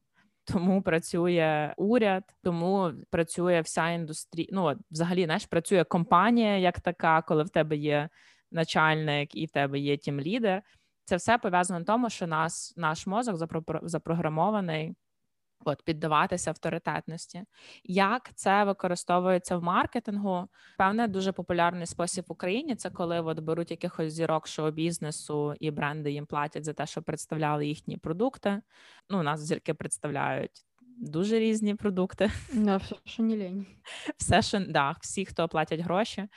тому 0.52 0.82
працює 0.82 1.74
уряд, 1.78 2.24
тому 2.44 2.92
працює 3.10 3.62
вся 3.62 3.90
індустрія. 3.90 4.48
Ну 4.52 4.76
взагалі, 4.92 5.26
знаєш, 5.26 5.46
працює 5.46 5.84
компанія 5.84 6.58
як 6.58 6.80
така, 6.80 7.22
коли 7.22 7.44
в 7.44 7.50
тебе 7.50 7.78
є 7.78 8.10
начальник 8.52 9.36
і 9.36 9.46
в 9.46 9.52
тебе 9.52 9.80
є 9.80 9.98
тім-лідер. 9.98 10.62
Це 11.06 11.16
все 11.16 11.38
пов'язано 11.38 11.80
на 11.80 11.86
тому, 11.86 12.10
що 12.10 12.28
нас 12.28 12.74
наш 12.78 13.08
мозок 13.08 13.36
запрограмований 13.84 14.96
От 15.66 15.82
піддаватися 15.84 16.50
авторитетності. 16.50 17.44
Як 17.84 18.32
це 18.36 18.64
використовується 18.64 19.58
в 19.58 19.64
маркетингу? 19.64 20.48
Певне, 20.78 21.08
дуже 21.08 21.32
популярний 21.32 21.86
спосіб 21.86 22.26
в 22.28 22.32
Україні 22.32 22.76
це 22.76 22.90
коли 22.90 23.22
от 23.22 23.40
беруть 23.40 23.72
якихось 23.72 24.14
зірок 24.14 24.48
шоу-бізнесу 24.48 25.54
і 25.60 25.72
бренди 25.72 26.12
їм 26.12 26.26
платять 26.26 26.66
за 26.66 26.74
те, 26.74 26.86
що 26.86 27.02
представляли 27.02 27.68
їхні 27.68 27.98
продукти. 27.98 28.62
Ну, 29.10 29.20
у 29.20 29.24
нас 29.24 29.40
зірки 29.40 29.74
представляють 29.74 30.66
дуже 30.98 31.40
різні 31.40 31.76
продукти. 31.76 32.32
Да, 32.54 32.78
все, 32.78 32.96
що 33.06 33.24
не 33.24 33.38
лень. 33.38 33.66
Все, 34.18 34.42
що 34.42 34.60
да, 34.60 34.96
всі, 35.02 35.26
хто 35.26 35.48
платять 35.48 35.80
гроші, 35.80 36.28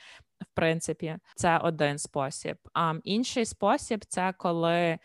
в 0.41 0.45
принципі, 0.53 1.17
це 1.35 1.57
один 1.57 1.97
спосіб. 1.97 2.57
А 2.73 2.93
інший 3.03 3.45
спосіб 3.45 4.05
це 4.05 4.33
коли 4.37 4.99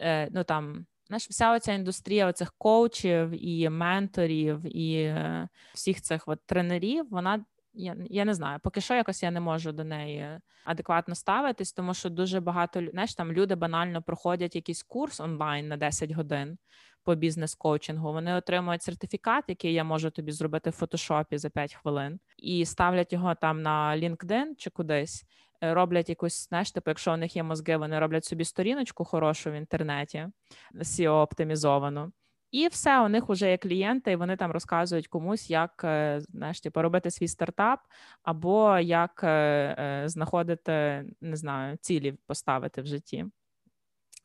е, 0.00 0.28
ну 0.30 0.44
там. 0.44 0.86
Знаєш, 1.12 1.28
вся 1.28 1.52
оця 1.52 1.72
індустрія 1.72 2.26
оцих 2.26 2.52
коучів 2.58 3.44
і 3.46 3.68
менторів, 3.68 4.76
і 4.76 4.94
е, 4.94 5.48
всіх 5.74 6.00
цих 6.00 6.28
от 6.28 6.46
тренерів, 6.46 7.06
вона 7.10 7.44
я 7.74 7.96
я 8.10 8.24
не 8.24 8.34
знаю, 8.34 8.58
поки 8.62 8.80
що 8.80 8.94
якось 8.94 9.22
я 9.22 9.30
не 9.30 9.40
можу 9.40 9.72
до 9.72 9.84
неї 9.84 10.40
адекватно 10.64 11.14
ставитись, 11.14 11.72
тому 11.72 11.94
що 11.94 12.10
дуже 12.10 12.40
багато 12.40 12.82
знаєш, 12.90 13.14
там 13.14 13.32
люди 13.32 13.54
банально 13.54 14.02
проходять 14.02 14.56
якийсь 14.56 14.82
курс 14.82 15.20
онлайн 15.20 15.68
на 15.68 15.76
10 15.76 16.10
годин 16.10 16.58
по 17.04 17.14
бізнес-коучингу. 17.14 18.12
Вони 18.12 18.34
отримують 18.34 18.82
сертифікат, 18.82 19.44
який 19.48 19.72
я 19.72 19.84
можу 19.84 20.10
тобі 20.10 20.32
зробити 20.32 20.70
в 20.70 20.72
фотошопі 20.72 21.38
за 21.38 21.50
5 21.50 21.74
хвилин, 21.74 22.20
і 22.38 22.64
ставлять 22.64 23.12
його 23.12 23.34
там 23.34 23.62
на 23.62 23.96
LinkedIn 23.96 24.46
чи 24.58 24.70
кудись. 24.70 25.24
Е, 25.62 25.74
роблять 25.74 26.08
якусь, 26.08 26.48
знаєш, 26.48 26.72
типу, 26.72 26.90
якщо 26.90 27.12
у 27.12 27.16
них 27.16 27.36
є 27.36 27.42
мозги, 27.42 27.76
вони 27.76 27.98
роблять 27.98 28.24
собі 28.24 28.44
сторіночку 28.44 29.04
хорошу 29.04 29.50
в 29.50 29.54
інтернеті, 29.54 30.28
seo 30.74 31.10
оптимізовану. 31.10 32.12
І 32.50 32.68
все, 32.68 33.00
у 33.00 33.08
них 33.08 33.28
вже 33.28 33.50
є 33.50 33.58
клієнти, 33.58 34.12
і 34.12 34.16
вони 34.16 34.36
там 34.36 34.50
розказують 34.50 35.08
комусь, 35.08 35.50
як 35.50 35.82
е, 35.84 36.20
знаєш, 36.28 36.60
типу, 36.60 36.82
робити 36.82 37.10
свій 37.10 37.28
стартап, 37.28 37.80
або 38.22 38.78
як 38.78 39.20
е, 39.24 40.02
знаходити, 40.06 41.04
не 41.20 41.36
знаю, 41.36 41.76
цілі 41.80 42.12
поставити 42.26 42.82
в 42.82 42.86
житті. 42.86 43.26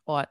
От, 0.09 0.27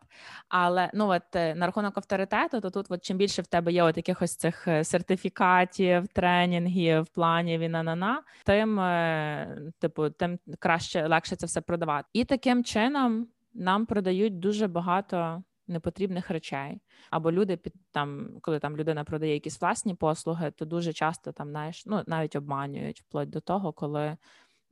але 0.48 0.90
ну 0.94 1.08
от 1.08 1.36
е, 1.36 1.54
на 1.54 1.66
рахунок 1.66 1.96
авторитету, 1.96 2.60
то 2.60 2.70
тут, 2.70 2.86
от 2.88 3.04
чим 3.04 3.16
більше 3.16 3.42
в 3.42 3.46
тебе 3.46 3.72
є 3.72 3.82
от 3.82 3.96
якихось 3.96 4.36
цих 4.36 4.68
е, 4.68 4.84
сертифікатів, 4.84 6.08
тренінгів, 6.08 7.06
планів 7.06 7.60
і 7.60 7.68
на-на-на, 7.68 8.22
тим 8.44 8.80
е, 8.80 9.72
типу, 9.78 10.10
тим 10.10 10.38
краще 10.58 11.06
легше 11.06 11.36
це 11.36 11.46
все 11.46 11.60
продавати. 11.60 12.08
І 12.12 12.24
таким 12.24 12.64
чином 12.64 13.28
нам 13.54 13.86
продають 13.86 14.38
дуже 14.38 14.66
багато 14.66 15.42
непотрібних 15.68 16.30
речей. 16.30 16.80
Або 17.10 17.32
люди 17.32 17.56
під 17.56 17.74
там, 17.92 18.28
коли 18.40 18.58
там 18.58 18.76
людина 18.76 19.04
продає 19.04 19.32
якісь 19.32 19.60
власні 19.60 19.94
послуги, 19.94 20.50
то 20.50 20.64
дуже 20.64 20.92
часто 20.92 21.32
там 21.32 21.50
знаєш, 21.50 21.86
ну 21.86 22.02
навіть 22.06 22.36
обманюють 22.36 23.00
вплоть 23.00 23.30
до 23.30 23.40
того, 23.40 23.72
коли 23.72 24.16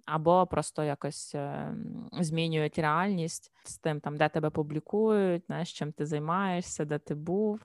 або 0.04 0.46
просто 0.46 0.84
якось 0.84 1.34
е, 1.34 1.74
змінюють 2.12 2.78
реальність 2.78 3.52
з 3.64 3.78
тим, 3.78 4.00
там 4.00 4.16
де 4.16 4.28
тебе 4.28 4.50
публікують, 4.50 5.46
знаєш, 5.46 5.72
чим 5.72 5.92
ти 5.92 6.06
займаєшся, 6.06 6.84
де 6.84 6.98
ти 6.98 7.14
був. 7.14 7.60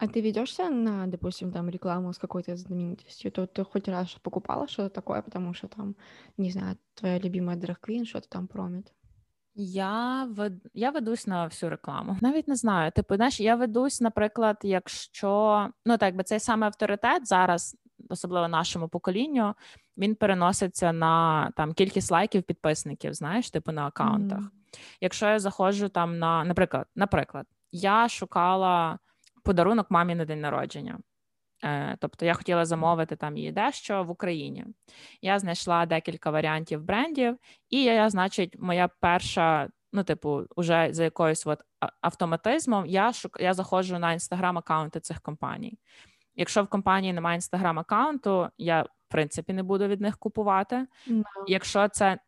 А 0.00 0.06
ты 0.06 0.22
ведешься 0.22 0.70
на, 0.70 1.06
допустим, 1.06 1.52
там 1.52 1.68
рекламу 1.68 2.12
с 2.12 2.18
какой-то 2.18 2.56
знаменитостью? 2.56 3.30
То 3.30 3.46
ты 3.46 3.64
хоть 3.64 3.86
раз 3.88 4.14
покупала 4.22 4.66
что-то 4.66 4.88
такое, 4.88 5.20
потому 5.20 5.52
что 5.52 5.68
там, 5.68 5.94
не 6.38 6.50
знаю, 6.50 6.76
твоя 6.94 7.18
любимая 7.18 7.56
драг-квін 7.56 8.06
что-то 8.06 8.28
там 8.28 8.46
промит? 8.46 8.92
Я 9.54 10.24
вед... 10.24 10.52
я 10.74 10.90
ведусь 10.90 11.26
на 11.26 11.44
всю 11.46 11.70
рекламу. 11.70 12.16
Навіть 12.20 12.48
не 12.48 12.56
знаю. 12.56 12.92
Типу, 12.92 13.16
знаєш, 13.16 13.40
я 13.40 13.56
ведусь, 13.56 14.00
наприклад, 14.00 14.56
якщо 14.62 15.68
ну 15.86 15.98
так 15.98 16.16
би 16.16 16.24
цей 16.24 16.40
саме 16.40 16.66
авторитет 16.66 17.26
зараз 17.26 17.76
особливо 18.08 18.48
нашому 18.48 18.88
поколінню, 18.88 19.54
він 19.96 20.14
переноситься 20.14 20.92
на 20.92 21.50
там 21.56 21.72
кількість 21.72 22.10
лайків 22.10 22.42
підписників, 22.42 23.14
знаєш, 23.14 23.50
типу 23.50 23.72
на 23.72 23.86
аккаунтах. 23.86 24.40
Mm. 24.40 24.50
Якщо 25.00 25.26
я 25.26 25.38
заходжу 25.38 25.88
там 25.88 26.18
на, 26.18 26.44
наприклад, 26.44 26.86
наприклад, 26.96 27.46
я 27.72 28.08
шукала 28.08 28.98
подарунок 29.44 29.90
мамі 29.90 30.14
на 30.14 30.24
день 30.24 30.40
народження. 30.40 30.98
Е, 31.64 31.96
тобто 32.00 32.26
я 32.26 32.34
хотіла 32.34 32.64
замовити 32.64 33.16
там 33.16 33.36
її 33.36 33.52
дещо 33.52 34.04
в 34.04 34.10
Україні. 34.10 34.64
Я 35.22 35.38
знайшла 35.38 35.86
декілька 35.86 36.30
варіантів 36.30 36.82
брендів, 36.82 37.36
і 37.70 37.82
я, 37.82 38.10
значить, 38.10 38.56
моя 38.58 38.88
перша, 39.00 39.68
ну, 39.92 40.04
типу, 40.04 40.42
уже 40.56 40.88
за 40.92 41.04
якоюсь 41.04 41.46
от 41.46 41.60
автоматизмом, 42.00 42.86
я 42.86 43.12
шук... 43.12 43.38
я 43.40 43.54
заходжу 43.54 43.98
на 43.98 44.12
інстаграм-аккаунти 44.12 45.00
цих 45.00 45.20
компаній. 45.20 45.78
Якщо 46.40 46.62
в 46.62 46.68
компанії 46.68 47.12
немає 47.12 47.36
інстаграм-аккаунту, 47.38 48.48
я 48.58 48.82
в 48.82 48.88
принципі 49.08 49.52
не 49.52 49.62
буду 49.62 49.86
від 49.86 50.00
них 50.00 50.18
купувати. 50.18 50.86
No. 51.06 51.22
Якщо 51.46 51.88
це 51.88 52.18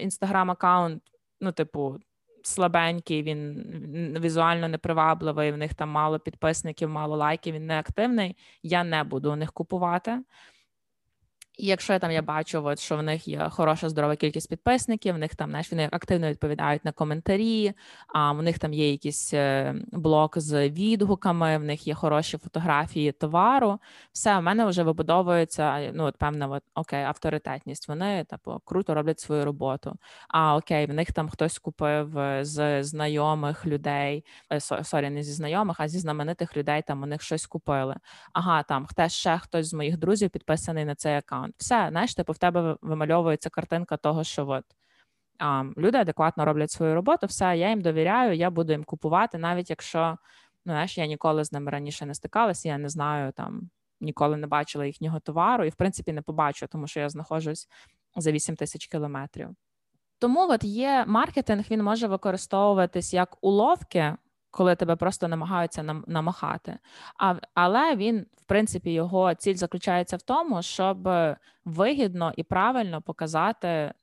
інстаграм-аккаунт, 0.00 1.00
ну, 1.40 1.52
типу, 1.52 1.98
слабенький, 2.42 3.22
він 3.22 4.18
візуально 4.20 4.68
непривабливий, 4.68 5.52
в 5.52 5.56
них 5.56 5.74
там 5.74 5.88
мало 5.88 6.18
підписників, 6.18 6.88
мало 6.88 7.16
лайків, 7.16 7.54
він 7.54 7.66
не 7.66 7.78
активний, 7.78 8.36
я 8.62 8.84
не 8.84 9.04
буду 9.04 9.32
у 9.32 9.36
них 9.36 9.52
купувати. 9.52 10.18
І 11.56 11.66
якщо 11.66 11.98
там 11.98 12.10
я 12.10 12.22
бачу, 12.22 12.64
от, 12.64 12.78
що 12.78 12.96
в 12.96 13.02
них 13.02 13.28
є 13.28 13.48
хороша 13.50 13.88
здорова 13.88 14.16
кількість 14.16 14.48
підписників, 14.48 15.14
в 15.14 15.18
них 15.18 15.36
там 15.36 15.50
знаєш, 15.50 15.70
вони 15.72 15.88
активно 15.92 16.30
відповідають 16.30 16.84
на 16.84 16.92
коментарі, 16.92 17.72
а 18.14 18.32
в 18.32 18.42
них 18.42 18.58
там 18.58 18.72
є 18.72 18.90
якийсь 18.90 19.34
е, 19.34 19.74
блок 19.92 20.38
з 20.38 20.68
відгуками, 20.68 21.58
в 21.58 21.64
них 21.64 21.86
є 21.86 21.94
хороші 21.94 22.38
фотографії 22.38 23.12
товару. 23.12 23.78
Все, 24.12 24.38
в 24.38 24.42
мене 24.42 24.66
вже 24.66 24.82
вибудовується 24.82 25.90
ну, 25.94 26.04
от 26.04 26.16
певна 26.16 26.48
от, 26.48 26.62
окей, 26.74 27.02
авторитетність. 27.02 27.88
Вони 27.88 28.24
типу, 28.24 28.60
круто 28.64 28.94
роблять 28.94 29.20
свою 29.20 29.44
роботу. 29.44 29.96
А 30.28 30.56
окей, 30.56 30.86
в 30.86 30.92
них 30.94 31.12
там 31.12 31.28
хтось 31.28 31.58
купив 31.58 32.18
е, 32.18 32.44
з 32.44 32.82
знайомих 32.82 33.66
людей, 33.66 34.24
е, 34.52 34.60
sorry, 34.60 35.10
не 35.10 35.22
зі 35.22 35.32
знайомих, 35.32 35.80
а 35.80 35.88
зі 35.88 35.98
знаменитих 35.98 36.56
людей 36.56 36.82
там 36.86 37.02
у 37.02 37.06
них 37.06 37.22
щось 37.22 37.46
купили. 37.46 37.96
Ага, 38.32 38.62
там 38.62 38.86
хтось 38.86 39.12
ще 39.12 39.38
хтось 39.38 39.66
з 39.66 39.74
моїх 39.74 39.98
друзів 39.98 40.30
підписаний 40.30 40.84
на 40.84 40.94
цей 40.94 41.16
аккаунт 41.16 41.45
аккаунт. 41.46 41.54
Все, 41.58 41.88
знаєш, 41.90 42.14
типу, 42.14 42.32
в 42.32 42.38
тебе 42.38 42.76
вимальовується 42.82 43.50
картинка 43.50 43.96
того, 43.96 44.24
що 44.24 44.48
от 44.48 44.64
а, 45.38 45.64
люди 45.76 45.98
адекватно 45.98 46.44
роблять 46.44 46.70
свою 46.70 46.94
роботу, 46.94 47.26
все, 47.26 47.56
я 47.56 47.70
їм 47.70 47.80
довіряю, 47.80 48.36
я 48.36 48.50
буду 48.50 48.72
їм 48.72 48.84
купувати, 48.84 49.38
навіть 49.38 49.70
якщо 49.70 50.18
ну, 50.64 50.72
знаєш, 50.72 50.98
я 50.98 51.06
ніколи 51.06 51.44
з 51.44 51.52
ними 51.52 51.70
раніше 51.70 52.06
не 52.06 52.14
стикалася, 52.14 52.68
я 52.68 52.78
не 52.78 52.88
знаю 52.88 53.32
там. 53.32 53.70
Ніколи 54.00 54.36
не 54.36 54.46
бачила 54.46 54.86
їхнього 54.86 55.20
товару, 55.20 55.64
і 55.64 55.68
в 55.68 55.74
принципі 55.74 56.12
не 56.12 56.22
побачу, 56.22 56.66
тому 56.66 56.86
що 56.86 57.00
я 57.00 57.08
знаходжусь 57.08 57.68
за 58.16 58.32
8 58.32 58.56
тисяч 58.56 58.86
кілометрів. 58.86 59.48
Тому 60.18 60.48
от 60.50 60.64
є 60.64 61.04
маркетинг, 61.06 61.64
він 61.70 61.82
може 61.82 62.06
використовуватись 62.06 63.14
як 63.14 63.36
уловки 63.40 64.16
коли 64.51 64.75
тебе 64.75 64.95
просто 64.95 65.27
намагаються 65.27 65.83
нам 65.83 66.03
намахати. 66.07 66.77
А, 67.17 67.35
Але 67.53 67.95
він, 67.95 68.25
в 68.37 68.45
принципі, 68.45 68.93
його 68.93 69.35
ціль 69.35 69.55
заключається 69.55 70.17
в 70.17 70.21
тому, 70.21 70.61
щоб 70.61 71.09
вигідно 71.65 72.33
і 72.35 72.43
правильно 72.43 73.01
показати 73.01 73.93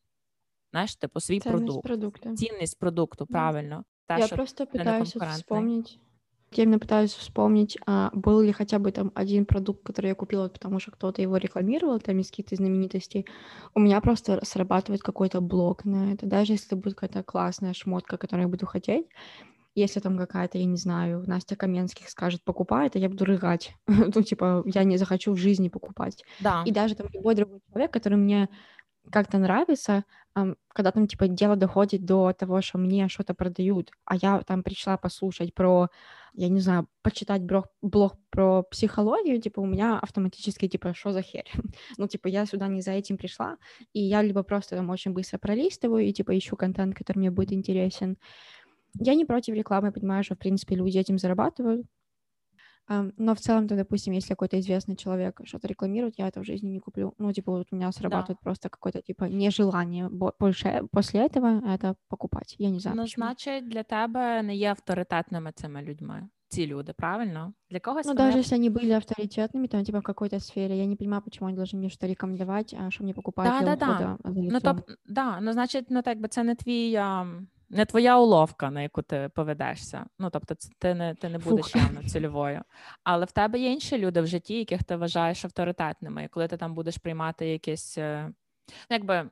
знаєш, 0.70 0.96
типу, 0.96 1.20
свій 1.20 1.40
Ценность 1.40 1.64
продукт. 1.64 1.86
продукта. 1.86 2.34
Цінність 2.34 2.78
продукту, 2.78 3.26
правильно. 3.26 3.84
Та, 4.06 4.18
Я 4.18 4.28
просто 4.28 4.64
пытаюсь 4.64 5.32
вспомнить. 5.32 6.00
Я 6.52 6.64
именно 6.64 6.78
пытаюсь 6.78 7.14
вспомнить, 7.14 7.78
а 7.86 8.11
был 8.14 8.40
ли 8.40 8.52
хотя 8.52 8.78
бы 8.78 8.90
там 8.90 9.12
один 9.14 9.44
продукт, 9.44 9.82
который 9.82 10.06
я 10.06 10.14
купила, 10.14 10.48
потому 10.48 10.80
что 10.80 10.92
кто-то 10.92 11.20
его 11.20 11.36
рекламировал, 11.36 12.00
там 12.00 12.18
из 12.18 12.30
каких-то 12.30 12.56
знаменитостей. 12.56 13.26
У 13.74 13.80
меня 13.80 14.00
просто 14.00 14.40
срабатывает 14.42 15.02
какой-то 15.02 15.42
блок 15.42 15.84
на 15.84 16.12
это. 16.14 16.26
Даже 16.26 16.54
если 16.54 16.74
будет 16.74 16.94
какая-то 16.94 17.22
классная 17.22 17.74
шмотка, 17.74 18.16
которую 18.16 18.46
я 18.46 18.48
буду 18.48 18.64
хотеть, 18.64 19.06
если 19.76 19.99
там 19.99 20.17
какая-то, 20.17 20.57
я 20.57 20.65
не 20.65 20.78
знаю, 20.78 21.24
Настя 21.28 21.55
Каменских 21.55 22.09
скажет 22.09 22.43
покупай, 22.43 22.88
это 22.88 22.99
я 22.99 23.09
буду 23.09 23.26
рыгать. 23.26 23.76
ну, 23.88 24.21
типа, 24.21 24.63
я 24.65 24.84
не 24.84 24.97
захочу 24.97 25.34
в 25.34 25.38
жизни 25.38 25.69
покупать. 25.69 26.24
Да. 26.39 26.63
И 26.65 26.71
даже 26.71 26.95
там 26.95 27.07
любой 27.11 27.36
другой 27.36 27.59
человек, 27.69 27.91
который 27.91 28.17
мне 28.17 28.49
как-то 29.11 29.38
нравится, 29.38 30.05
когда 30.74 30.91
там, 30.91 31.07
типа, 31.07 31.28
дело 31.28 31.55
доходит 31.55 32.05
до 32.05 32.34
того, 32.34 32.61
что 32.61 32.78
мне 32.78 33.07
что-то 33.09 33.34
продают, 33.34 33.91
а 34.05 34.15
я 34.15 34.41
там 34.41 34.63
пришла 34.63 34.97
послушать 34.97 35.53
про, 35.53 35.89
я 36.34 36.49
не 36.49 36.59
знаю, 36.59 36.88
почитать 37.01 37.43
блог, 37.43 37.67
блог 37.82 38.15
про 38.30 38.63
психологию, 38.63 39.41
типа, 39.41 39.59
у 39.59 39.65
меня 39.65 39.99
автоматически, 39.99 40.67
типа, 40.67 40.93
что 40.93 41.11
за 41.11 41.21
херь? 41.21 41.51
ну, 41.97 42.07
типа, 42.07 42.28
я 42.28 42.45
сюда 42.45 42.67
не 42.67 42.82
за 42.82 42.91
этим 42.91 43.17
пришла, 43.17 43.57
и 43.91 43.99
я 43.99 44.21
либо 44.21 44.43
просто 44.43 44.76
там 44.76 44.89
очень 44.89 45.11
быстро 45.11 45.38
пролистываю 45.38 46.05
и, 46.05 46.13
типа, 46.13 46.36
ищу 46.38 46.55
контент, 46.55 46.95
который 46.95 47.19
мне 47.19 47.32
будет 47.32 47.51
интересен, 47.51 48.17
я 48.94 49.14
не 49.14 49.24
против 49.24 49.54
рекламы, 49.54 49.92
понимаю, 49.92 50.24
что, 50.24 50.34
в 50.34 50.38
принципе, 50.38 50.76
люди 50.76 50.98
этим 50.98 51.18
зарабатывают. 51.18 51.86
Но 53.16 53.34
в 53.34 53.38
целом, 53.38 53.68
то, 53.68 53.76
допустим, 53.76 54.14
если 54.14 54.30
какой-то 54.30 54.59
известный 54.59 54.96
человек 54.96 55.40
что-то 55.44 55.68
рекламирует, 55.68 56.18
я 56.18 56.28
это 56.28 56.40
в 56.40 56.44
жизни 56.44 56.70
не 56.70 56.80
куплю. 56.80 57.14
Ну, 57.18 57.32
типа, 57.32 57.52
вот 57.52 57.66
у 57.70 57.76
меня 57.76 57.92
срабатывает 57.92 58.38
да. 58.38 58.44
просто 58.44 58.70
какое-то, 58.70 59.02
типа, 59.02 59.24
нежелание 59.24 60.09
больше 60.09 60.88
после 60.90 61.26
этого 61.26 61.62
это 61.66 61.96
покупать. 62.09 62.54
Я 62.59 62.70
не 62.70 62.80
знаю. 62.80 62.96
Ну, 62.96 63.06
значить, 63.06 63.68
для 63.68 63.82
тебе 63.82 64.42
не 64.42 64.56
є 64.56 64.70
авторитетними 64.70 65.52
цими 65.52 65.82
людьми. 65.82 66.28
Ці 66.50 66.66
люди, 66.66 66.92
правильно? 66.92 67.52
Для 67.70 67.80
когось 67.80 68.06
Ну, 68.06 68.14
даже 68.14 68.38
если 68.38 68.56
они 68.56 68.70
были 68.70 68.92
авторитетными, 68.92 69.66
там, 69.66 69.84
типа, 69.84 69.98
в 69.98 70.02
какой-то 70.02 70.40
сфере, 70.40 70.78
я 70.78 70.86
не 70.86 70.96
понимаю, 70.96 71.22
почему 71.22 71.48
они 71.48 71.56
должны 71.56 71.78
мне 71.78 71.90
что 71.90 72.06
рекомендовать, 72.06 72.74
а 72.74 72.90
что 72.90 73.04
мне 73.04 73.12
покупать 73.12 73.48
да, 73.48 73.61
для 73.61 73.76
да, 73.76 73.86
ухода 73.86 74.18
да. 74.24 74.30
Ну, 74.52 74.61
тоб, 74.61 74.80
да, 75.04 75.40
ну, 75.40 75.52
значить, 75.52 75.90
ну, 75.90 76.02
так 76.02 76.20
би 76.20 76.28
це 76.28 76.42
не 76.44 76.54
твій 76.54 76.94
а, 76.94 77.26
не 77.70 77.86
твоя 77.86 78.20
уловка, 78.20 78.72
на 78.72 78.82
яку 78.82 79.01
ти 79.01 79.30
поведешся. 79.36 80.05
Ну 80.20 80.30
тобто, 80.30 80.55
ти 80.80 80.93
не 80.93 81.16
ти 81.16 81.30
не 81.30 81.38
будеш 81.38 81.76
явно 81.76 82.03
цільовою. 82.03 82.61
Але 83.03 83.26
в 83.26 83.32
тебе 83.32 83.59
є 83.59 83.72
інші 83.72 83.97
люди 83.97 84.22
в 84.22 84.28
житті, 84.28 84.57
яких 84.57 84.84
ти 84.84 84.95
вважаєш 84.95 85.45
авторитетними. 85.45 86.24
І 86.24 86.28
коли 86.28 86.47
ти 86.47 86.57
там 86.57 86.74
будеш 86.74 86.97
приймати 86.97 87.47
якісь, 87.47 87.97
е, 87.97 88.26
ну, 88.70 88.74
якби. 88.89 89.30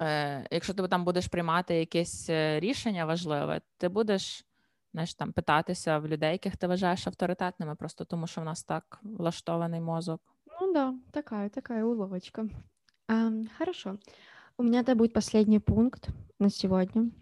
Е, 0.00 0.46
якщо 0.50 0.74
ти 0.74 0.88
там 0.88 1.04
будеш 1.04 1.26
приймати 1.26 1.74
якесь 1.74 2.30
е, 2.30 2.60
рішення 2.60 3.04
важливе, 3.04 3.60
ти 3.78 3.88
будеш 3.88 4.44
знаєш, 4.92 5.14
там 5.14 5.32
питатися 5.32 5.98
в 5.98 6.06
людей, 6.06 6.32
яких 6.32 6.56
ти 6.56 6.66
вважаєш 6.66 7.06
авторитетними, 7.06 7.74
просто 7.74 8.04
тому 8.04 8.26
що 8.26 8.40
в 8.40 8.44
нас 8.44 8.64
так 8.64 8.98
влаштований 9.02 9.80
мозок. 9.80 10.20
Ну 10.60 10.72
да, 10.72 10.94
така, 11.10 11.48
така 11.48 11.84
уловочка. 11.84 12.46
А, 13.08 13.30
хорошо. 13.58 13.98
У 14.60 14.64
меня 14.64 14.80
это 14.80 14.96
будет 14.96 15.12
последний 15.12 15.60
пункт 15.60 16.10
на 16.40 16.50
сегодня. 16.50 17.12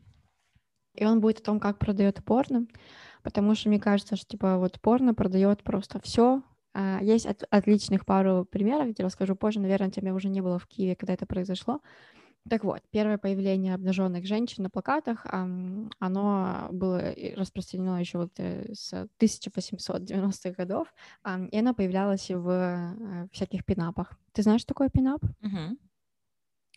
И 0.95 1.05
он 1.05 1.21
будет 1.21 1.41
о 1.41 1.43
том, 1.43 1.61
как 1.61 1.79
продает 1.79 2.25
порно. 2.25 2.67
Потому 3.23 3.55
что 3.55 3.69
мне 3.69 3.79
кажется, 3.79 4.17
что 4.17 4.27
типа 4.27 4.57
вот 4.57 4.81
порно 4.81 5.13
продает 5.13 5.63
просто 5.63 6.01
все. 6.01 6.43
А, 6.73 6.99
есть 7.03 7.27
от, 7.27 7.45
отличных 7.51 8.07
пару 8.07 8.47
примеров, 8.47 8.95
я 8.97 9.05
расскажу 9.05 9.37
позже. 9.37 9.61
Наверное, 9.61 9.91
тебя 9.91 10.15
уже 10.15 10.31
не 10.31 10.41
было 10.41 10.59
в 10.59 10.67
Киеве, 10.67 10.97
когда 10.97 11.13
это 11.13 11.27
произошло. 11.27 11.83
Так 12.49 12.65
вот, 12.65 12.81
первое 12.91 13.19
появление 13.19 13.75
обнаженных 13.75 14.25
женщин 14.25 14.63
на 14.63 14.71
плакатах, 14.71 15.27
оно 15.29 16.69
было 16.71 17.13
распространено 17.35 17.99
еще 17.99 18.19
вот 18.19 18.31
э, 18.39 18.73
с 18.73 18.93
1890-х 19.21 20.51
годов, 20.53 20.95
и 21.51 21.59
оно 21.59 21.75
появлялось 21.75 22.31
в 22.31 22.49
э, 22.49 23.29
всяких 23.33 23.65
пинапах. 23.65 24.13
Ты 24.33 24.43
знаешь, 24.43 24.61
что 24.61 24.69
такое 24.69 24.91
пинап? 24.91 25.25
Uh-huh. 25.25 25.77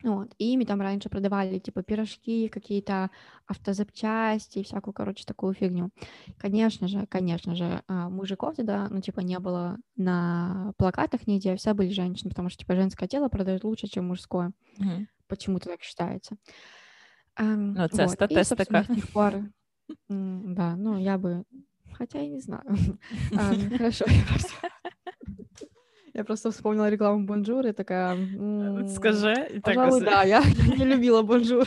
Вот. 0.04 0.34
И 0.38 0.54
ими 0.54 0.64
там 0.64 0.82
раньше 0.82 1.10
продавали 1.10 1.60
типа 1.60 1.84
пирожки, 1.84 2.48
какие-то 2.48 3.10
автозапчасти, 3.48 4.64
всякую, 4.64 4.94
короче, 4.94 5.26
такую 5.26 5.54
фигню. 5.54 5.90
Конечно 6.38 6.88
же, 6.88 7.06
конечно 7.08 7.56
же, 7.56 7.84
а, 7.88 8.10
мужиков 8.10 8.56
тогда, 8.56 8.88
ну, 8.90 9.02
типа, 9.02 9.20
не 9.20 9.38
было 9.40 9.78
на 9.98 10.74
плакатах 10.78 11.28
нигде, 11.28 11.56
все 11.58 11.74
были 11.74 11.90
женщины, 11.90 12.30
потому 12.30 12.50
что, 12.50 12.60
типа, 12.60 12.76
женское 12.76 13.10
тело 13.10 13.28
продают 13.28 13.64
лучше, 13.66 13.88
чем 13.88 14.08
мужское. 14.08 14.54
Угу. 14.78 15.08
Почему-то 15.28 15.70
так 15.70 15.82
считается. 15.82 16.38
Ну, 17.38 17.76
вот. 17.92 18.12
статистика. 18.12 18.86
И, 18.90 19.02
пор... 19.02 19.34
Да, 20.08 20.76
ну, 20.76 20.98
я 21.00 21.18
бы... 21.18 21.44
Хотя 21.94 22.20
я 22.20 22.30
не 22.30 22.40
знаю. 22.40 22.64
Хорошо, 23.78 24.06
я 24.08 24.24
просто... 24.30 24.54
Я 26.14 26.24
просто 26.24 26.52
вспомнила 26.52 26.90
рекламу 26.90 27.26
Бонжур 27.26 27.66
и 27.66 27.72
такая... 27.72 28.18
Скажи. 28.88 29.62
Пожалуй, 29.64 30.02
да, 30.02 30.24
я 30.24 30.42
не 30.78 30.86
любила 30.86 31.22
Бонжур. 31.22 31.66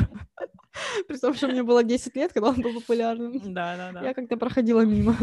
При 1.09 1.18
том, 1.18 1.34
что 1.34 1.49
мне 1.49 1.62
было 1.62 1.84
10 1.84 2.16
лет, 2.16 2.32
когда 2.32 2.51
он 2.51 2.61
был 2.61 2.74
популярным. 2.74 3.32
Да, 3.53 3.76
да, 3.76 3.93
да. 3.93 4.03
Я 4.03 4.14
как-то 4.14 4.36
проходила 4.36 4.80
мимо. 4.82 5.16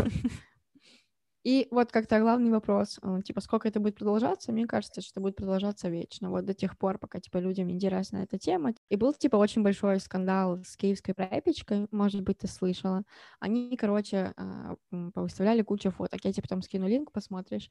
И 1.45 1.67
вот 1.71 1.91
как-то 1.91 2.19
главный 2.19 2.51
вопрос, 2.51 2.99
э, 3.01 3.21
типа, 3.23 3.39
сколько 3.39 3.67
это 3.67 3.79
будет 3.79 3.95
продолжаться? 3.95 4.51
Мне 4.51 4.67
кажется, 4.67 4.99
что 5.01 5.11
это 5.13 5.21
будет 5.21 5.35
продолжаться 5.37 5.87
вечно, 5.87 6.29
вот 6.29 6.43
до 6.43 6.53
тех 6.53 6.77
пор, 6.77 6.97
пока, 6.99 7.19
типа, 7.19 7.37
людям 7.37 7.71
интересна 7.71 8.17
эта 8.17 8.37
тема. 8.37 8.73
И 8.89 8.97
был, 8.97 9.13
типа, 9.13 9.37
очень 9.37 9.63
большой 9.63 10.01
скандал 10.01 10.59
с 10.63 10.75
киевской 10.75 11.13
пряпичкой, 11.13 11.87
может 11.91 12.21
быть, 12.21 12.39
ты 12.39 12.47
слышала. 12.47 13.03
Они, 13.39 13.77
короче, 13.77 14.33
а, 14.35 14.75
повыставляли 15.13 15.61
кучу 15.61 15.91
фоток. 15.91 16.19
Я 16.25 16.33
тебе 16.33 16.43
потом 16.43 16.61
скину 16.61 16.87
линк, 16.89 17.11
посмотришь 17.13 17.69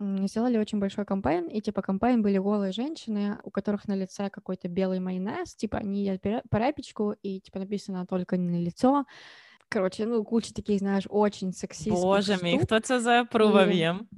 сделали 0.00 0.56
очень 0.56 0.78
большой 0.78 1.04
кампейн, 1.04 1.46
и 1.46 1.60
типа 1.60 1.82
кампейн 1.82 2.22
были 2.22 2.38
голые 2.38 2.72
женщины, 2.72 3.38
у 3.44 3.50
которых 3.50 3.86
на 3.86 3.94
лице 3.94 4.30
какой-то 4.30 4.68
белый 4.68 4.98
майонез, 4.98 5.54
типа 5.54 5.78
они 5.78 6.04
едят 6.04 6.44
по 6.50 6.56
и 7.22 7.40
типа 7.40 7.58
написано 7.58 8.06
только 8.06 8.36
не 8.36 8.48
на 8.48 8.62
лицо. 8.62 9.04
Короче, 9.68 10.04
ну, 10.06 10.24
куча 10.24 10.52
таких, 10.52 10.80
знаешь, 10.80 11.04
очень 11.08 11.52
сексистских 11.52 11.92
Боже 11.92 12.38
мой, 12.42 12.58
кто 12.58 12.76
это 12.76 12.98
за 12.98 13.24
и... 13.30 14.08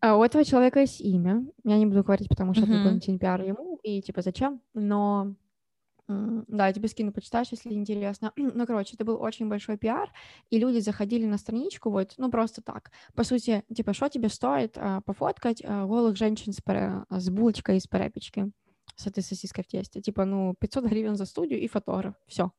А 0.00 0.16
у 0.16 0.22
этого 0.22 0.44
человека 0.44 0.80
есть 0.80 1.00
имя. 1.00 1.44
Я 1.64 1.76
не 1.76 1.84
буду 1.84 2.02
говорить, 2.02 2.28
потому 2.28 2.54
что 2.54 2.64
uh-huh. 2.64 2.80
это 2.80 3.18
пиар 3.18 3.42
ему, 3.42 3.78
и 3.82 4.00
типа 4.00 4.22
зачем, 4.22 4.62
но 4.72 5.34
да, 6.48 6.66
я 6.66 6.72
тебе 6.72 6.88
скину, 6.88 7.12
почитаешь, 7.12 7.48
если 7.50 7.72
интересно. 7.72 8.32
Ну, 8.60 8.66
короче, 8.66 8.94
это 8.94 9.04
был 9.04 9.20
очень 9.20 9.48
большой 9.48 9.76
пиар, 9.76 10.10
и 10.50 10.58
люди 10.58 10.78
заходили 10.78 11.24
на 11.26 11.38
страничку 11.38 11.90
вот, 11.90 12.14
ну, 12.18 12.30
просто 12.30 12.62
так. 12.62 12.90
По 13.14 13.24
сути, 13.24 13.64
типа, 13.74 13.92
что 13.92 14.08
тебе 14.08 14.28
стоит 14.28 14.76
а, 14.76 15.00
пофоткать 15.02 15.62
а, 15.64 15.86
голых 15.86 16.16
женщин 16.16 16.52
с, 16.52 16.60
пара... 16.60 17.06
с 17.10 17.30
булочкой 17.30 17.76
из 17.76 17.86
перепечки, 17.86 18.50
с 18.96 19.06
этой 19.06 19.22
сосиской 19.22 19.64
в 19.64 19.68
тесте? 19.68 20.00
Типа, 20.00 20.24
ну, 20.24 20.54
500 20.58 20.84
гривен 20.84 21.16
за 21.16 21.26
студию 21.26 21.60
и 21.60 21.68
фотограф, 21.68 22.14
все 22.26 22.50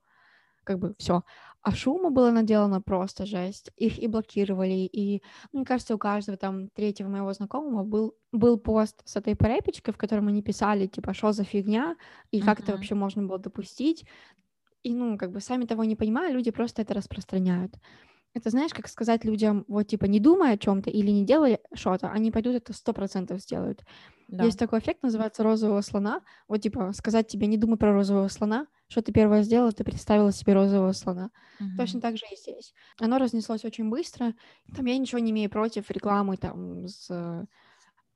как 0.63 0.79
бы 0.79 0.95
все. 0.97 1.23
А 1.63 1.71
шума 1.71 2.09
было 2.09 2.31
наделано 2.31 2.81
просто 2.81 3.25
жесть. 3.25 3.71
Их 3.77 3.99
и 3.99 4.07
блокировали, 4.07 4.89
и, 4.91 5.21
ну, 5.51 5.59
мне 5.59 5.65
кажется, 5.65 5.93
у 5.93 5.99
каждого 5.99 6.37
там 6.37 6.69
третьего 6.69 7.07
моего 7.07 7.31
знакомого 7.33 7.83
был, 7.83 8.15
был 8.31 8.57
пост 8.57 9.01
с 9.05 9.15
этой 9.15 9.35
препечкой, 9.35 9.93
в 9.93 9.97
котором 9.97 10.27
они 10.27 10.41
писали, 10.41 10.87
типа, 10.87 11.13
что 11.13 11.33
за 11.33 11.43
фигня, 11.43 11.95
и 12.31 12.39
uh-huh. 12.39 12.45
как 12.45 12.61
это 12.61 12.71
вообще 12.71 12.95
можно 12.95 13.23
было 13.23 13.37
допустить. 13.37 14.05
И, 14.81 14.95
ну, 14.95 15.17
как 15.17 15.31
бы 15.31 15.39
сами 15.39 15.65
того 15.65 15.83
не 15.83 15.95
понимая, 15.95 16.33
люди 16.33 16.49
просто 16.49 16.81
это 16.81 16.95
распространяют. 16.95 17.75
Это 18.33 18.49
знаешь, 18.49 18.73
как 18.73 18.87
сказать 18.87 19.25
людям, 19.25 19.65
вот, 19.67 19.87
типа, 19.87 20.05
не 20.05 20.19
думай 20.19 20.53
о 20.53 20.57
чем-то 20.57 20.89
или 20.89 21.11
не 21.11 21.25
делай 21.25 21.59
что-то, 21.73 22.09
они 22.11 22.31
пойдут 22.31 22.55
это 22.55 22.73
сто 22.73 22.93
процентов 22.93 23.41
сделают. 23.41 23.83
Да. 24.29 24.45
Есть 24.45 24.57
такой 24.57 24.79
эффект, 24.79 25.03
называется 25.03 25.43
розового 25.43 25.81
слона. 25.81 26.21
Вот, 26.47 26.61
типа, 26.61 26.93
сказать 26.93 27.27
тебе, 27.27 27.47
не 27.47 27.57
думай 27.57 27.77
про 27.77 27.91
розового 27.91 28.29
слона, 28.29 28.67
что 28.87 29.01
ты 29.01 29.11
первое 29.11 29.43
сделала, 29.43 29.73
ты 29.73 29.83
представила 29.83 30.31
себе 30.31 30.53
розового 30.53 30.93
слона. 30.93 31.31
Угу. 31.59 31.69
Точно 31.77 31.99
так 31.99 32.15
же 32.15 32.23
и 32.31 32.37
здесь. 32.37 32.73
Оно 32.97 33.17
разнеслось 33.17 33.65
очень 33.65 33.89
быстро. 33.89 34.33
Там 34.73 34.85
я 34.85 34.97
ничего 34.97 35.19
не 35.19 35.31
имею 35.31 35.49
против 35.49 35.91
рекламы 35.91 36.37
там 36.37 36.87
с 36.87 37.45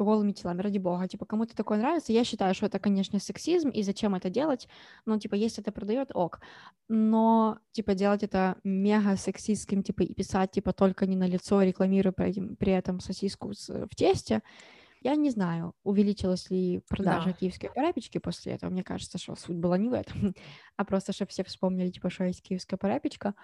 голыми 0.04 0.32
телами, 0.32 0.62
ради 0.62 0.78
бога. 0.78 1.08
Типа, 1.08 1.26
кому-то 1.26 1.54
такое 1.54 1.78
нравится. 1.78 2.12
Я 2.12 2.24
считаю, 2.24 2.54
что 2.54 2.66
это, 2.66 2.78
конечно, 2.78 3.18
сексизм, 3.20 3.68
и 3.68 3.82
зачем 3.82 4.14
это 4.14 4.30
делать? 4.30 4.68
Ну, 5.06 5.18
типа, 5.18 5.34
если 5.34 5.62
это 5.62 5.72
продает, 5.72 6.10
ок. 6.14 6.40
Но, 6.88 7.58
типа, 7.72 7.94
делать 7.94 8.22
это 8.22 8.56
мега 8.64 9.16
сексистским, 9.16 9.82
типа, 9.82 10.02
и 10.02 10.14
писать, 10.14 10.52
типа, 10.52 10.72
только 10.72 11.06
не 11.06 11.16
на 11.16 11.26
лицо, 11.28 11.62
рекламируя 11.62 12.12
при, 12.12 12.30
этом, 12.30 12.56
при 12.56 12.72
этом 12.72 13.00
сосиску 13.00 13.52
с, 13.52 13.68
в 13.68 13.94
тесте, 13.94 14.42
я 15.02 15.16
не 15.16 15.30
знаю, 15.30 15.72
увеличилась 15.82 16.50
ли 16.50 16.82
продажа 16.88 17.26
да. 17.26 17.32
киевской 17.32 17.70
парапечки 17.74 18.18
после 18.18 18.52
этого. 18.52 18.70
Мне 18.70 18.82
кажется, 18.82 19.18
что 19.18 19.34
суть 19.34 19.56
была 19.56 19.78
не 19.78 19.88
в 19.88 19.94
этом, 19.94 20.34
а 20.76 20.84
просто, 20.84 21.12
чтобы 21.12 21.30
все 21.30 21.42
вспомнили, 21.42 21.90
типа, 21.90 22.10
що 22.10 22.24
є 22.24 22.32
київська 22.32 22.76
перепічка. 22.76 23.34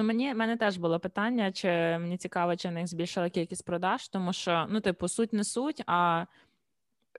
Ну, 0.00 0.06
мені 0.06 0.34
мене 0.34 0.56
теж 0.56 0.76
було 0.76 1.00
питання, 1.00 1.52
чи 1.52 1.68
мені 1.98 2.16
цікаво, 2.16 2.56
чи 2.56 2.68
в 2.68 2.72
них 2.72 2.86
збільшила 2.86 3.30
кількість 3.30 3.66
продаж, 3.66 4.08
тому 4.08 4.32
що, 4.32 4.66
ну, 4.70 4.80
типу, 4.80 5.08
суть 5.08 5.32
не 5.32 5.44
суть, 5.44 5.82
а 5.86 6.26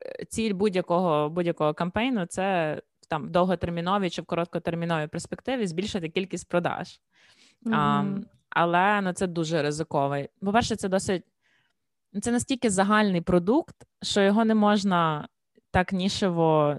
е, 0.05 0.25
ціль 0.25 0.53
будь-якого 0.53 1.29
будь-якого 1.29 1.73
кампейну 1.73 2.25
це 2.25 2.77
там 3.09 3.25
в 3.25 3.29
довготерміновій 3.29 4.09
чи 4.09 4.21
в 4.21 4.25
короткотерміновій 4.25 5.07
перспективі 5.07 5.67
збільшити 5.67 6.09
кількість 6.09 6.49
продаж. 6.49 6.99
Mm-hmm. 7.65 7.75
А, 7.75 8.05
але 8.49 9.01
ну, 9.01 9.13
це 9.13 9.27
дуже 9.27 9.61
ризиковий. 9.61 10.29
По-перше, 10.41 10.75
це 10.75 10.89
досить 10.89 11.23
це 12.21 12.31
настільки 12.31 12.69
загальний 12.69 13.21
продукт, 13.21 13.75
що 14.01 14.21
його 14.21 14.45
не 14.45 14.55
можна 14.55 15.27
так 15.71 15.93
нішево, 15.93 16.77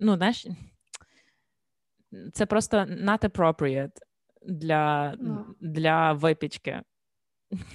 ну, 0.00 0.16
знаєш, 0.16 0.46
це 2.32 2.46
просто 2.46 2.76
not 2.76 3.28
appropriate 3.28 3.98
для 4.44 5.14
no. 5.20 5.44
Для 5.60 6.12
випічки. 6.12 6.82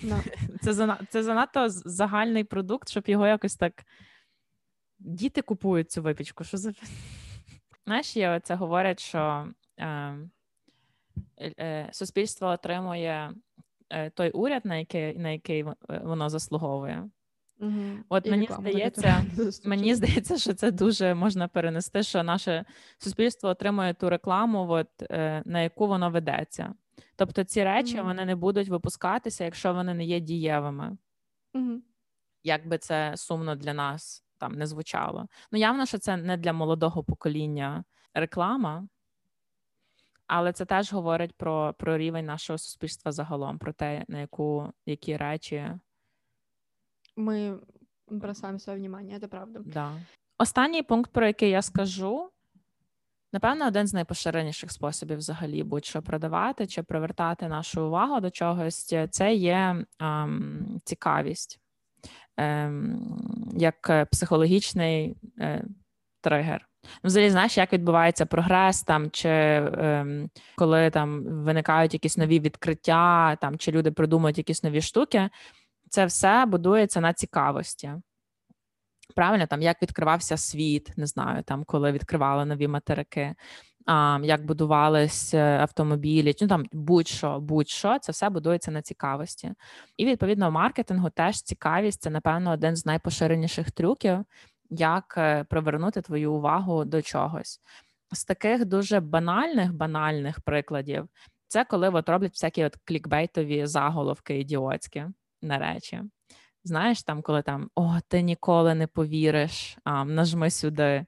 No. 0.04 0.24
Це 0.62 0.74
зана, 0.74 1.00
це 1.10 1.24
занадто 1.24 1.70
загальний 1.70 2.44
продукт, 2.44 2.90
щоб 2.90 3.04
його 3.08 3.28
якось 3.28 3.56
так. 3.56 3.86
Діти 5.00 5.42
купують 5.42 5.92
цю 5.92 6.02
випічку. 6.02 6.44
Що 6.44 6.58
за... 6.58 6.72
Знаєш, 7.86 8.18
є 8.18 8.40
це 8.44 8.56
говорять, 8.56 9.00
що 9.00 9.48
е, 9.80 10.18
е, 11.60 11.90
суспільство 11.92 12.48
отримує 12.48 13.34
е, 13.90 14.10
той 14.10 14.32
уряд, 14.32 14.66
на 14.66 14.76
який 14.76 15.18
на 15.18 15.30
який 15.30 15.62
е, 15.62 15.76
воно 16.04 16.30
заслуговує. 16.30 17.10
Угу. 17.60 17.72
От 18.10 18.28
І 18.28 18.32
мені 18.32 18.48
здається, 18.60 19.26
мені 19.66 19.96
здається, 19.96 20.38
що 20.38 20.54
це 20.54 20.72
дуже 20.72 21.14
можна 21.14 21.48
перенести, 21.48 22.04
що 22.04 22.24
наше 22.24 22.66
суспільство 22.98 23.50
отримує 23.50 23.94
ту 23.94 24.10
рекламу, 24.10 24.70
от, 24.70 24.88
е, 25.02 25.44
на 25.46 25.62
яку 25.62 25.88
воно 25.88 26.10
ведеться. 26.10 26.74
Тобто 27.16 27.44
ці 27.44 27.64
речі 27.64 27.96
Мгм. 27.96 28.06
вони 28.06 28.26
не 28.26 28.36
будуть 28.36 28.70
випускатися, 28.70 29.46
якщо 29.46 29.74
вони 29.74 29.94
не 29.94 30.06
є 30.06 30.20
дієвими. 30.20 30.98
Мгм. 31.54 31.84
Як 32.44 32.68
би 32.68 32.78
це 32.78 33.14
сумно 33.18 33.56
для 33.56 33.74
нас 33.74 34.24
там 34.38 34.54
не 34.54 34.68
звучало. 34.68 35.28
Ну, 35.52 35.60
явно, 35.60 35.86
що 35.86 35.98
це 35.98 36.18
не 36.18 36.38
для 36.38 36.54
молодого 36.54 37.04
покоління 37.04 37.84
реклама, 38.14 38.88
але 40.28 40.54
це 40.54 40.66
теж 40.66 40.94
говорить 40.94 41.34
про, 41.38 41.74
про 41.78 41.98
рівень 41.98 42.26
нашого 42.26 42.58
суспільства 42.58 43.12
загалом, 43.12 43.58
про 43.58 43.74
те, 43.74 44.06
на 44.08 44.20
яку 44.20 44.74
які 44.86 45.18
речі. 45.18 45.72
Мы 47.20 47.60
бросаем 48.08 48.60
свое 48.60 48.78
внимание, 48.78 49.18
это 49.18 49.28
правда. 49.28 49.60
Да. 49.66 49.92
Останній 50.38 50.84
пункт, 50.84 51.12
про 51.12 51.28
який 51.28 51.50
я 51.50 51.62
скажу, 51.62 52.30
напевно, 53.34 53.68
один 53.68 53.88
з 53.88 53.94
найпоширеніших 53.94 54.72
способів 54.72 55.18
взагалі 55.18 55.64
будь-що 55.64 56.02
продавати 56.02 56.68
чи 56.68 56.84
привертати 56.84 57.48
нашу 57.48 57.88
увагу 57.88 58.20
до 58.20 58.30
чогось, 58.30 58.94
це 59.10 59.34
є 59.34 59.86
ем, 60.00 60.80
цікавість, 60.84 61.60
ем, 62.38 63.52
як 63.58 64.08
психологічний 64.12 65.16
е, 65.40 65.66
тригер. 66.22 66.66
Ну, 66.84 67.08
взагалі, 67.08 67.32
знаєш, 67.32 67.58
як 67.58 67.74
відбувається 67.74 68.26
прогрес, 68.26 68.84
там 68.84 69.12
чи 69.12 69.30
ем, 69.30 70.30
коли 70.56 70.90
там 70.90 71.24
виникають 71.24 71.94
якісь 71.94 72.18
нові 72.18 72.40
відкриття, 72.40 73.36
там 73.42 73.58
чи 73.58 73.72
люди 73.72 73.92
придумують 73.92 74.38
якісь 74.38 74.64
нові 74.64 74.82
штуки, 74.82 75.30
це 75.90 76.06
все 76.06 76.46
будується 76.46 77.02
на 77.02 77.14
цікавості. 77.14 77.92
Правильно, 79.16 79.48
там 79.48 79.62
як 79.62 79.82
відкривався 79.82 80.38
світ, 80.38 80.94
не 80.98 81.08
знаю, 81.08 81.44
там 81.44 81.64
коли 81.64 81.92
відкривали 81.92 82.46
нові 82.46 82.68
материки, 82.68 83.36
а, 83.86 84.20
як 84.24 84.46
будувались 84.46 85.34
е, 85.34 85.58
автомобілі, 85.58 86.36
ну 86.42 86.48
там 86.48 86.66
будь-що, 86.72 87.40
будь-що, 87.40 88.00
це 88.00 88.12
все 88.12 88.30
будується 88.30 88.72
на 88.72 88.82
цікавості. 88.82 89.54
І 89.98 90.06
відповідно 90.06 90.50
в 90.50 90.54
маркетингу 90.54 91.10
теж 91.10 91.42
цікавість 91.42 92.02
це, 92.02 92.10
напевно, 92.10 92.52
один 92.52 92.76
з 92.76 92.86
найпоширеніших 92.86 93.72
трюків, 93.72 94.26
як 94.70 95.14
е, 95.18 95.44
привернути 95.44 96.02
твою 96.02 96.34
увагу 96.34 96.86
до 96.86 97.02
чогось. 97.02 97.62
З 98.12 98.26
таких 98.26 98.66
дуже 98.66 99.00
банальних 99.00 99.74
банальних 99.74 100.42
прикладів, 100.42 101.08
це 101.48 101.66
коли 101.66 101.90
от 101.90 102.10
роблять 102.10 102.34
всякі 102.34 102.64
от 102.64 102.76
клікбейтові 102.86 103.66
заголовки 103.66 104.40
ідіотські 104.40 105.06
на 105.42 105.58
речі. 105.58 106.02
Знаєш, 106.64 107.04
там, 107.04 107.22
коли 107.22 107.42
там 107.42 107.70
о, 107.76 107.96
ти 108.08 108.22
ніколи 108.22 108.76
не 108.76 108.88
повіриш, 108.88 109.78
а, 109.84 110.06
нажми 110.06 110.50
сюди. 110.50 111.06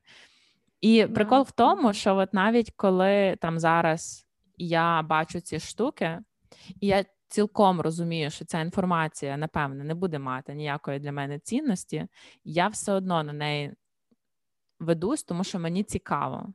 І 0.82 1.02
Да. 1.02 1.14
прикол 1.14 1.42
в 1.42 1.52
тому, 1.52 1.94
що 1.94 2.16
от 2.16 2.34
навіть 2.34 2.72
коли 2.76 3.38
там 3.42 3.60
зараз 3.60 4.28
я 4.58 5.02
бачу 5.02 5.40
ці 5.40 5.60
штуки, 5.60 6.20
і 6.80 6.88
я 6.88 7.06
цілком 7.28 7.82
розумію, 7.82 8.30
що 8.30 8.46
ця 8.46 8.60
інформація, 8.62 9.38
напевне, 9.38 9.84
не 9.84 9.96
буде 9.96 10.20
мати 10.20 10.54
ніякої 10.54 11.00
для 11.00 11.12
мене 11.12 11.40
цінності, 11.40 12.08
я 12.44 12.68
все 12.68 12.94
одно 12.94 13.24
на 13.24 13.34
неї 13.34 13.74
ведусь, 14.80 15.24
тому 15.24 15.44
що 15.44 15.60
мені 15.60 15.84
цікаво. 15.84 16.54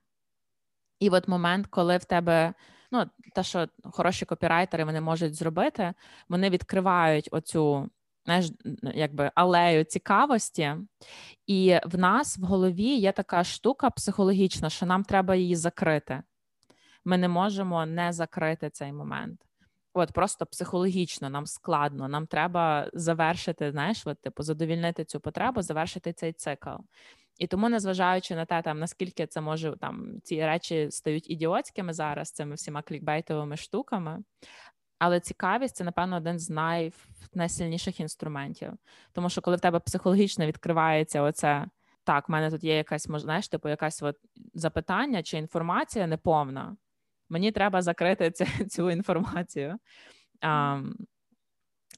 І 1.00 1.10
от 1.10 1.28
момент, 1.28 1.66
коли 1.66 1.96
в 1.96 2.04
тебе, 2.04 2.54
ну, 2.92 3.06
те, 3.34 3.42
що 3.42 3.68
хороші 3.84 4.24
копірайтери 4.24 4.84
вони 4.84 5.00
можуть 5.00 5.34
зробити, 5.34 5.94
вони 6.28 6.50
відкривають 6.50 7.28
оцю 7.32 7.90
знаєш, 8.26 8.52
якби 8.94 9.30
алею 9.34 9.84
цікавості, 9.84 10.74
і 11.46 11.78
в 11.84 11.98
нас 11.98 12.38
в 12.38 12.42
голові 12.42 12.96
є 12.96 13.12
така 13.12 13.44
штука 13.44 13.90
психологічна, 13.90 14.70
що 14.70 14.86
нам 14.86 15.04
треба 15.04 15.34
її 15.34 15.56
закрити. 15.56 16.22
Ми 17.04 17.18
не 17.18 17.28
можемо 17.28 17.86
не 17.86 18.12
закрити 18.12 18.70
цей 18.70 18.92
момент. 18.92 19.40
От 19.92 20.12
просто 20.12 20.46
психологічно 20.46 21.30
нам 21.30 21.46
складно, 21.46 22.08
нам 22.08 22.26
треба 22.26 22.90
завершити, 22.92 23.70
знаєш, 23.70 24.06
от, 24.06 24.20
типу, 24.20 24.42
задовільнити 24.42 25.04
цю 25.04 25.20
потребу, 25.20 25.62
завершити 25.62 26.12
цей 26.12 26.32
цикл. 26.32 26.70
І 27.38 27.46
тому, 27.46 27.68
незважаючи 27.68 28.34
на 28.34 28.44
те, 28.44 28.62
там 28.62 28.78
наскільки 28.78 29.26
це 29.26 29.40
може 29.40 29.76
там 29.80 30.20
ці 30.22 30.46
речі 30.46 30.90
стають 30.90 31.30
ідіотськими 31.30 31.92
зараз, 31.92 32.30
цими 32.30 32.54
всіма 32.54 32.82
клікбейтовими 32.82 33.56
штуками. 33.56 34.22
Але 34.98 35.20
цікавість 35.20 35.76
це, 35.76 35.84
напевно, 35.84 36.16
один 36.16 36.38
з 36.38 36.50
най... 36.50 36.92
найсильніших 37.34 38.00
інструментів. 38.00 38.72
Тому 39.12 39.30
що 39.30 39.40
коли 39.40 39.56
в 39.56 39.60
тебе 39.60 39.78
психологічно 39.78 40.46
відкривається 40.46 41.22
оце, 41.22 41.66
так, 42.04 42.28
в 42.28 42.32
мене 42.32 42.50
тут 42.50 42.64
є 42.64 42.76
якась 42.76 43.06
знаєш, 43.10 43.48
типу, 43.48 43.68
якась 43.68 44.02
от 44.02 44.16
запитання 44.54 45.22
чи 45.22 45.38
інформація 45.38 46.06
неповна. 46.06 46.76
Мені 47.28 47.52
треба 47.52 47.82
закрити 47.82 48.30
цю, 48.30 48.44
цю 48.68 48.90
інформацію. 48.90 49.78
А, 50.40 50.80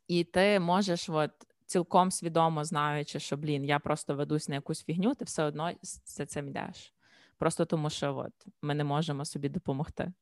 і 0.09 0.25
ти 0.25 0.61
можеш, 0.61 1.09
от, 1.09 1.31
цілком 1.68 2.12
свідомо 2.12 2.64
знаючи, 2.64 3.20
що 3.20 3.38
блін, 3.38 3.66
я 3.66 3.80
просто 3.80 4.16
ведусь 4.16 4.50
на 4.50 4.56
якусь 4.56 4.84
фігню, 4.84 5.16
ти 5.16 5.26
все 5.26 5.44
одно 5.44 5.72
за 6.06 6.26
цим 6.26 6.48
йдеш. 6.48 6.94
Просто 7.38 7.66
тому, 7.66 7.90
що 7.90 8.16
от, 8.18 8.34
ми 8.62 8.76
не 8.76 8.84
можемо 8.84 9.26
собі 9.26 9.50
допомогти. 9.50 10.14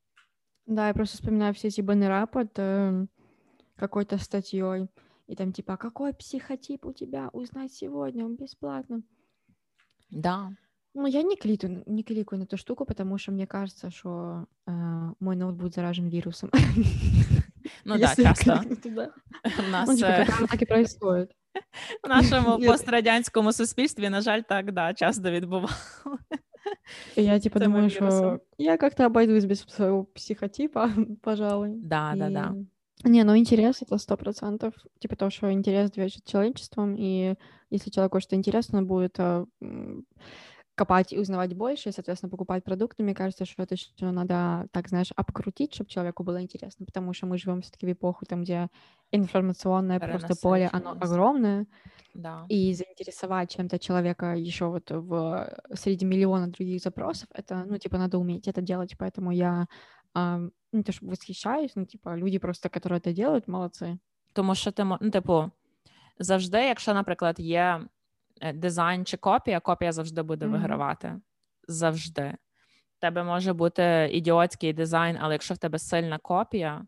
Да, 0.67 0.87
я 0.87 0.93
просто 0.93 1.17
вспоминаю 1.17 1.53
все 1.53 1.67
эти 1.67 1.81
баннера 1.81 2.25
под 2.27 2.59
э, 2.59 3.07
какой-то 3.75 4.17
статьей. 4.17 4.87
И 5.27 5.35
там 5.35 5.51
типа, 5.53 5.77
какой 5.77 6.13
психотип 6.13 6.85
у 6.85 6.93
тебя 6.93 7.29
узнать 7.33 7.73
сегодня, 7.73 8.25
он 8.25 8.35
бесплатно. 8.35 9.01
Да. 10.09 10.51
Ну, 10.93 11.07
я 11.07 11.23
не 11.23 11.35
кликаю, 11.35 11.83
не 11.85 12.03
кликаю 12.03 12.39
на 12.39 12.43
эту 12.43 12.57
штуку, 12.57 12.85
потому 12.85 13.17
что 13.17 13.31
мне 13.31 13.47
кажется, 13.47 13.89
что 13.91 14.45
э, 14.67 14.71
мой 15.19 15.35
ноут 15.35 15.55
будет 15.55 15.73
заражен 15.73 16.09
вирусом. 16.09 16.51
Ну 17.85 17.97
да, 17.97 18.15
часто. 18.15 18.61
У 19.59 19.71
нас 19.71 19.89
ну, 19.89 19.95
типа, 19.95 20.25
так 20.49 20.61
і 20.61 20.65
происходит. 20.65 21.29
В 22.03 22.09
нашому 22.09 22.65
пострадянському 22.65 23.53
суспільстві, 23.53 24.09
на 24.09 24.21
жаль, 24.21 24.41
так, 24.41 24.71
да, 24.71 24.93
часто 24.93 25.31
відбувало. 25.31 25.69
Я 27.15 27.39
типа 27.39 27.59
думаю, 27.59 27.89
что 27.89 28.39
я 28.57 28.77
как-то 28.77 29.05
обойдусь 29.05 29.45
без 29.45 29.61
своего 29.61 30.03
психотипа, 30.03 30.91
пожалуй. 31.21 31.69
Да, 31.75 32.13
да, 32.15 32.29
да. 32.29 32.55
Не, 33.03 33.23
ну 33.23 33.35
интерес 33.35 33.81
это 33.81 33.97
сто 33.97 34.17
процентов. 34.17 34.73
Типа 34.99 35.15
то, 35.15 35.29
что 35.29 35.51
интерес 35.51 35.91
движет 35.91 36.25
человечеством, 36.25 36.95
и 36.95 37.35
если 37.71 37.89
человеку 37.89 38.19
что-то 38.19 38.35
интересно, 38.35 38.79
он 38.79 38.87
будет 38.87 39.15
э, 39.17 39.45
копать 40.76 41.12
и 41.12 41.18
узнавать 41.18 41.54
больше, 41.54 41.88
и, 41.88 41.92
соответственно, 41.92 42.30
покупать 42.30 42.62
продукты, 42.62 43.02
мне 43.02 43.14
кажется, 43.14 43.46
что 43.46 43.62
это 43.62 43.74
еще 43.74 44.10
надо, 44.10 44.68
так 44.72 44.88
знаешь, 44.88 45.10
обкрутить, 45.16 45.74
чтобы 45.74 45.88
человеку 45.88 46.22
было 46.22 46.42
интересно, 46.42 46.84
потому 46.84 47.14
что 47.14 47.26
мы 47.26 47.38
живем 47.38 47.62
все-таки 47.62 47.86
в 47.86 47.92
эпоху, 47.92 48.26
там, 48.26 48.42
где 48.42 48.68
информационное 49.10 49.98
просто 49.98 50.34
поле, 50.42 50.68
оно 50.72 50.90
огромное, 50.92 51.66
да. 52.14 52.44
и 52.48 52.74
заинтересовать 52.74 53.56
чем-то 53.56 53.78
человека 53.78 54.34
еще 54.34 54.66
вот 54.66 54.90
в 54.90 55.48
среди 55.74 56.04
миллиона 56.04 56.48
других 56.48 56.82
запросов, 56.82 57.28
это, 57.32 57.64
ну, 57.66 57.78
типа, 57.78 57.96
надо 57.98 58.18
уметь 58.18 58.46
это 58.46 58.60
делать, 58.60 58.94
поэтому 58.98 59.30
я 59.30 59.66
а, 60.14 60.40
не 60.72 60.82
то 60.82 60.92
чтобы 60.92 61.12
восхищаюсь, 61.12 61.72
ну, 61.74 61.86
типа, 61.86 62.16
люди 62.16 62.38
просто, 62.38 62.68
которые 62.68 63.00
это 63.00 63.12
делают, 63.12 63.48
молодцы. 63.48 63.98
Тому 64.32 64.54
що 64.54 64.70
ти, 64.70 64.84
ну, 64.84 65.10
типу, 65.10 65.50
завжди, 66.18 66.58
якщо, 66.58 66.94
наприклад, 66.94 67.40
є 67.40 67.80
дизайн 68.54 69.04
чи 69.04 69.16
копія, 69.16 69.60
копія 69.60 69.92
завжди 69.92 70.22
буде 70.22 70.46
mm-hmm. 70.46 70.50
вигравати. 70.50 71.20
Завжди. 71.68 72.34
В 72.96 73.00
тебе 73.00 73.24
може 73.24 73.52
бути 73.52 74.10
ідіотський 74.12 74.72
дизайн, 74.72 75.18
але 75.20 75.34
якщо 75.34 75.54
в 75.54 75.58
тебе 75.58 75.78
сильна 75.78 76.18
копія, 76.18 76.86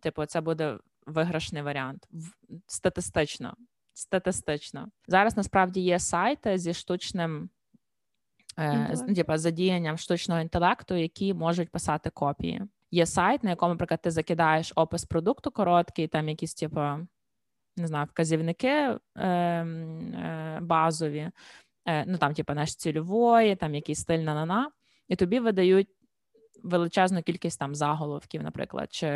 типу, 0.00 0.26
це 0.26 0.40
буде 0.40 0.78
виграшний 1.06 1.62
варіант. 1.62 2.08
Статистично. 2.66 3.54
Статистично. 3.94 4.88
Зараз 5.08 5.36
насправді 5.36 5.80
є 5.80 5.98
сайти 5.98 6.58
зі 6.58 6.74
штучним 6.74 7.50
е, 8.58 8.96
типу, 9.14 9.36
задіянням 9.36 9.98
штучного 9.98 10.40
інтелекту, 10.40 10.94
які 10.94 11.34
можуть 11.34 11.70
писати 11.70 12.10
копії. 12.10 12.62
Є 12.90 13.06
сайт, 13.06 13.44
на 13.44 13.50
якому, 13.50 13.74
наприклад, 13.74 14.02
ти 14.02 14.10
закидаєш 14.10 14.72
опис 14.74 15.04
продукту 15.04 15.50
короткий, 15.50 16.08
там 16.08 16.28
якісь, 16.28 16.54
типу, 16.54 16.80
не 17.80 17.86
знаю, 17.86 18.06
вказівники 18.06 18.68
е, 18.68 18.98
е, 19.26 20.58
базові, 20.62 21.30
е, 21.86 22.04
ну 22.06 22.18
там, 22.18 22.34
типу, 22.34 22.54
наш 22.54 22.74
цільової, 22.74 23.56
там 23.56 23.74
якийсь 23.74 24.00
стиль 24.00 24.18
на-на-на, 24.18 24.70
і 25.08 25.16
тобі 25.16 25.40
видають 25.40 25.88
величезну 26.62 27.22
кількість 27.22 27.58
там 27.58 27.74
заголовків, 27.74 28.42
наприклад, 28.42 28.92
чи 28.92 29.06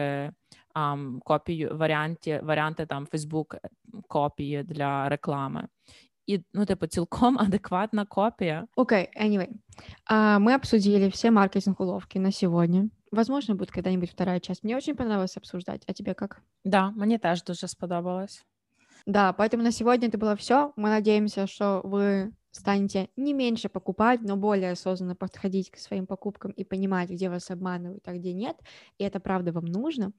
um, 0.74 1.18
копію 1.20 1.76
варіанти, 1.76 2.40
варіанти 2.42 2.86
там 2.86 3.06
Facebook 3.06 3.58
копії 4.08 4.62
для 4.62 5.08
реклами. 5.08 5.68
И, 6.30 6.44
ну, 6.54 6.66
типа, 6.66 6.86
цілком 6.86 7.38
адекватна 7.40 8.06
копия. 8.06 8.66
Окей, 8.76 9.08
okay, 9.16 9.26
anyway. 9.26 9.48
Uh, 10.10 10.38
мы 10.38 10.54
обсудили 10.54 11.08
все 11.08 11.30
маркетинг-уловки 11.30 12.18
на 12.18 12.32
сегодня. 12.32 12.88
Возможно, 13.12 13.54
будет 13.54 13.70
когда-нибудь 13.70 14.10
вторая 14.10 14.40
часть. 14.40 14.64
Мне 14.64 14.76
очень 14.76 14.96
понравилось 14.96 15.36
обсуждать. 15.36 15.82
А 15.86 15.92
тебе 15.92 16.14
как? 16.14 16.40
Да, 16.64 16.90
мне 16.90 17.18
теж 17.18 17.42
дуже 17.42 17.68
сподобалось. 17.68 18.44
Да, 19.06 19.32
поэтому 19.32 19.62
на 19.62 19.70
сегодня 19.70 20.08
это 20.08 20.18
было 20.18 20.34
все. 20.34 20.72
Мы 20.76 20.88
надеемся, 20.88 21.46
что 21.46 21.80
вы 21.84 22.32
станете 22.50 23.10
не 23.16 23.34
меньше 23.34 23.68
покупать, 23.68 24.20
но 24.22 24.36
более 24.36 24.72
осознанно 24.72 25.16
подходить 25.16 25.70
к 25.70 25.76
своим 25.76 26.06
покупкам 26.06 26.52
и 26.52 26.64
понимать, 26.64 27.10
где 27.10 27.28
вас 27.28 27.50
обманывают, 27.50 28.06
а 28.08 28.12
где 28.14 28.32
нет. 28.32 28.56
И 28.98 29.04
это 29.04 29.20
правда 29.20 29.52
вам 29.52 29.66
нужно. 29.66 30.12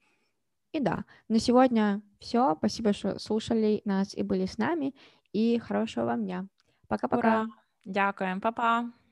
И 0.72 0.80
да, 0.80 1.04
на 1.28 1.38
сегодня 1.38 2.02
все. 2.20 2.54
Спасибо, 2.58 2.92
что 2.92 3.18
слушали 3.18 3.80
нас 3.84 4.14
и 4.14 4.22
были 4.22 4.46
с 4.46 4.58
нами. 4.58 4.94
И 5.32 5.58
хорошего 5.58 6.04
вам 6.04 6.24
дня. 6.24 6.46
Пока-пока. 6.88 7.18
Ура! 7.18 7.46
Дякуємо, 7.84 8.40
па-па! 8.40 9.05